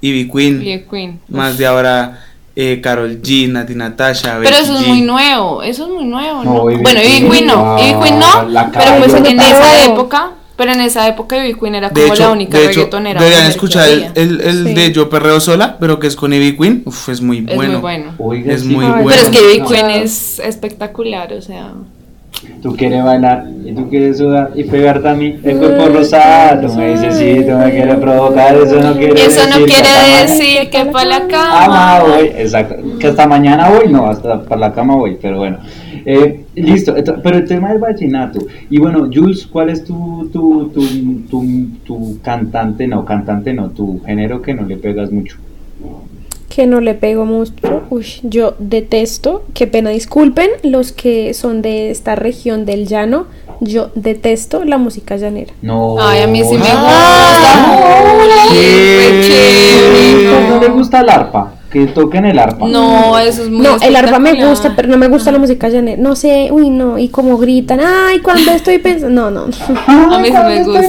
Ivy 0.03 0.29
Queen, 0.31 0.61
Lee 0.61 0.85
Queen. 0.91 1.21
más 1.29 1.57
de 1.57 1.67
ahora 1.67 2.25
eh, 2.55 2.81
Carol 2.83 3.23
G, 3.23 3.49
Nati 3.49 3.75
Natasha, 3.75 4.37
Pero 4.43 4.51
Becky 4.51 4.63
eso 4.65 4.75
es 4.75 4.81
G. 4.85 4.87
muy 4.89 5.01
nuevo, 5.03 5.63
eso 5.63 5.85
es 5.87 5.91
muy 5.93 6.05
nuevo, 6.05 6.45
¿no? 6.45 6.55
No, 6.65 6.71
Ivy 6.71 6.83
bueno, 6.83 7.01
Ivy 7.03 7.31
Queen, 7.31 7.47
no, 7.47 7.77
ah, 7.77 7.81
Ivy 7.81 8.01
Queen 8.03 8.19
no, 8.19 8.27
pero 8.73 8.99
pues 8.99 9.15
en 9.15 9.39
esa 9.41 9.85
época, 9.87 10.31
pero 10.57 10.73
en 10.73 10.81
esa 10.81 11.07
época 11.07 11.37
Ivy 11.47 11.59
Queen 11.59 11.75
era 11.77 11.91
como 11.91 12.03
hecho, 12.07 12.15
la 12.25 12.31
única 12.31 12.59
de 12.59 12.65
hecho 12.65 12.75
reggaetonera. 12.81 13.21
deberían 13.23 13.47
escuchar 13.47 13.89
el, 13.89 14.11
el, 14.17 14.41
el 14.41 14.67
Sí. 14.67 14.75
de 14.75 14.93
Yo 14.93 15.09
Perreo 15.09 15.39
Sola, 15.41 15.77
pero 15.79 16.01
que 16.01 16.09
es 16.09 16.17
con 16.17 16.33
Ivy 16.33 16.57
Queen, 16.57 16.83
Uf, 16.85 17.09
es 17.11 17.21
muy 17.21 17.47
Es 17.49 17.55
bueno. 17.55 17.73
muy 17.75 17.81
bueno. 17.81 18.15
Oiga, 18.19 18.53
Es 18.55 18.63
sí. 18.63 18.67
muy 18.69 18.85
bueno. 18.87 19.05
Pero 19.09 19.21
es 19.23 19.29
que 19.29 19.39
Ivy 19.41 19.61
No. 19.61 19.69
Queen 19.69 19.91
es 19.91 20.39
espectacular, 20.41 21.33
o 21.33 21.41
sea. 21.43 21.73
Tú 22.63 22.77
quieres 22.77 23.03
bailar 23.05 23.47
y 23.65 23.73
tú 23.73 23.89
quieres 23.89 24.19
sudar 24.19 24.51
y 24.55 24.65
pegarte 24.65 25.09
a 25.09 25.15
mí 25.15 25.37
el 25.43 25.59
cuerpo 25.59 25.87
rosado. 25.89 26.67
Tú 26.69 26.75
me 26.75 26.91
dices, 26.91 27.17
sí, 27.17 27.45
tú 27.45 27.57
me 27.57 27.71
quieres 27.71 27.97
provocar. 27.97 28.55
Eso 28.57 28.81
no 28.81 28.95
quiere 28.97 29.15
Eso 29.15 29.41
decir 29.43 29.51
no 29.51 29.57
que 29.67 29.73
quiere 29.73 29.89
mañana- 29.89 30.23
decir 30.23 30.71
que 30.71 30.85
para 30.87 31.05
la 31.09 31.27
cama 31.29 32.01
voy. 32.01 32.27
Exacto. 32.37 32.77
Que 32.99 33.07
hasta 33.09 33.27
mañana 33.27 33.69
voy, 33.71 33.89
no, 33.93 34.07
hasta 34.09 34.43
para 34.43 34.61
la 34.61 34.73
cama 34.73 34.95
voy. 34.97 35.19
Pero 35.21 35.39
bueno, 35.39 35.59
Eh, 36.07 36.45
listo. 36.55 36.95
Pero 37.23 37.37
el 37.39 37.45
tema 37.47 37.71
del 37.71 37.79
vallenato. 37.81 38.39
Y 38.71 38.79
bueno, 38.79 39.09
Jules, 39.13 39.47
¿cuál 39.47 39.71
es 39.71 39.85
tu, 39.85 40.31
tu, 40.33 40.69
tu, 40.69 40.83
tu, 41.29 41.45
tu 41.85 42.19
cantante? 42.23 42.87
No, 42.87 43.05
cantante 43.05 43.53
no, 43.53 43.71
tu 43.71 44.01
género 44.07 44.41
que 44.41 44.55
no 44.55 44.63
le 44.65 44.77
pegas 44.77 45.11
mucho. 45.11 45.37
Que 46.59 46.67
no 46.67 46.81
le 46.81 46.95
pego 46.95 47.25
mucho. 47.25 47.53
Uy, 47.89 48.05
yo 48.25 48.57
detesto, 48.59 49.45
qué 49.55 49.69
pena 49.69 49.91
disculpen 49.91 50.51
los 50.65 50.91
que 50.91 51.33
son 51.33 51.63
de 51.63 51.93
esta 51.93 52.17
región 52.17 52.65
del 52.65 52.89
llano. 52.89 53.27
Yo 53.61 53.93
detesto 53.95 54.65
la 54.65 54.77
música 54.77 55.17
llanera. 55.17 55.55
No. 55.63 55.95
Ay, 56.01 56.23
a 56.23 56.27
mí 56.27 56.43
sí 56.43 56.59
me 56.59 56.59
no. 56.59 56.65
gusta. 56.65 57.67
¿Qué? 58.51 59.21
Qué 59.23 59.23
chévere. 59.23 60.49
¿No 60.49 60.61
le 60.61 60.69
gusta 60.71 61.03
el 61.03 61.11
arpa? 61.11 61.58
Que 61.71 61.87
toquen 61.87 62.25
el 62.25 62.39
arpa. 62.39 62.67
No, 62.67 63.19
eso 63.19 63.43
es 63.43 63.51
muy 63.51 63.61
No, 63.67 63.77
el 63.81 63.95
arpa 63.95 64.19
me 64.19 64.33
gusta, 64.47 64.73
pero 64.75 64.89
no 64.89 64.97
me 64.97 65.09
gusta 65.09 65.31
la 65.31 65.39
música 65.39 65.69
llanera. 65.69 66.01
No 66.01 66.17
sé, 66.17 66.49
uy, 66.51 66.71
no, 66.71 66.99
y 66.99 67.09
como 67.09 67.37
gritan, 67.37 67.81
ay, 67.81 68.21
cuando 68.21 68.53
estoy 68.53 68.79
pensando. 68.79 69.31
No, 69.31 69.31
no, 69.31 69.53
A 70.15 70.19
mí 70.19 70.29
sí 70.29 70.33
me 70.33 70.65
gusta. 70.65 70.81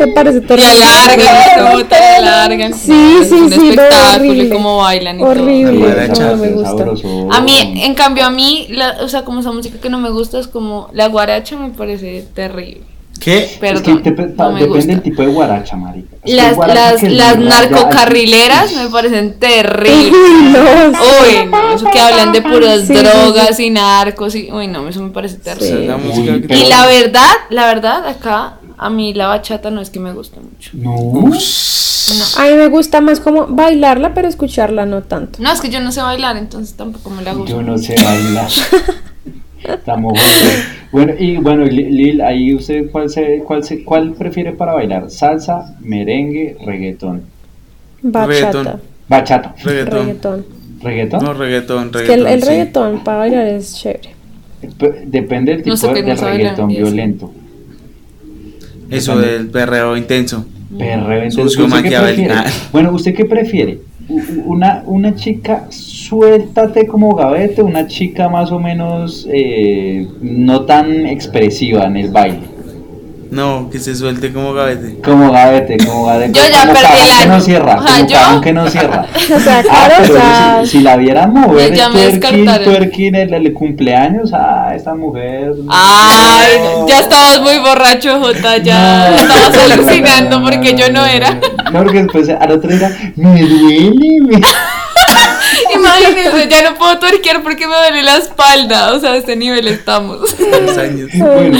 me 0.00 0.06
parece 0.08 0.38
Y 0.38 0.40
terrible. 0.40 0.70
alargan, 0.72 1.66
como 1.72 1.84
te 1.84 1.94
alargan. 1.96 2.74
Sí, 2.74 3.18
sí, 3.28 3.34
un 3.34 3.50
sí, 3.52 3.68
espectáculo 3.70 4.24
y 4.24 4.28
horrible. 4.30 4.50
cómo 4.50 4.76
bailan 4.78 5.20
y 5.20 5.22
Horrible. 5.22 5.72
todo. 5.72 5.78
Guaracha. 5.80 6.22
No, 6.24 6.30
no 6.30 6.36
me 6.36 6.48
gusta. 6.50 7.36
A 7.36 7.40
mí, 7.42 7.52
en 7.84 7.94
cambio, 7.94 8.24
a 8.24 8.30
mí, 8.30 8.66
la- 8.70 8.96
o 9.02 9.08
sea, 9.08 9.24
como 9.24 9.40
esa 9.40 9.52
música 9.52 9.78
que 9.80 9.88
no 9.90 9.98
me 9.98 10.10
gusta 10.10 10.38
es 10.38 10.48
como 10.48 10.88
la 10.92 11.06
guaracha 11.08 11.56
me 11.56 11.70
parece 11.70 12.24
terrible. 12.34 12.82
¿Qué? 13.20 13.56
Perdón, 13.60 13.98
es 13.98 14.02
que 14.02 14.10
te- 14.10 14.26
no 14.26 14.50
me 14.52 14.60
depende 14.60 14.66
gusta. 14.66 14.92
del 14.92 15.02
tipo 15.02 15.22
de 15.22 15.28
guaracha, 15.28 15.76
marica. 15.76 16.16
Las, 16.24 16.56
las, 16.58 17.02
las 17.04 17.38
narcocarrileras 17.38 18.74
me 18.74 18.88
parecen 18.88 19.38
terribles. 19.38 20.12
Uy, 20.12 20.52
no, 20.52 20.60
Uy, 20.60 21.46
no, 21.50 21.74
eso 21.74 21.86
que 21.92 22.00
hablan 22.00 22.32
de 22.32 22.42
puras 22.42 22.80
Sí, 22.80 22.86
sí, 22.88 22.94
drogas 22.94 23.60
y 23.60 23.70
narcos 23.70 24.34
y, 24.34 24.50
uy, 24.50 24.66
no, 24.66 24.88
eso 24.88 25.02
me 25.02 25.10
parece 25.10 25.36
terrible. 25.36 25.86
la 25.86 25.96
Uy, 25.96 26.02
música 26.04 26.32
que 26.34 26.48
pero- 26.48 26.60
Y 26.60 26.64
la 26.68 26.86
verdad, 26.86 27.30
la 27.50 27.66
verdad, 27.66 28.06
acá 28.08 28.54
a 28.78 28.90
mí 28.90 29.14
la 29.14 29.28
bachata 29.28 29.70
no 29.70 29.80
es 29.80 29.90
que 29.90 30.00
me 30.00 30.12
guste 30.12 30.40
mucho. 30.40 30.70
No. 30.74 31.30
A 32.38 32.44
mí 32.46 32.54
me 32.56 32.66
gusta 32.68 33.00
más 33.00 33.20
como 33.20 33.46
bailarla, 33.46 34.12
pero 34.14 34.26
escucharla 34.26 34.84
no 34.86 35.02
tanto. 35.02 35.38
No, 35.40 35.52
es 35.52 35.60
que 35.60 35.70
yo 35.70 35.78
no 35.80 35.92
sé 35.92 36.02
bailar, 36.02 36.36
entonces 36.36 36.74
tampoco 36.76 37.10
me 37.10 37.22
la 37.22 37.32
gusta. 37.34 37.52
Yo 37.52 37.62
no 37.62 37.78
sé 37.78 37.94
bailar. 38.02 38.48
Estamos 39.64 40.12
jodidos. 40.18 40.64
Bueno, 40.90 41.12
y 41.18 41.36
bueno, 41.38 41.64
Li- 41.64 41.90
Lil, 41.90 42.20
ahí 42.20 42.54
usted 42.54 42.90
cuál 42.90 43.08
se, 43.08 43.38
cuál 43.38 43.64
se, 43.64 43.82
cuál 43.84 44.12
prefiere 44.12 44.52
para 44.52 44.74
bailar? 44.74 45.10
Salsa, 45.10 45.76
merengue, 45.80 46.56
reggaetón. 46.64 47.22
Bachata. 48.02 48.26
Reggaetón. 48.52 48.80
Bachata. 49.08 49.54
Reggaetón. 49.62 49.98
Reggaetón. 50.00 50.44
¿Reggaetón? 50.82 51.24
No, 51.24 51.32
reggaetón, 51.34 51.90
Es 51.94 52.02
que 52.02 52.14
el, 52.14 52.24
reggaetón. 52.24 52.28
el 52.32 52.42
sí. 52.42 52.48
reggaetón 52.48 53.04
para 53.04 53.18
bailar 53.18 53.46
es 53.46 53.74
chévere. 53.76 54.10
P- 54.78 55.02
Depende 55.06 55.52
del 55.52 55.62
tipo 55.62 55.70
No 55.70 55.76
sé 55.76 55.88
de, 55.88 56.14
reggaetón 56.14 56.70
sí. 56.70 56.76
violento. 56.76 57.32
Eso 58.90 59.18
del 59.18 59.48
perreo 59.48 59.96
intenso. 59.96 60.44
Perreo, 60.76 61.22
entonces, 61.22 61.52
Sucio, 61.52 61.66
¿usted 61.66 61.82
qué? 62.16 62.30
Bueno, 62.72 62.92
¿usted 62.92 63.14
qué 63.14 63.24
prefiere? 63.24 63.78
Una, 64.44 64.82
una 64.86 65.14
chica 65.14 65.66
suéltate 66.16 66.86
como 66.86 67.14
gavete, 67.14 67.62
una 67.62 67.86
chica 67.86 68.28
más 68.28 68.52
o 68.52 68.58
menos 68.58 69.26
eh, 69.32 70.06
no 70.20 70.66
tan 70.66 71.06
expresiva 71.06 71.84
en 71.84 71.96
el 71.96 72.10
baile. 72.10 72.52
No, 73.30 73.70
que 73.70 73.78
se 73.78 73.94
suelte 73.94 74.30
como 74.30 74.52
gavete. 74.52 75.00
Como 75.02 75.32
gavete, 75.32 75.78
como 75.78 76.04
gavete. 76.04 76.32
Yo 76.38 76.42
ya 76.52 76.60
como 76.66 76.74
perdí 76.74 77.00
el 77.00 77.18
que 77.22 77.26
no 77.28 77.32
año. 77.36 77.40
cierra, 77.42 77.76
como 77.76 78.06
yo- 78.06 78.40
que 78.42 78.52
no 78.52 78.68
cierra. 78.68 79.06
O 79.34 79.40
sea, 79.40 79.62
Ah, 79.70 79.88
claro, 79.88 80.04
o 80.04 80.16
sea, 80.18 80.60
si, 80.64 80.70
si 80.70 80.80
la 80.82 80.96
vieran 80.98 81.32
mover 81.32 81.72
Ya 81.72 81.86
el 81.86 82.20
twerking, 82.20 82.44
twerking, 82.64 83.14
el, 83.14 83.32
el 83.32 83.52
cumpleaños, 83.54 84.32
ah, 84.34 84.74
esta 84.76 84.94
mujer. 84.94 85.54
Ay, 85.70 86.58
no. 86.62 86.86
ya 86.86 87.00
estabas 87.00 87.40
muy 87.40 87.56
borracho, 87.58 88.20
Jota, 88.20 88.58
ya 88.58 89.08
No, 89.08 89.16
estabas 89.22 89.70
alucinando 89.72 90.38
no, 90.40 90.44
porque 90.44 90.74
yo 90.74 90.92
no 90.92 91.06
era. 91.06 91.40
No, 91.72 91.82
porque 91.84 92.02
después 92.02 92.28
al 92.28 92.50
otro 92.52 92.70
día, 92.70 93.14
me 93.16 93.40
duele, 93.40 94.20
me... 94.20 94.40
Ya 96.50 96.70
no 96.70 96.76
puedo 96.78 96.98
tuerquear 96.98 97.42
porque 97.42 97.66
me 97.66 97.74
duele 97.74 98.02
la 98.02 98.16
espalda. 98.16 98.94
O 98.94 99.00
sea, 99.00 99.12
a 99.12 99.16
este 99.16 99.36
nivel 99.36 99.66
estamos. 99.68 100.20
Tres 100.36 100.78
años. 100.78 101.10
Bueno, 101.16 101.58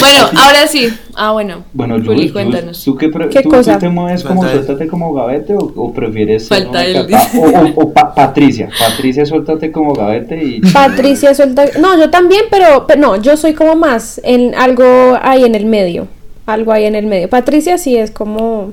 Bueno, 0.00 0.30
ahora 0.36 0.66
sí. 0.66 0.88
Ah, 1.14 1.32
bueno. 1.32 1.64
Bueno, 1.72 1.94
Juli, 1.94 2.06
Jules, 2.28 2.32
cuéntanos. 2.32 2.84
¿tú 2.84 2.96
qué, 2.96 3.10
¿Qué 3.30 3.42
tú, 3.42 3.48
cosa? 3.48 3.74
tú 3.74 3.78
te 3.80 3.88
mueves 3.88 4.22
como 4.22 4.42
Falta 4.42 4.56
él. 4.58 4.64
suéltate 4.64 4.88
como 4.90 5.14
gavete 5.14 5.54
o, 5.54 5.72
o 5.76 5.92
prefieres 5.92 6.48
Falta 6.48 6.84
él, 6.84 7.06
cata- 7.08 7.30
o, 7.38 7.40
o- 7.80 7.84
o 7.84 7.92
Pa- 7.94 8.14
Patricia, 8.14 8.68
Patricia 8.78 9.24
suéltate 9.24 9.72
como 9.72 9.94
gavete 9.94 10.42
y 10.44 10.60
Patricia 10.72 11.34
suelta. 11.34 11.64
No, 11.80 11.98
yo 11.98 12.10
también, 12.10 12.42
pero, 12.50 12.86
pero 12.86 13.00
no, 13.00 13.16
yo 13.22 13.36
soy 13.38 13.54
como 13.54 13.76
más 13.76 14.20
en 14.24 14.54
algo 14.54 14.84
ahí 15.22 15.44
en 15.44 15.54
el 15.54 15.64
medio. 15.64 16.06
Algo 16.44 16.70
ahí 16.72 16.84
en 16.84 16.94
el 16.94 17.06
medio. 17.06 17.28
Patricia 17.30 17.78
sí 17.78 17.96
es 17.96 18.10
como. 18.10 18.72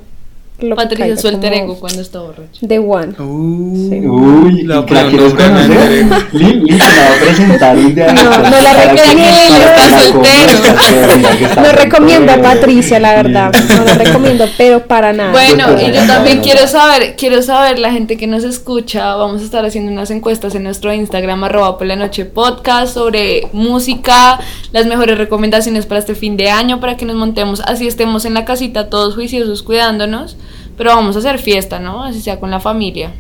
Lo 0.64 0.76
que 0.78 0.84
Patricia 0.84 1.06
caiga, 1.06 1.22
su 1.22 1.28
alter 1.28 1.52
como 1.52 1.64
ego 1.64 1.80
cuando 1.80 2.02
está 2.02 2.20
borracho. 2.22 2.68
The 2.68 2.80
One. 2.80 3.14
Uh, 3.20 3.90
Sí. 3.90 4.08
Uy, 4.08 4.64
La 4.64 4.86
¿y 4.88 4.94
la 4.94 5.10
quieres 5.10 5.34
conocer? 5.34 6.06
Lili 6.32 6.78
te 6.78 6.78
la 6.78 6.86
va 6.86 7.16
a 7.16 7.20
presentar 7.20 7.76
un 7.78 7.96
día. 7.96 8.14
No, 8.14 8.24
no 8.24 8.62
la 8.62 8.74
recomiendo, 8.74 9.22
No 11.62 11.72
recomiendo 11.74 12.32
a. 12.32 12.38
Patricia, 12.38 13.00
la 13.00 13.16
verdad. 13.16 13.52
No 13.78 13.84
la 13.84 13.94
recomiendo, 13.96 14.46
pero 14.58 14.86
para 14.88 15.12
nada. 15.12 15.32
Bueno, 15.32 15.82
y 15.82 15.92
yo 15.92 16.06
también 16.08 16.42
quiero 16.42 16.68
saber, 16.68 17.16
quiero 17.18 17.42
saber 17.42 17.80
la 17.80 17.92
gente 17.92 18.18
que 18.18 18.28
nos 18.28 18.44
escucha, 18.44 19.16
vamos 19.16 19.42
a 19.42 19.46
estar 19.46 19.66
haciendo 19.66 19.92
unas 19.92 20.12
encuestas 20.12 20.56
en 20.56 20.64
nuestro 20.64 20.94
Instagram 20.94 21.44
arroba 21.44 21.78
por 21.78 21.88
la 21.88 21.96
noche 21.96 22.26
podcast 22.26 22.94
sobre 22.94 23.48
música, 23.54 24.40
las 24.72 24.86
mejores 24.86 25.18
recomendaciones 25.18 25.86
para 25.86 26.00
este 26.00 26.16
fin 26.16 26.38
de 26.38 26.50
año, 26.50 26.80
para 26.80 26.98
que 26.98 27.06
nos 27.06 27.16
montemos, 27.16 27.62
así 27.62 27.88
estemos 27.88 28.26
en 28.26 28.34
la 28.34 28.46
casita 28.46 28.90
todos 28.90 29.16
juiciosos 29.16 29.64
cuidándonos, 29.64 30.38
pero 30.78 30.92
vamos 30.92 31.16
a 31.16 31.20
hacer 31.20 31.40
fiesta, 31.40 31.80
¿no? 31.80 32.04
Así 32.04 32.22
sea 32.22 32.40
con 32.40 32.52
la 32.52 32.60
familia. 32.60 33.12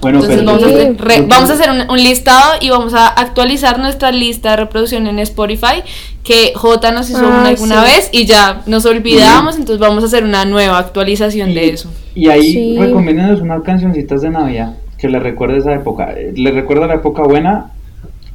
Bueno, 0.00 0.20
Entonces 0.20 0.38
pero 0.44 0.46
vamos, 0.52 0.62
a 0.62 0.66
hacer, 0.68 0.96
re- 0.96 1.26
vamos 1.26 1.50
a 1.50 1.52
hacer 1.54 1.70
un, 1.70 1.90
un 1.90 1.98
listado 1.98 2.52
y 2.60 2.70
vamos 2.70 2.94
a 2.94 3.08
actualizar 3.08 3.80
nuestra 3.80 4.12
lista 4.12 4.50
de 4.52 4.56
reproducción 4.58 5.08
en 5.08 5.18
Spotify 5.18 5.82
que 6.22 6.52
J 6.54 6.92
nos 6.92 7.10
hizo 7.10 7.18
Ah, 7.24 7.40
una 7.40 7.48
alguna 7.48 7.84
sí. 7.84 7.90
vez 7.92 8.08
y 8.12 8.24
ya 8.24 8.62
nos 8.66 8.86
olvidamos, 8.86 9.56
entonces 9.56 9.80
vamos 9.80 10.04
a 10.04 10.06
hacer 10.06 10.22
una 10.22 10.44
nueva 10.44 10.78
actualización 10.78 11.52
de 11.52 11.70
eso. 11.70 11.90
Y 12.14 12.28
ahí 12.28 12.52
Sí. 12.52 12.76
recomiéndanos 12.78 13.40
unas 13.40 13.62
cancioncitas 13.62 14.22
de 14.22 14.30
Navidad 14.30 14.76
que 14.98 15.08
le 15.08 15.18
recuerde 15.18 15.58
esa 15.58 15.74
época. 15.74 16.12
Eh, 16.16 16.32
¿Le 16.36 16.52
recuerda 16.52 16.86
la 16.86 16.94
época 16.94 17.22
buena? 17.24 17.72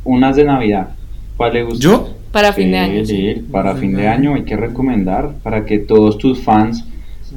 Unas 0.03 0.35
de 0.35 0.43
Navidad. 0.43 0.89
¿Cuál 1.37 1.53
le 1.53 1.63
gusta? 1.63 1.81
¿Yo? 1.81 2.09
Para 2.33 2.51
fin 2.51 2.71
de 2.71 2.77
Sí, 2.77 2.83
año. 2.83 3.05
sí, 3.05 3.41
para 3.51 3.75
fin 3.75 3.95
de 3.95 4.07
año 4.09 4.33
hay 4.35 4.43
que 4.43 4.57
recomendar 4.57 5.35
para 5.43 5.65
que 5.65 5.79
todos 5.79 6.17
tus 6.17 6.41
fans 6.41 6.83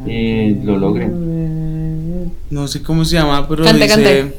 eh, 0.07 0.57
lo 0.63 0.77
logren. 0.77 2.33
No 2.51 2.69
sé 2.69 2.83
cómo 2.83 3.05
se 3.05 3.17
llama, 3.17 3.47
pero 3.49 3.65
Cante, 3.65 3.85
dice... 3.85 4.35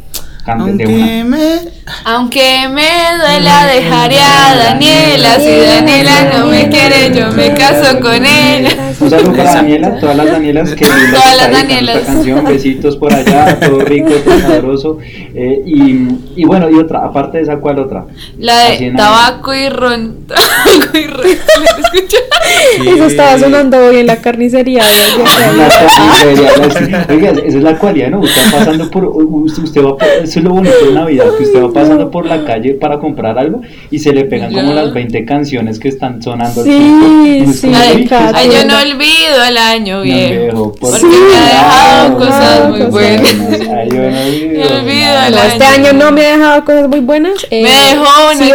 cante. 0.46 0.84
Aunque 0.84 0.86
una. 0.86 1.24
me... 1.26 1.60
Aunque 2.06 2.70
me 2.70 2.90
duela 3.18 3.66
dejaré 3.66 4.20
a 4.20 4.56
Daniela, 4.56 5.40
si 5.40 5.50
Daniela 5.50 6.34
no 6.34 6.46
me 6.48 6.70
quiere, 6.70 7.14
yo 7.14 7.32
me 7.34 7.54
caso 7.54 8.00
con 8.00 8.26
ella. 8.26 8.87
Un 9.00 9.10
saludo 9.10 9.34
para. 9.34 9.54
Daniela, 9.54 10.00
todas 10.00 10.16
las 10.18 10.26
Danielas 10.32 10.74
que 10.76 10.86
Todas 10.86 11.38
las 11.38 11.52
Danielas. 11.52 11.96
esta 11.98 12.14
canción, 12.14 12.46
besitos 12.46 12.98
por 12.98 13.14
allá, 13.14 13.60
todo 13.60 13.80
rico, 13.80 14.10
todo 14.26 14.40
sabroso. 14.40 14.98
Eh, 15.36 15.62
y, 15.66 16.08
y 16.36 16.46
bueno, 16.46 16.70
y 16.70 16.76
otra, 16.76 17.06
aparte 17.06 17.38
de 17.38 17.44
esa, 17.44 17.58
¿cuál 17.58 17.80
otra? 17.80 18.06
La 18.40 18.70
de 18.72 18.92
tabaco 18.96 19.54
y 19.54 19.70
ron. 19.70 20.18
Tabaco 20.28 20.98
y. 20.98 21.08
Eso 22.88 23.06
estaba 23.06 23.38
sonando 23.38 23.78
hoy 23.78 23.98
en 23.98 24.08
la 24.08 24.18
carnicería. 24.18 24.82
¿no? 25.18 25.24
La 25.24 25.68
carnicería, 25.70 27.06
la- 27.08 27.14
Oiga, 27.14 27.30
esa 27.32 27.58
es 27.58 27.64
la 27.64 27.78
cualidad, 27.78 28.10
¿no? 28.10 28.20
Usted 28.22 28.42
va 28.48 28.52
pasando 28.60 28.90
por, 28.90 29.06
usted, 29.06 29.64
usted 29.64 29.84
va, 29.84 29.98
por- 29.98 30.08
eso 30.08 30.40
es 30.40 30.44
lo 30.46 30.52
bonito 30.52 30.76
de 30.86 30.94
Navidad, 30.94 31.26
que 31.38 31.44
usted 31.44 31.62
va 31.64 31.72
pasando 31.74 32.10
por 32.10 32.26
la 32.26 32.44
calle 32.46 32.74
para 32.74 33.00
comprar 33.00 33.38
algo 33.38 33.62
y 33.92 34.00
se 34.00 34.14
le 34.14 34.26
pegan 34.26 34.54
como 34.54 34.74
las 34.74 34.94
20 34.94 35.26
canciones 35.26 35.80
que 35.80 35.90
están 35.90 36.22
sonando. 36.22 36.64
Sí, 36.64 37.46
sí, 37.54 37.72
Ay, 37.76 37.96
uy, 37.98 38.04
¿qué 38.04 38.10
Katy. 38.10 38.34
ay, 38.36 38.50
yo 38.52 38.66
no 38.66 38.76
olvido 38.92 39.44
el 39.48 39.58
año 39.58 39.98
No, 39.98 40.02
viejo. 40.04 40.42
viejo, 40.44 40.72
por 40.74 40.80
Porque 40.92 41.00
Sí. 41.00 41.06
me 41.08 41.36
ha 41.36 41.46
dejado 41.46 42.18
cosas 42.18 42.70
muy 42.70 42.80
cosas 42.80 42.92
buenas. 42.92 43.32
Ay, 43.32 43.90
yo 43.90 43.98
no 43.98 44.20
olvido. 44.22 44.50
Me 44.58 44.80
olvido 44.80 45.06
nada. 45.14 45.28
el 45.28 45.34
No, 45.36 45.42
este 45.44 45.64
año 45.66 45.94
no 45.94 46.12
me 46.12 46.26
ha 46.26 46.38
dejado 46.38 46.66
cosas 46.66 46.88
muy 46.88 47.00
buenas. 47.02 47.34
eh, 47.50 47.64
Me 47.64 47.70
dejó 47.70 48.32
una 48.32 48.46
sí, 48.46 48.52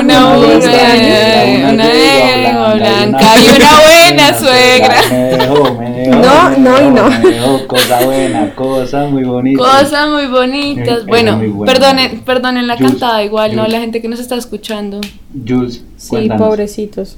una 0.00 0.02
no, 0.02 0.36
burra, 0.36 0.52
este 0.54 1.64
una 1.72 1.84
lengua 1.94 2.74
blanca 2.74 3.38
y 3.38 3.44
buena 3.48 3.56
una 3.56 3.80
buena 3.80 4.38
suegra. 4.38 4.96
Me 5.10 5.16
dejó, 5.16 5.74
me 5.74 5.90
dejó, 5.90 6.14
No, 6.16 6.50
me 6.50 6.58
no 6.58 6.78
y 6.78 6.90
no. 6.90 7.08
Me 7.10 7.30
dejó 7.30 7.66
cosa 7.66 8.00
buena, 8.04 8.54
cosa 8.54 9.04
muy 9.06 9.24
bonita. 9.24 9.62
Cosas 9.62 10.08
muy 10.08 10.26
bonitas. 10.26 11.06
Bueno, 11.06 11.36
muy 11.38 11.48
buena. 11.48 11.72
perdonen, 11.72 12.20
perdonen 12.20 12.66
la 12.66 12.76
Jules, 12.76 12.90
cantada 12.92 13.22
igual, 13.24 13.54
¿no? 13.56 13.62
Jules. 13.62 13.72
La 13.72 13.80
gente 13.80 14.02
que 14.02 14.08
nos 14.08 14.20
está 14.20 14.36
escuchando. 14.36 15.00
Jules, 15.46 15.82
Sí, 15.96 16.28
pobrecitos. 16.36 17.16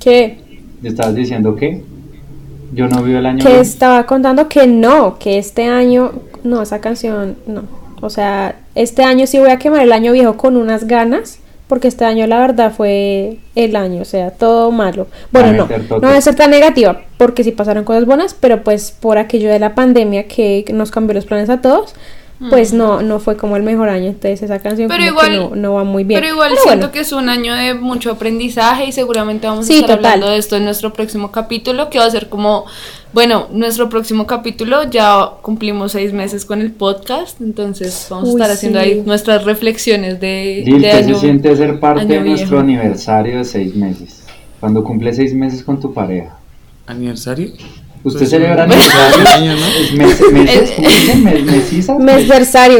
¿Qué? 0.00 0.38
¿Le 0.82 0.88
estabas 0.88 1.14
diciendo 1.14 1.56
qué? 1.56 1.82
Yo 2.72 2.86
no 2.88 3.02
vi 3.02 3.14
el 3.14 3.26
año. 3.26 3.44
Que 3.44 3.60
estaba 3.60 4.06
contando 4.06 4.48
que 4.48 4.66
no, 4.66 5.18
que 5.18 5.38
este 5.38 5.64
año, 5.64 6.12
no, 6.44 6.62
esa 6.62 6.80
canción, 6.80 7.36
no. 7.46 7.62
O 8.00 8.10
sea, 8.10 8.56
este 8.74 9.02
año 9.02 9.26
sí 9.26 9.38
voy 9.38 9.50
a 9.50 9.58
quemar 9.58 9.82
el 9.82 9.92
año 9.92 10.12
viejo 10.12 10.36
con 10.36 10.56
unas 10.56 10.86
ganas, 10.86 11.40
porque 11.66 11.88
este 11.88 12.04
año 12.04 12.26
la 12.26 12.38
verdad 12.38 12.72
fue 12.72 13.38
el 13.54 13.74
año, 13.74 14.02
o 14.02 14.04
sea, 14.04 14.30
todo 14.30 14.70
malo. 14.70 15.08
Bueno, 15.32 15.52
no, 15.52 15.68
no 15.90 16.00
voy 16.00 16.16
a 16.16 16.20
ser 16.20 16.34
tan 16.34 16.50
negativa, 16.50 17.02
porque 17.16 17.42
sí 17.42 17.52
pasaron 17.52 17.84
cosas 17.84 18.06
buenas, 18.06 18.34
pero 18.34 18.62
pues 18.62 18.92
por 18.92 19.18
aquello 19.18 19.50
de 19.50 19.58
la 19.58 19.74
pandemia 19.74 20.28
que 20.28 20.64
nos 20.72 20.90
cambió 20.90 21.14
los 21.14 21.26
planes 21.26 21.50
a 21.50 21.60
todos, 21.60 21.94
pues 22.50 22.72
no, 22.72 23.02
no 23.02 23.18
fue 23.18 23.36
como 23.36 23.56
el 23.56 23.62
mejor 23.64 23.88
año. 23.88 24.06
Entonces 24.06 24.42
esa 24.42 24.60
canción 24.60 24.88
Pero 24.88 25.16
que 25.16 25.30
no, 25.30 25.56
no 25.56 25.74
va 25.74 25.84
muy 25.84 26.04
bien. 26.04 26.20
Pero 26.20 26.32
igual 26.32 26.50
Pero 26.50 26.62
siento 26.62 26.78
bueno. 26.86 26.92
que 26.92 27.00
es 27.00 27.12
un 27.12 27.28
año 27.28 27.54
de 27.54 27.74
mucho 27.74 28.12
aprendizaje 28.12 28.84
y 28.86 28.92
seguramente 28.92 29.46
vamos 29.48 29.68
a 29.68 29.72
estar 29.72 29.96
total. 29.96 30.04
hablando 30.12 30.30
de 30.30 30.38
esto 30.38 30.56
en 30.56 30.64
nuestro 30.64 30.92
próximo 30.92 31.32
capítulo, 31.32 31.90
que 31.90 31.98
va 31.98 32.04
a 32.04 32.10
ser 32.10 32.28
como, 32.28 32.64
bueno, 33.12 33.48
nuestro 33.50 33.88
próximo 33.88 34.26
capítulo 34.26 34.88
ya 34.88 35.30
cumplimos 35.42 35.92
seis 35.92 36.12
meses 36.12 36.44
con 36.44 36.60
el 36.60 36.70
podcast, 36.70 37.40
entonces 37.40 38.06
vamos 38.08 38.28
a 38.28 38.32
estar 38.32 38.50
haciendo 38.52 38.80
sí. 38.80 38.84
ahí 38.84 39.02
nuestras 39.04 39.44
reflexiones 39.44 40.20
de, 40.20 40.62
Lil, 40.64 40.80
de 40.82 40.90
¿qué 40.90 40.92
año. 40.92 41.14
se 41.16 41.20
siente 41.22 41.56
ser 41.56 41.80
parte 41.80 42.06
de 42.06 42.20
nuestro 42.20 42.62
viejo. 42.62 42.80
aniversario 42.80 43.38
de 43.38 43.44
seis 43.44 43.74
meses? 43.74 44.24
Cuando 44.60 44.84
cumple 44.84 45.12
seis 45.12 45.34
meses 45.34 45.64
con 45.64 45.80
tu 45.80 45.92
pareja. 45.92 46.36
¿Aniversario? 46.86 47.50
¿Usted 48.04 48.20
Pues, 48.20 48.30
celebra 48.30 48.64
un- 48.64 48.72
aniversario? 48.72 49.50
¿no? 49.56 49.66
¿Es 49.66 49.92
mes- 49.92 50.32
meses? 50.32 50.72
¿Cómo 50.76 50.88
dicen? 50.88 51.22
¿Mes- 51.24 52.28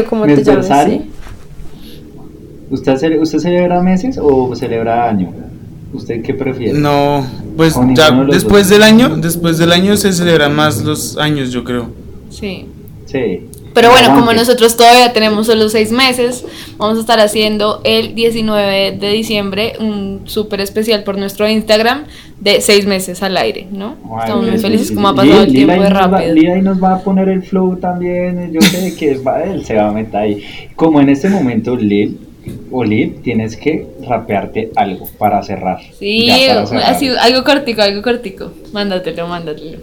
como 0.07 0.25
te 0.25 0.43
llamas. 0.43 0.85
Sí. 0.85 1.01
¿Usted, 2.71 2.93
cele- 2.97 3.19
¿Usted 3.19 3.39
celebra 3.39 3.81
meses 3.81 4.19
o 4.21 4.55
celebra 4.55 5.09
año? 5.09 5.31
¿Usted 5.91 6.21
qué 6.21 6.33
prefiere? 6.35 6.77
No, 6.77 7.25
pues 7.57 7.75
ya 7.95 8.11
de 8.11 8.33
después 8.33 8.63
dos. 8.69 8.69
del 8.69 8.83
año, 8.83 9.17
después 9.17 9.57
del 9.57 9.71
año 9.71 9.97
se 9.97 10.13
celebran 10.13 10.55
más 10.55 10.83
los 10.83 11.17
años, 11.17 11.51
yo 11.51 11.63
creo. 11.63 11.89
Sí. 12.29 12.67
Sí. 13.07 13.41
Pero 13.79 13.91
bueno, 13.91 14.13
como 14.13 14.33
nosotros 14.33 14.75
todavía 14.75 15.13
tenemos 15.13 15.47
solo 15.47 15.69
seis 15.69 15.89
meses, 15.91 16.43
vamos 16.77 16.97
a 16.97 17.01
estar 17.01 17.19
haciendo 17.21 17.79
el 17.85 18.13
19 18.13 18.97
de 18.99 19.09
diciembre 19.11 19.73
un 19.79 20.23
súper 20.25 20.59
especial 20.59 21.03
por 21.03 21.17
nuestro 21.17 21.47
Instagram 21.47 22.03
de 22.41 22.59
seis 22.59 22.85
meses 22.85 23.23
al 23.23 23.37
aire, 23.37 23.67
¿no? 23.71 23.95
Estamos 24.19 24.47
muy 24.47 24.57
felices 24.57 24.89
sí. 24.89 24.95
como 24.95 25.07
ha 25.07 25.15
pasado 25.15 25.43
el 25.43 25.53
Lil 25.53 25.65
tiempo 25.65 25.81
de 25.81 25.89
rápido. 25.89 26.33
Lil 26.33 26.49
ahí 26.49 26.61
nos 26.61 26.83
va 26.83 26.95
a 26.95 26.99
poner 26.99 27.29
el 27.29 27.41
flow 27.41 27.77
también. 27.77 28.51
Yo 28.51 28.59
sé 28.59 28.95
que 28.97 29.17
va- 29.17 29.43
él 29.43 29.65
se 29.65 29.75
va 29.75 29.87
a 29.87 29.91
meter 29.91 30.15
ahí. 30.17 30.43
Como 30.75 30.99
en 30.99 31.07
este 31.07 31.29
momento, 31.29 31.77
Lil 31.77 32.19
o 32.71 32.83
Lil, 32.83 33.21
tienes 33.21 33.55
que 33.55 33.87
rapearte 34.05 34.71
algo 34.75 35.07
para 35.17 35.41
cerrar. 35.41 35.79
Sí, 35.97 36.27
para 36.49 36.65
cerrar. 36.65 36.83
así, 36.91 37.07
algo 37.17 37.45
cortico, 37.45 37.81
algo 37.81 38.01
cortico. 38.01 38.51
Mándatelo, 38.73 39.25
mándatelo. 39.27 39.77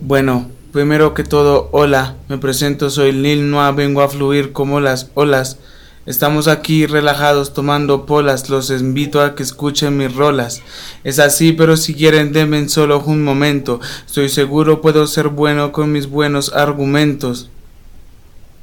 Bueno, 0.00 0.46
primero 0.74 1.14
que 1.14 1.22
todo, 1.22 1.68
hola, 1.70 2.16
me 2.28 2.36
presento, 2.36 2.90
soy 2.90 3.12
Lil 3.12 3.48
Noa, 3.48 3.70
vengo 3.70 4.02
a 4.02 4.08
fluir 4.08 4.50
como 4.50 4.80
las 4.80 5.08
olas. 5.14 5.58
Estamos 6.04 6.48
aquí 6.48 6.84
relajados 6.86 7.54
tomando 7.54 8.06
polas, 8.06 8.50
los 8.50 8.70
invito 8.70 9.22
a 9.22 9.36
que 9.36 9.44
escuchen 9.44 9.96
mis 9.96 10.12
rolas. 10.12 10.62
Es 11.04 11.20
así, 11.20 11.52
pero 11.52 11.76
si 11.76 11.94
quieren 11.94 12.32
denme 12.32 12.68
solo 12.68 13.00
un 13.06 13.22
momento. 13.22 13.78
Estoy 14.04 14.28
seguro 14.28 14.80
puedo 14.80 15.06
ser 15.06 15.28
bueno 15.28 15.70
con 15.70 15.92
mis 15.92 16.08
buenos 16.08 16.52
argumentos. 16.52 17.50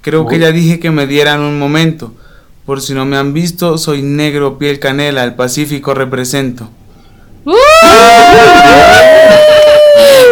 Creo 0.02 0.28
que 0.28 0.36
Uy. 0.36 0.42
ya 0.42 0.52
dije 0.52 0.82
que 0.82 0.92
me 0.92 1.08
dieran 1.08 1.40
un 1.40 1.58
momento. 1.58 2.14
Por 2.66 2.82
si 2.82 2.94
no 2.94 3.06
me 3.06 3.16
han 3.16 3.32
visto, 3.32 3.78
soy 3.78 4.02
negro, 4.02 4.58
piel 4.58 4.80
canela, 4.80 5.24
el 5.24 5.36
Pacífico 5.36 5.94
represento. 5.94 6.70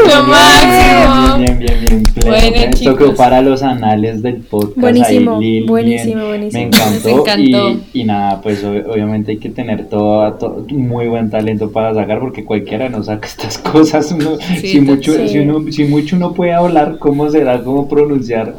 ¡Lo 0.07 0.23
máximo! 0.23 1.68
Bien, 1.89 2.03
pleno. 2.03 2.29
Bueno, 2.37 2.55
Esto 2.55 2.77
chicos. 2.77 2.97
quedó 2.97 3.15
para 3.15 3.41
los 3.41 3.63
anales 3.63 4.21
del 4.21 4.35
podcast. 4.37 4.77
Buenísimo, 4.77 5.37
ahí, 5.37 5.41
Lil, 5.43 5.65
buenísimo, 5.65 6.15
bien. 6.15 6.27
buenísimo. 6.27 6.69
Me 7.05 7.11
encantó. 7.11 7.69
Y, 7.93 8.01
y 8.01 8.03
nada, 8.03 8.41
pues 8.41 8.63
ob- 8.63 8.85
obviamente 8.91 9.31
hay 9.31 9.37
que 9.37 9.49
tener 9.49 9.87
todo, 9.87 10.31
todo- 10.33 10.65
muy 10.69 11.07
buen 11.07 11.29
talento 11.29 11.71
para 11.71 11.93
sacar, 11.93 12.19
porque 12.19 12.45
cualquiera 12.45 12.89
no 12.89 13.03
saca 13.03 13.27
estas 13.27 13.57
cosas. 13.57 14.11
Uno, 14.11 14.37
Sí, 14.59 14.67
si, 14.67 14.81
mucho, 14.81 15.13
sí. 15.13 15.29
si, 15.29 15.39
uno, 15.39 15.71
si 15.71 15.83
mucho 15.85 16.15
uno 16.15 16.33
puede 16.33 16.53
hablar, 16.53 16.97
¿cómo 16.99 17.29
será? 17.29 17.63
¿Cómo 17.63 17.87
pronunciar? 17.89 18.55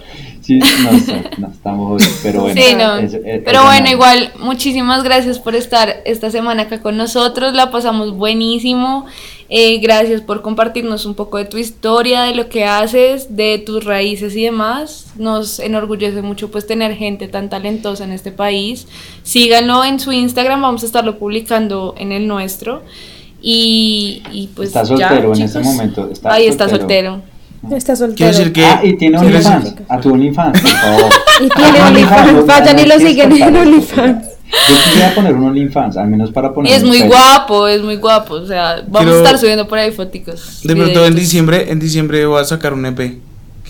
Sí, 0.50 0.58
no, 0.58 1.46
no 1.46 1.52
estamos 1.52 1.88
jodidos, 1.88 2.18
pero 2.22 2.40
bueno. 2.42 2.60
Sí, 2.60 2.74
no. 2.74 2.96
es- 2.96 3.14
es- 3.14 3.42
Pero 3.44 3.58
es 3.60 3.64
bueno, 3.64 3.88
igual, 3.90 4.32
muchísimas 4.40 5.04
gracias 5.04 5.38
por 5.38 5.54
estar 5.54 6.02
esta 6.04 6.30
semana 6.30 6.62
acá 6.62 6.80
con 6.80 6.96
nosotros. 6.96 7.54
La 7.54 7.70
pasamos 7.70 8.16
buenísimo. 8.16 9.06
Eh, 9.52 9.78
gracias 9.78 10.20
por 10.20 10.42
compartirnos 10.42 11.06
un 11.06 11.14
poco 11.14 11.36
de 11.38 11.44
tu 11.44 11.56
historia, 11.58 12.22
de 12.22 12.34
lo 12.34 12.48
que 12.48 12.64
haces, 12.64 13.36
de 13.36 13.58
tus 13.58 13.84
raíces 13.84 14.34
y 14.36 14.42
demás. 14.44 15.06
Nos 15.16 15.58
enorgullece 15.60 16.22
mucho 16.22 16.50
pues 16.50 16.66
tener 16.66 16.94
gente 16.96 17.28
tan 17.28 17.48
talentosa 17.48 18.04
en 18.04 18.12
este 18.12 18.32
país. 18.32 18.86
Síganlo 19.22 19.84
en 19.84 19.98
su 20.00 20.12
Instagram, 20.12 20.62
vamos 20.62 20.82
a 20.82 20.86
estarlo 20.86 21.18
publicando 21.18 21.94
en 21.98 22.10
el 22.12 22.26
nuestro. 22.28 22.82
Y, 23.42 24.22
y 24.32 24.48
pues 24.48 24.68
Está 24.68 24.82
ya, 24.84 25.08
soltero 25.08 25.34
en 25.34 25.42
este 25.42 25.60
momento, 25.60 26.10
está 26.12 26.32
Ahí 26.34 26.46
está 26.46 26.68
soltero. 26.68 27.22
Está 27.72 27.94
soltero. 27.94 28.16
Quiero 28.16 28.32
decir 28.38 28.52
que. 28.52 28.64
Ah, 28.64 28.80
y 28.82 28.96
tiene 28.96 29.18
OnlyFans. 29.18 29.74
A 29.88 30.00
tu 30.00 30.12
OnlyFans, 30.14 30.60
por 30.60 30.70
favor. 30.70 31.12
Y 31.40 31.48
tiene 31.48 31.80
OnlyFans. 31.82 32.46
Vayan 32.46 32.78
y 32.78 32.82
lo 32.86 32.94
¿quieres 32.96 33.08
siguen 33.08 33.32
en? 33.42 33.56
OnlyFans. 33.56 34.26
Yo 34.68 34.76
quisiera 34.84 35.14
poner 35.14 35.34
un 35.34 35.44
OnlyFans, 35.44 35.96
al 35.96 36.08
menos 36.08 36.32
para 36.32 36.52
poner 36.52 36.72
Y 36.72 36.74
es 36.74 36.82
muy 36.82 36.98
pelo. 36.98 37.10
guapo, 37.12 37.68
es 37.68 37.82
muy 37.82 37.96
guapo. 37.96 38.34
O 38.34 38.46
sea, 38.46 38.76
vamos 38.88 39.02
Quiero- 39.02 39.14
a 39.14 39.16
estar 39.18 39.38
subiendo 39.38 39.68
por 39.68 39.78
ahí 39.78 39.92
foticos. 39.92 40.60
De 40.64 40.74
pronto 40.74 41.04
en 41.06 41.14
diciembre, 41.14 41.70
en 41.70 41.78
diciembre 41.78 42.24
voy 42.26 42.40
a 42.40 42.44
sacar 42.44 42.72
un 42.74 42.84
EP. 42.86 43.18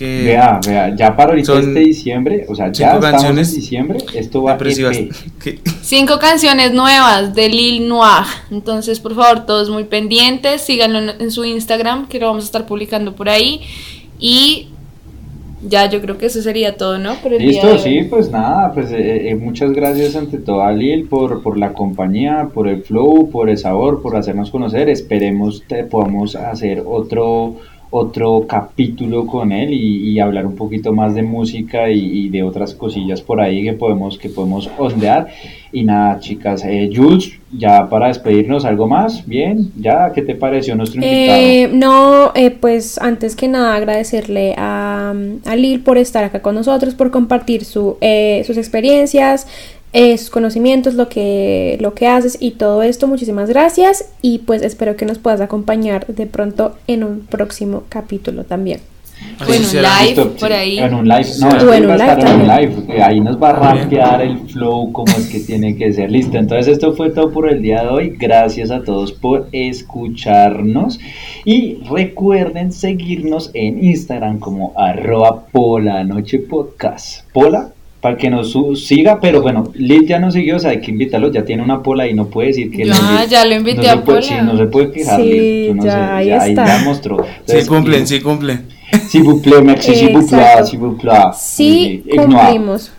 Que 0.01 0.23
Vea, 0.23 0.59
vea, 0.65 0.95
ya 0.95 1.15
para 1.15 1.29
ahorita 1.29 1.53
Son 1.53 1.59
este 1.59 1.79
diciembre, 1.81 2.47
o 2.49 2.55
sea, 2.55 2.71
ya 2.71 2.99
canciones 2.99 3.49
en 3.49 3.55
diciembre, 3.55 3.99
esto 4.15 4.41
va. 4.41 4.57
Que- 5.43 5.59
Cinco 5.83 6.17
canciones 6.17 6.73
nuevas 6.73 7.35
de 7.35 7.49
Lil 7.49 7.87
Noir. 7.87 8.25
Entonces, 8.49 8.99
por 8.99 9.13
favor, 9.13 9.45
todos 9.45 9.69
muy 9.69 9.83
pendientes. 9.83 10.61
Síganlo 10.61 10.97
en, 10.97 11.21
en 11.21 11.29
su 11.29 11.45
Instagram, 11.45 12.07
que 12.07 12.19
lo 12.19 12.25
vamos 12.25 12.45
a 12.45 12.47
estar 12.47 12.65
publicando 12.65 13.13
por 13.13 13.29
ahí. 13.29 13.61
Y 14.17 14.69
ya 15.69 15.87
yo 15.87 16.01
creo 16.01 16.17
que 16.17 16.25
eso 16.25 16.41
sería 16.41 16.77
todo, 16.77 16.97
¿no? 16.97 17.13
Por 17.21 17.33
el 17.33 17.37
día 17.37 17.49
Listo, 17.49 17.67
de 17.67 17.77
sí, 17.77 18.07
pues 18.09 18.31
nada, 18.31 18.73
pues 18.73 18.91
eh, 18.91 19.29
eh, 19.29 19.35
muchas 19.35 19.71
gracias 19.71 20.15
ante 20.15 20.39
todo 20.39 20.63
a 20.63 20.71
Lil 20.71 21.07
por, 21.07 21.43
por 21.43 21.59
la 21.59 21.73
compañía, 21.73 22.49
por 22.51 22.67
el 22.67 22.81
flow, 22.81 23.29
por 23.29 23.51
el 23.51 23.59
sabor, 23.59 24.01
por 24.01 24.15
hacernos 24.15 24.49
conocer. 24.49 24.89
Esperemos 24.89 25.61
que 25.61 25.83
podamos 25.83 26.35
hacer 26.35 26.81
otro 26.87 27.57
otro 27.91 28.45
capítulo 28.47 29.27
con 29.27 29.51
él 29.51 29.73
y, 29.73 30.09
y 30.09 30.19
hablar 30.19 30.45
un 30.47 30.55
poquito 30.55 30.93
más 30.93 31.13
de 31.13 31.23
música 31.23 31.91
y, 31.91 31.99
y 31.99 32.29
de 32.29 32.41
otras 32.41 32.73
cosillas 32.73 33.21
por 33.21 33.41
ahí 33.41 33.63
que 33.63 33.73
podemos 33.73 34.17
que 34.17 34.29
podemos 34.29 34.69
ondear. 34.77 35.27
Y 35.73 35.83
nada 35.83 36.19
chicas 36.19 36.65
eh, 36.65 36.89
Jules 36.93 37.31
ya 37.51 37.87
para 37.89 38.07
despedirnos 38.07 38.65
algo 38.65 38.87
más 38.87 39.25
bien 39.25 39.71
ya 39.77 40.11
qué 40.13 40.21
te 40.21 40.35
pareció 40.35 40.75
nuestro 40.75 41.01
invitado 41.01 41.39
Eh, 41.39 41.69
no, 41.71 42.31
eh, 42.35 42.51
pues 42.51 42.97
antes 42.97 43.35
que 43.35 43.47
nada 43.47 43.75
agradecerle 43.75 44.53
a, 44.57 45.13
a 45.45 45.55
Lil 45.55 45.81
por 45.81 45.97
estar 45.97 46.23
acá 46.23 46.41
con 46.41 46.55
nosotros, 46.55 46.93
por 46.93 47.11
compartir 47.11 47.63
su, 47.63 47.97
eh, 48.01 48.43
sus 48.45 48.57
experiencias, 48.57 49.47
eh, 49.93 50.17
sus 50.17 50.29
conocimientos, 50.29 50.93
lo 50.95 51.09
que, 51.09 51.77
lo 51.81 51.93
que 51.93 52.07
haces 52.07 52.37
y 52.39 52.51
todo 52.51 52.81
esto. 52.83 53.07
Muchísimas 53.07 53.49
gracias 53.49 54.05
y 54.21 54.39
pues 54.39 54.61
espero 54.61 54.95
que 54.95 55.05
nos 55.05 55.17
puedas 55.19 55.41
acompañar 55.41 56.07
de 56.07 56.25
pronto 56.27 56.75
en 56.87 57.03
un 57.03 57.19
próximo 57.21 57.83
capítulo 57.89 58.43
también. 58.43 58.79
Bueno, 59.37 59.53
Así 59.53 59.65
será. 59.65 59.89
live 60.01 60.15
Listo, 60.15 60.31
por 60.39 60.51
ahí. 60.51 60.79
En 60.79 60.95
un 60.95 61.07
live. 61.07 61.17
No, 61.19 61.23
Sí. 61.23 61.57
es 61.57 61.63
O 61.63 61.69
que 61.69 61.75
en 61.77 61.85
un 61.85 61.91
estar 61.91 62.17
live 62.17 62.31
en 62.31 62.41
un 62.41 62.47
live. 62.47 63.03
Ahí 63.03 63.19
nos 63.21 63.41
va 63.41 63.49
a 63.51 63.75
rapear 63.75 64.21
el 64.23 64.39
flow 64.49 64.91
como 64.91 65.11
es 65.15 65.27
que 65.29 65.39
tiene 65.41 65.75
que 65.75 65.93
ser. 65.93 66.09
Listo. 66.11 66.37
Entonces, 66.39 66.73
esto 66.73 66.93
fue 66.93 67.11
todo 67.11 67.31
por 67.31 67.47
el 67.47 67.61
día 67.61 67.83
de 67.83 67.89
hoy. 67.89 68.15
Gracias 68.17 68.71
a 68.71 68.83
todos 68.83 69.11
por 69.11 69.47
escucharnos. 69.51 70.99
Y 71.45 71.75
recuerden 71.89 72.71
seguirnos 72.71 73.51
en 73.53 73.83
Instagram 73.83 74.39
como 74.39 74.73
arroba 74.75 75.45
Pola 75.51 76.03
Noche 76.03 76.39
Podcast. 76.39 77.23
Pola. 77.31 77.69
Para 78.01 78.17
que 78.17 78.29
nos 78.31 78.51
su- 78.51 78.75
siga, 78.75 79.19
pero 79.21 79.41
bueno, 79.43 79.71
Lid 79.75 80.07
ya 80.07 80.17
nos 80.17 80.33
siguió, 80.33 80.55
o 80.55 80.59
sea, 80.59 80.71
hay 80.71 80.81
que 80.81 80.89
invitarlo, 80.89 81.31
ya 81.31 81.45
tiene 81.45 81.61
una 81.61 81.83
pola 81.83 82.07
y 82.07 82.15
no 82.15 82.25
puede 82.25 82.47
decir 82.47 82.71
que. 82.71 82.85
Lid. 82.85 82.93
ya 83.29 83.45
lo 83.45 83.53
invité 83.55 83.77
no 83.77 83.83
se 83.83 83.89
a 83.89 84.03
puede- 84.03 84.21
Pola. 84.21 84.21
sí, 84.39 84.43
no 84.43 84.57
se 84.57 84.65
puede 84.65 84.91
quejar, 84.91 85.21
Sí, 85.21 85.71
no 85.75 85.85
ya, 85.85 85.91
sé, 85.91 85.97
ahí 85.97 86.27
ya, 86.27 86.47
está. 86.47 86.65
ya 86.65 86.83
mostró. 86.83 87.17
Sí 87.17 87.29
Entonces, 87.41 87.67
cumplen, 87.67 88.07
sí 88.07 88.19
cumplen. 88.21 88.65
Vous 89.23 89.41
plaît, 89.41 89.61
Exacto. 89.69 90.65
s'il 90.65 90.79
vous 90.79 90.97
plaît. 90.97 91.31
Sí, 91.39 92.03
Et- 92.07 92.13
et 92.13 92.17
noir. 92.27 92.27
cumplimos. 92.27 92.91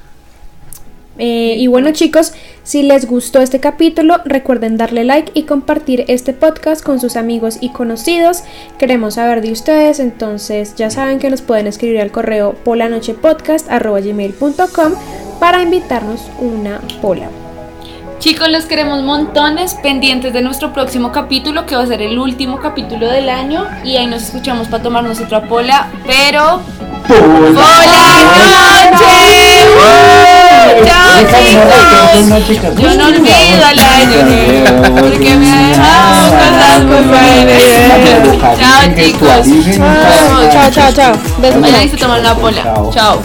Eh, 1.19 1.57
y 1.59 1.67
bueno 1.67 1.91
chicos, 1.93 2.33
si 2.65 2.83
les 2.83 3.07
gustó 3.07 3.41
este 3.41 3.59
capítulo, 3.59 4.19
recuerden 4.25 4.77
darle 4.77 5.03
like 5.05 5.33
y 5.35 5.43
compartir 5.43 6.05
este 6.07 6.33
podcast 6.33 6.85
con 6.85 7.01
sus 7.01 7.17
amigos 7.17 7.59
y 7.61 7.71
conocidos. 7.71 8.45
Queremos 8.79 9.15
saber 9.15 9.43
de 9.43 9.51
ustedes, 9.51 9.99
entonces 9.99 10.77
ya 10.77 10.89
saben 10.91 11.19
que 11.19 11.29
nos 11.29 11.43
pueden 11.43 11.67
escribir 11.67 12.01
al 12.01 12.13
correo 12.13 12.55
polanochepodcast.gmail.com 12.65 14.93
para 15.41 15.61
invitarnos 15.63 16.21
una 16.39 16.81
pola. 17.01 17.27
Chicos, 18.21 18.49
los 18.49 18.67
queremos 18.67 19.03
montones, 19.03 19.75
pendientes 19.83 20.33
de 20.33 20.43
nuestro 20.43 20.73
próximo 20.73 21.11
capítulo, 21.11 21.67
que 21.67 21.75
va 21.75 21.83
a 21.83 21.87
ser 21.89 22.01
el 22.03 22.17
último 22.17 22.61
capítulo 22.61 23.09
del 23.09 23.29
año. 23.29 23.67
Y 23.83 23.97
ahí 23.97 24.07
nos 24.07 24.23
escuchamos 24.23 24.69
para 24.69 24.85
tomarnos 24.85 25.21
otra 25.21 25.49
pola. 25.49 25.91
Pero. 26.07 26.61
¡Pola 27.09 28.93
noche! 28.93 29.52
¡Chao, 30.85 31.19
chicos! 32.47 32.73
Yo 32.79 32.95
no 32.97 33.07
olvido 33.07 33.65
al 33.67 33.79
año 33.79 34.19
porque 35.01 35.37
me 35.37 35.51
ha 35.51 35.69
dejado 35.69 36.31
cosas 36.31 36.85
muy 36.85 37.03
buenas. 37.03 37.63
Chao, 38.59 38.83
chicos. 38.97 39.43
Chao, 40.53 40.71
chao, 40.71 40.93
chao. 40.93 41.15
Y 41.85 41.89
se 41.89 41.97
toman 41.97 42.21
una 42.21 42.35
pola. 42.35 42.63
Chao. 42.93 43.23